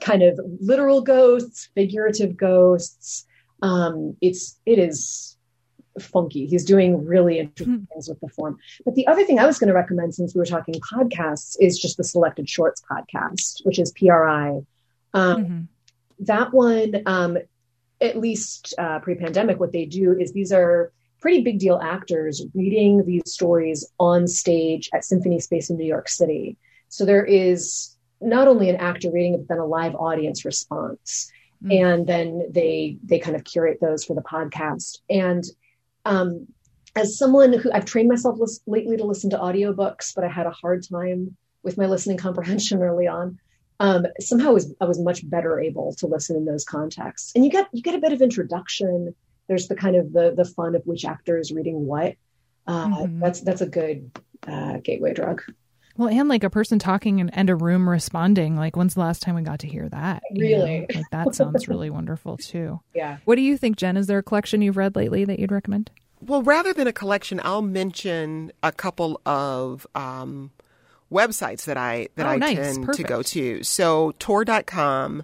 kind 0.00 0.22
of 0.22 0.38
literal 0.60 1.02
ghosts, 1.02 1.68
figurative 1.74 2.36
ghosts. 2.36 3.26
Um, 3.62 4.16
it's 4.20 4.58
it 4.66 4.78
is 4.78 5.36
funky. 6.00 6.46
He's 6.46 6.64
doing 6.64 7.04
really 7.04 7.38
interesting 7.38 7.86
things 7.92 8.08
with 8.08 8.20
the 8.20 8.28
form. 8.28 8.58
But 8.84 8.94
the 8.94 9.06
other 9.06 9.24
thing 9.24 9.38
I 9.38 9.46
was 9.46 9.58
going 9.58 9.68
to 9.68 9.74
recommend, 9.74 10.14
since 10.14 10.34
we 10.34 10.40
were 10.40 10.46
talking 10.46 10.74
podcasts, 10.74 11.56
is 11.60 11.78
just 11.78 11.96
the 11.96 12.04
Selected 12.04 12.48
Shorts 12.48 12.82
podcast, 12.90 13.64
which 13.64 13.78
is 13.78 13.92
PRI. 13.92 14.60
Um, 15.12 15.44
mm-hmm. 15.44 15.60
That 16.20 16.52
one, 16.52 17.02
um, 17.06 17.38
at 18.00 18.18
least 18.18 18.74
uh, 18.78 18.98
pre-pandemic, 19.00 19.60
what 19.60 19.72
they 19.72 19.84
do 19.84 20.16
is 20.18 20.32
these 20.32 20.52
are 20.52 20.92
pretty 21.24 21.40
big 21.40 21.58
deal 21.58 21.80
actors 21.82 22.44
reading 22.52 23.02
these 23.06 23.22
stories 23.24 23.90
on 23.98 24.28
stage 24.28 24.90
at 24.92 25.06
Symphony 25.06 25.40
Space 25.40 25.70
in 25.70 25.78
New 25.78 25.86
York 25.86 26.06
City. 26.06 26.58
So 26.90 27.06
there 27.06 27.24
is 27.24 27.96
not 28.20 28.46
only 28.46 28.68
an 28.68 28.76
actor 28.76 29.10
reading 29.10 29.32
it, 29.32 29.38
but 29.38 29.48
then 29.48 29.58
a 29.58 29.64
live 29.64 29.94
audience 29.94 30.44
response. 30.44 31.32
Mm-hmm. 31.64 31.82
And 31.82 32.06
then 32.06 32.48
they 32.50 32.98
they 33.02 33.18
kind 33.18 33.36
of 33.36 33.44
curate 33.44 33.78
those 33.80 34.04
for 34.04 34.12
the 34.12 34.20
podcast. 34.20 34.98
And 35.08 35.42
um, 36.04 36.46
as 36.94 37.16
someone 37.16 37.54
who 37.54 37.72
I've 37.72 37.86
trained 37.86 38.10
myself 38.10 38.38
lately 38.66 38.98
to 38.98 39.04
listen 39.04 39.30
to 39.30 39.38
audiobooks, 39.38 40.14
but 40.14 40.24
I 40.24 40.28
had 40.28 40.44
a 40.44 40.50
hard 40.50 40.86
time 40.86 41.38
with 41.62 41.78
my 41.78 41.86
listening 41.86 42.18
comprehension 42.26 42.82
early 42.82 43.06
on. 43.06 43.38
Um, 43.80 44.04
somehow 44.20 44.50
I 44.50 44.52
was, 44.52 44.74
I 44.78 44.84
was 44.84 45.00
much 45.00 45.26
better 45.30 45.58
able 45.58 45.94
to 45.94 46.06
listen 46.06 46.36
in 46.36 46.44
those 46.44 46.66
contexts. 46.66 47.32
And 47.34 47.46
you 47.46 47.50
get 47.50 47.68
you 47.72 47.80
get 47.80 47.94
a 47.94 47.98
bit 47.98 48.12
of 48.12 48.20
introduction. 48.20 49.14
There's 49.48 49.68
the 49.68 49.76
kind 49.76 49.96
of 49.96 50.12
the 50.12 50.34
the 50.36 50.44
fun 50.44 50.74
of 50.74 50.82
which 50.84 51.04
actor 51.04 51.38
is 51.38 51.52
reading 51.52 51.86
what. 51.86 52.16
Uh, 52.66 52.88
mm-hmm. 52.88 53.20
That's 53.20 53.40
that's 53.40 53.60
a 53.60 53.66
good 53.66 54.10
uh, 54.46 54.78
gateway 54.78 55.12
drug. 55.12 55.42
Well, 55.96 56.08
and 56.08 56.28
like 56.28 56.42
a 56.42 56.50
person 56.50 56.80
talking 56.80 57.20
and, 57.20 57.30
and, 57.32 57.48
a 57.48 57.54
room 57.54 57.88
responding. 57.88 58.56
Like, 58.56 58.74
when's 58.74 58.94
the 58.94 59.00
last 59.00 59.22
time 59.22 59.36
we 59.36 59.42
got 59.42 59.60
to 59.60 59.68
hear 59.68 59.88
that? 59.90 60.24
Really? 60.36 60.80
Know? 60.80 60.86
Like, 60.92 61.10
that 61.12 61.34
sounds 61.36 61.68
really 61.68 61.88
wonderful 61.88 62.36
too. 62.38 62.80
Yeah. 62.94 63.18
What 63.26 63.36
do 63.36 63.42
you 63.42 63.56
think, 63.56 63.76
Jen? 63.76 63.96
Is 63.96 64.08
there 64.08 64.18
a 64.18 64.22
collection 64.22 64.60
you've 64.60 64.76
read 64.76 64.96
lately 64.96 65.24
that 65.24 65.38
you'd 65.38 65.52
recommend? 65.52 65.92
Well, 66.20 66.42
rather 66.42 66.72
than 66.72 66.88
a 66.88 66.92
collection, 66.92 67.40
I'll 67.44 67.62
mention 67.62 68.50
a 68.62 68.72
couple 68.72 69.20
of 69.24 69.86
um, 69.94 70.50
websites 71.12 71.64
that 71.66 71.76
I 71.76 72.08
that 72.16 72.26
oh, 72.26 72.30
I 72.30 72.36
nice. 72.38 72.56
tend 72.56 72.86
Perfect. 72.86 72.96
to 72.96 73.02
go 73.04 73.22
to. 73.22 73.62
So 73.62 74.14
Tor.com 74.18 75.22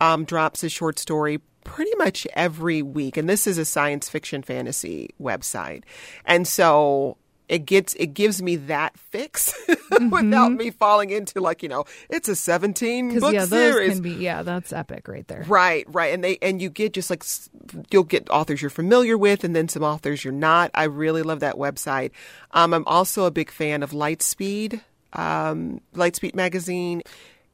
um, 0.00 0.24
drops 0.24 0.62
a 0.62 0.68
short 0.68 0.98
story 0.98 1.40
pretty 1.64 1.94
much 1.96 2.26
every 2.34 2.82
week, 2.82 3.16
and 3.16 3.28
this 3.28 3.46
is 3.46 3.58
a 3.58 3.64
science 3.64 4.08
fiction 4.08 4.42
fantasy 4.42 5.10
website, 5.20 5.84
and 6.24 6.46
so 6.46 7.16
it 7.48 7.66
gets 7.66 7.92
it 7.94 8.14
gives 8.14 8.40
me 8.40 8.56
that 8.56 8.96
fix 8.98 9.52
mm-hmm. 9.68 10.08
without 10.08 10.52
me 10.52 10.70
falling 10.70 11.10
into 11.10 11.38
like 11.40 11.62
you 11.62 11.68
know 11.68 11.84
it's 12.08 12.28
a 12.28 12.34
17 12.34 13.20
book 13.20 13.34
yeah, 13.34 13.44
series. 13.44 13.92
can 13.92 14.02
be, 14.02 14.12
yeah 14.12 14.42
that's 14.42 14.72
epic 14.72 15.06
right 15.06 15.28
there. 15.28 15.44
Right 15.46 15.84
right. 15.88 16.14
And 16.14 16.24
they 16.24 16.38
and 16.40 16.62
you 16.62 16.70
get 16.70 16.94
just 16.94 17.10
like 17.10 17.22
you'll 17.90 18.04
get 18.04 18.30
authors 18.30 18.62
you're 18.62 18.70
familiar 18.70 19.18
with 19.18 19.44
and 19.44 19.54
then 19.54 19.68
some 19.68 19.82
authors 19.82 20.24
you're 20.24 20.32
not. 20.32 20.70
I 20.74 20.84
really 20.84 21.22
love 21.22 21.40
that 21.40 21.56
website. 21.56 22.12
Um, 22.52 22.72
i'm 22.72 22.86
also 22.86 23.24
a 23.26 23.30
big 23.30 23.50
fan 23.50 23.82
of 23.82 23.90
lightspeed 23.90 24.80
um, 25.12 25.80
lightspeed 25.94 26.34
magazine 26.34 27.02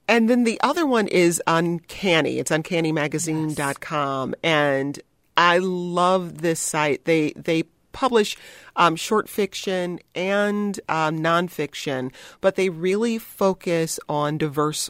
and 0.08 0.28
then 0.28 0.44
the 0.44 0.60
other 0.62 0.86
one 0.86 1.06
is 1.06 1.40
uncanny. 1.46 2.38
It's 2.38 2.50
uncannymagazine.com 2.50 4.30
yes. 4.30 4.40
and 4.42 5.00
i 5.36 5.58
love 5.58 6.40
this 6.42 6.58
site. 6.60 7.04
They 7.04 7.32
they 7.32 7.64
publish 7.92 8.36
um, 8.76 8.96
short 8.96 9.28
fiction 9.28 9.98
and 10.14 10.78
um, 10.88 11.18
nonfiction, 11.18 12.12
but 12.40 12.54
they 12.54 12.68
really 12.68 13.18
focus 13.18 13.98
on 14.08 14.38
diverse 14.38 14.88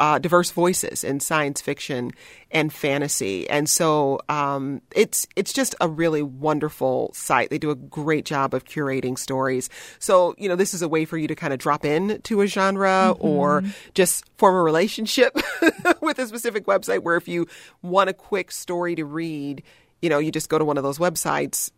uh, 0.00 0.18
diverse 0.18 0.50
voices 0.50 1.04
in 1.04 1.20
science 1.20 1.60
fiction 1.60 2.10
and 2.50 2.72
fantasy, 2.72 3.48
and 3.50 3.68
so 3.68 4.18
um, 4.30 4.80
it's 4.96 5.28
it's 5.36 5.52
just 5.52 5.74
a 5.78 5.88
really 5.88 6.22
wonderful 6.22 7.12
site. 7.12 7.50
They 7.50 7.58
do 7.58 7.70
a 7.70 7.74
great 7.74 8.24
job 8.24 8.54
of 8.54 8.64
curating 8.64 9.18
stories. 9.18 9.68
So 9.98 10.34
you 10.38 10.48
know, 10.48 10.56
this 10.56 10.72
is 10.72 10.80
a 10.80 10.88
way 10.88 11.04
for 11.04 11.18
you 11.18 11.28
to 11.28 11.34
kind 11.34 11.52
of 11.52 11.58
drop 11.58 11.84
in 11.84 12.20
to 12.22 12.40
a 12.40 12.46
genre 12.46 13.12
mm-hmm. 13.14 13.26
or 13.26 13.62
just 13.92 14.24
form 14.38 14.56
a 14.56 14.62
relationship 14.62 15.36
with 16.00 16.18
a 16.18 16.26
specific 16.26 16.64
website. 16.64 17.02
Where 17.02 17.16
if 17.16 17.28
you 17.28 17.46
want 17.82 18.08
a 18.08 18.14
quick 18.14 18.50
story 18.50 18.94
to 18.94 19.04
read, 19.04 19.62
you 20.00 20.08
know, 20.08 20.18
you 20.18 20.32
just 20.32 20.48
go 20.48 20.58
to 20.58 20.64
one 20.64 20.78
of 20.78 20.82
those 20.82 20.98
websites 20.98 21.70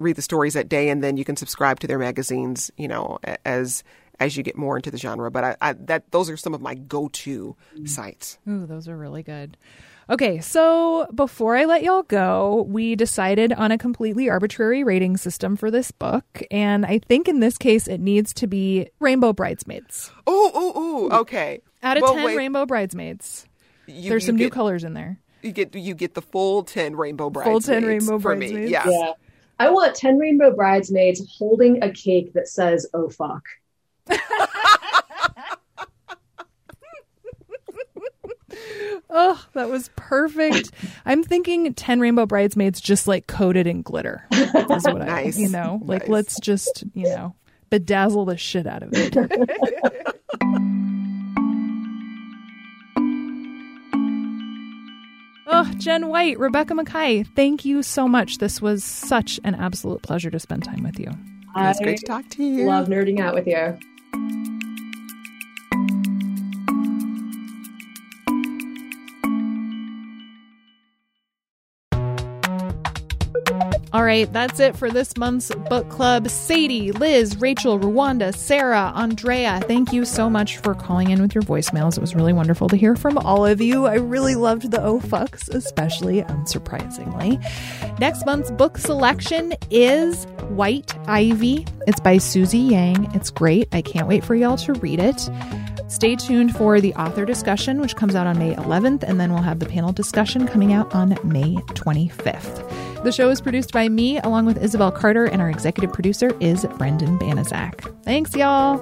read 0.00 0.16
the 0.16 0.22
stories 0.22 0.54
that 0.54 0.68
day, 0.68 0.88
and 0.88 1.04
then 1.04 1.16
you 1.16 1.24
can 1.24 1.36
subscribe 1.36 1.78
to 1.80 1.86
their 1.86 1.98
magazines. 1.98 2.70
You 2.76 2.88
know, 2.88 3.18
as 3.44 3.82
as 4.20 4.36
you 4.36 4.42
get 4.42 4.56
more 4.56 4.76
into 4.76 4.90
the 4.90 4.98
genre. 4.98 5.30
But 5.30 5.44
I, 5.44 5.56
I 5.60 5.72
that 5.72 6.10
those 6.10 6.30
are 6.30 6.36
some 6.36 6.54
of 6.54 6.60
my 6.60 6.74
go 6.74 7.08
to 7.08 7.56
mm. 7.76 7.88
sites. 7.88 8.38
Ooh, 8.48 8.66
those 8.66 8.88
are 8.88 8.96
really 8.96 9.22
good. 9.22 9.56
Okay, 10.10 10.40
so 10.40 11.06
before 11.14 11.56
I 11.56 11.64
let 11.64 11.82
y'all 11.82 12.02
go, 12.02 12.66
we 12.68 12.94
decided 12.94 13.54
on 13.54 13.72
a 13.72 13.78
completely 13.78 14.28
arbitrary 14.28 14.84
rating 14.84 15.16
system 15.16 15.56
for 15.56 15.70
this 15.70 15.90
book, 15.90 16.42
and 16.50 16.84
I 16.84 16.98
think 16.98 17.26
in 17.26 17.40
this 17.40 17.56
case 17.56 17.88
it 17.88 18.00
needs 18.00 18.34
to 18.34 18.46
be 18.46 18.88
Rainbow 19.00 19.32
Bridesmaids. 19.32 20.10
Oh, 20.26 20.50
oh, 20.54 20.72
oh, 20.74 21.20
okay. 21.20 21.62
Out 21.82 21.96
of 21.96 22.02
well, 22.02 22.14
ten, 22.14 22.24
wait. 22.24 22.36
Rainbow 22.36 22.66
Bridesmaids. 22.66 23.46
You, 23.86 24.10
There's 24.10 24.26
some 24.26 24.36
get, 24.36 24.44
new 24.44 24.50
colors 24.50 24.84
in 24.84 24.92
there. 24.92 25.18
You 25.42 25.52
get 25.52 25.74
you 25.74 25.94
get 25.94 26.14
the 26.14 26.22
full 26.22 26.64
ten 26.64 26.96
Rainbow 26.96 27.30
Bridesmaids. 27.30 27.66
Full 27.66 27.74
ten 27.74 27.86
Rainbow 27.86 28.18
Bridesmaids. 28.18 28.70
Yeah. 28.70 28.86
yeah. 28.86 29.12
I 29.58 29.70
want 29.70 29.94
10 29.94 30.18
rainbow 30.18 30.54
bridesmaids 30.54 31.22
holding 31.38 31.82
a 31.82 31.92
cake 31.92 32.32
that 32.34 32.48
says, 32.48 32.86
oh, 32.92 33.08
fuck. 33.08 33.42
oh, 39.10 39.44
that 39.54 39.68
was 39.68 39.90
perfect. 39.96 40.70
I'm 41.04 41.22
thinking 41.22 41.72
10 41.74 42.00
rainbow 42.00 42.26
bridesmaids 42.26 42.80
just 42.80 43.06
like 43.06 43.26
coated 43.26 43.66
in 43.66 43.82
glitter. 43.82 44.26
That's 44.30 44.84
what 44.84 44.98
nice. 44.98 45.38
I, 45.38 45.40
you 45.40 45.48
know, 45.48 45.80
like 45.82 46.02
nice. 46.02 46.08
let's 46.10 46.40
just, 46.40 46.84
you 46.94 47.04
know, 47.04 47.34
bedazzle 47.70 48.26
the 48.26 48.36
shit 48.36 48.66
out 48.66 48.82
of 48.82 48.90
it. 48.92 49.16
Oh, 55.46 55.70
Jen 55.76 56.08
White, 56.08 56.38
Rebecca 56.38 56.74
Makkai, 56.74 57.26
thank 57.36 57.64
you 57.64 57.82
so 57.82 58.08
much. 58.08 58.38
This 58.38 58.60
was 58.60 58.82
such 58.82 59.38
an 59.44 59.54
absolute 59.54 60.02
pleasure 60.02 60.30
to 60.30 60.40
spend 60.40 60.64
time 60.64 60.82
with 60.82 60.98
you. 60.98 61.06
It 61.06 61.60
was 61.60 61.78
great 61.80 61.98
to 61.98 62.06
talk 62.06 62.28
to 62.30 62.42
you. 62.42 62.64
Love 62.66 62.88
nerding 62.88 63.20
out 63.20 63.34
with 63.34 63.46
you 63.46 63.78
thank 64.14 64.32
you 64.32 64.43
All 73.94 74.02
right, 74.02 74.30
that's 74.32 74.58
it 74.58 74.76
for 74.76 74.90
this 74.90 75.16
month's 75.16 75.54
book 75.54 75.88
club. 75.88 76.28
Sadie, 76.28 76.90
Liz, 76.90 77.36
Rachel, 77.40 77.78
Rwanda, 77.78 78.34
Sarah, 78.34 78.90
Andrea, 78.92 79.60
thank 79.68 79.92
you 79.92 80.04
so 80.04 80.28
much 80.28 80.58
for 80.58 80.74
calling 80.74 81.10
in 81.10 81.22
with 81.22 81.32
your 81.32 81.42
voicemails. 81.42 81.96
It 81.96 82.00
was 82.00 82.12
really 82.12 82.32
wonderful 82.32 82.68
to 82.70 82.76
hear 82.76 82.96
from 82.96 83.16
all 83.18 83.46
of 83.46 83.60
you. 83.60 83.86
I 83.86 83.94
really 83.94 84.34
loved 84.34 84.72
the 84.72 84.82
oh 84.82 84.98
fucks, 84.98 85.48
especially 85.54 86.22
unsurprisingly. 86.22 87.40
Next 88.00 88.26
month's 88.26 88.50
book 88.50 88.78
selection 88.78 89.54
is 89.70 90.24
White 90.48 90.92
Ivy. 91.06 91.64
It's 91.86 92.00
by 92.00 92.18
Susie 92.18 92.58
Yang. 92.58 93.14
It's 93.14 93.30
great. 93.30 93.68
I 93.72 93.80
can't 93.80 94.08
wait 94.08 94.24
for 94.24 94.34
y'all 94.34 94.56
to 94.56 94.72
read 94.72 94.98
it. 94.98 95.30
Stay 95.86 96.16
tuned 96.16 96.56
for 96.56 96.80
the 96.80 96.92
author 96.94 97.24
discussion, 97.24 97.80
which 97.80 97.94
comes 97.94 98.16
out 98.16 98.26
on 98.26 98.40
May 98.40 98.56
11th, 98.56 99.04
and 99.04 99.20
then 99.20 99.32
we'll 99.32 99.42
have 99.42 99.60
the 99.60 99.66
panel 99.66 99.92
discussion 99.92 100.48
coming 100.48 100.72
out 100.72 100.92
on 100.92 101.10
May 101.22 101.54
25th. 101.76 102.93
The 103.04 103.12
show 103.12 103.28
is 103.28 103.42
produced 103.42 103.70
by 103.70 103.90
me 103.90 104.18
along 104.20 104.46
with 104.46 104.62
Isabel 104.64 104.90
Carter, 104.90 105.26
and 105.26 105.42
our 105.42 105.50
executive 105.50 105.92
producer 105.92 106.30
is 106.40 106.64
Brendan 106.78 107.18
Banaszak. 107.18 108.02
Thanks, 108.02 108.34
y'all. 108.34 108.78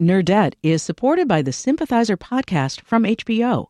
Nerdette 0.00 0.54
is 0.62 0.82
supported 0.82 1.28
by 1.28 1.42
the 1.42 1.52
Sympathizer 1.52 2.16
podcast 2.16 2.80
from 2.80 3.04
HBO. 3.04 3.66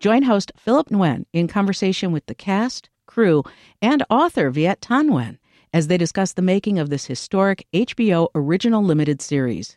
Join 0.00 0.22
host 0.22 0.52
Philip 0.56 0.88
Nguyen 0.88 1.26
in 1.34 1.48
conversation 1.48 2.12
with 2.12 2.24
the 2.24 2.34
cast, 2.34 2.88
crew, 3.04 3.44
and 3.82 4.02
author 4.08 4.48
Viet 4.48 4.80
Thanh 4.80 5.10
Nguyen 5.10 5.36
as 5.74 5.88
they 5.88 5.98
discuss 5.98 6.32
the 6.32 6.40
making 6.40 6.78
of 6.78 6.88
this 6.88 7.04
historic 7.04 7.66
HBO 7.74 8.28
original 8.34 8.82
limited 8.82 9.20
series. 9.20 9.76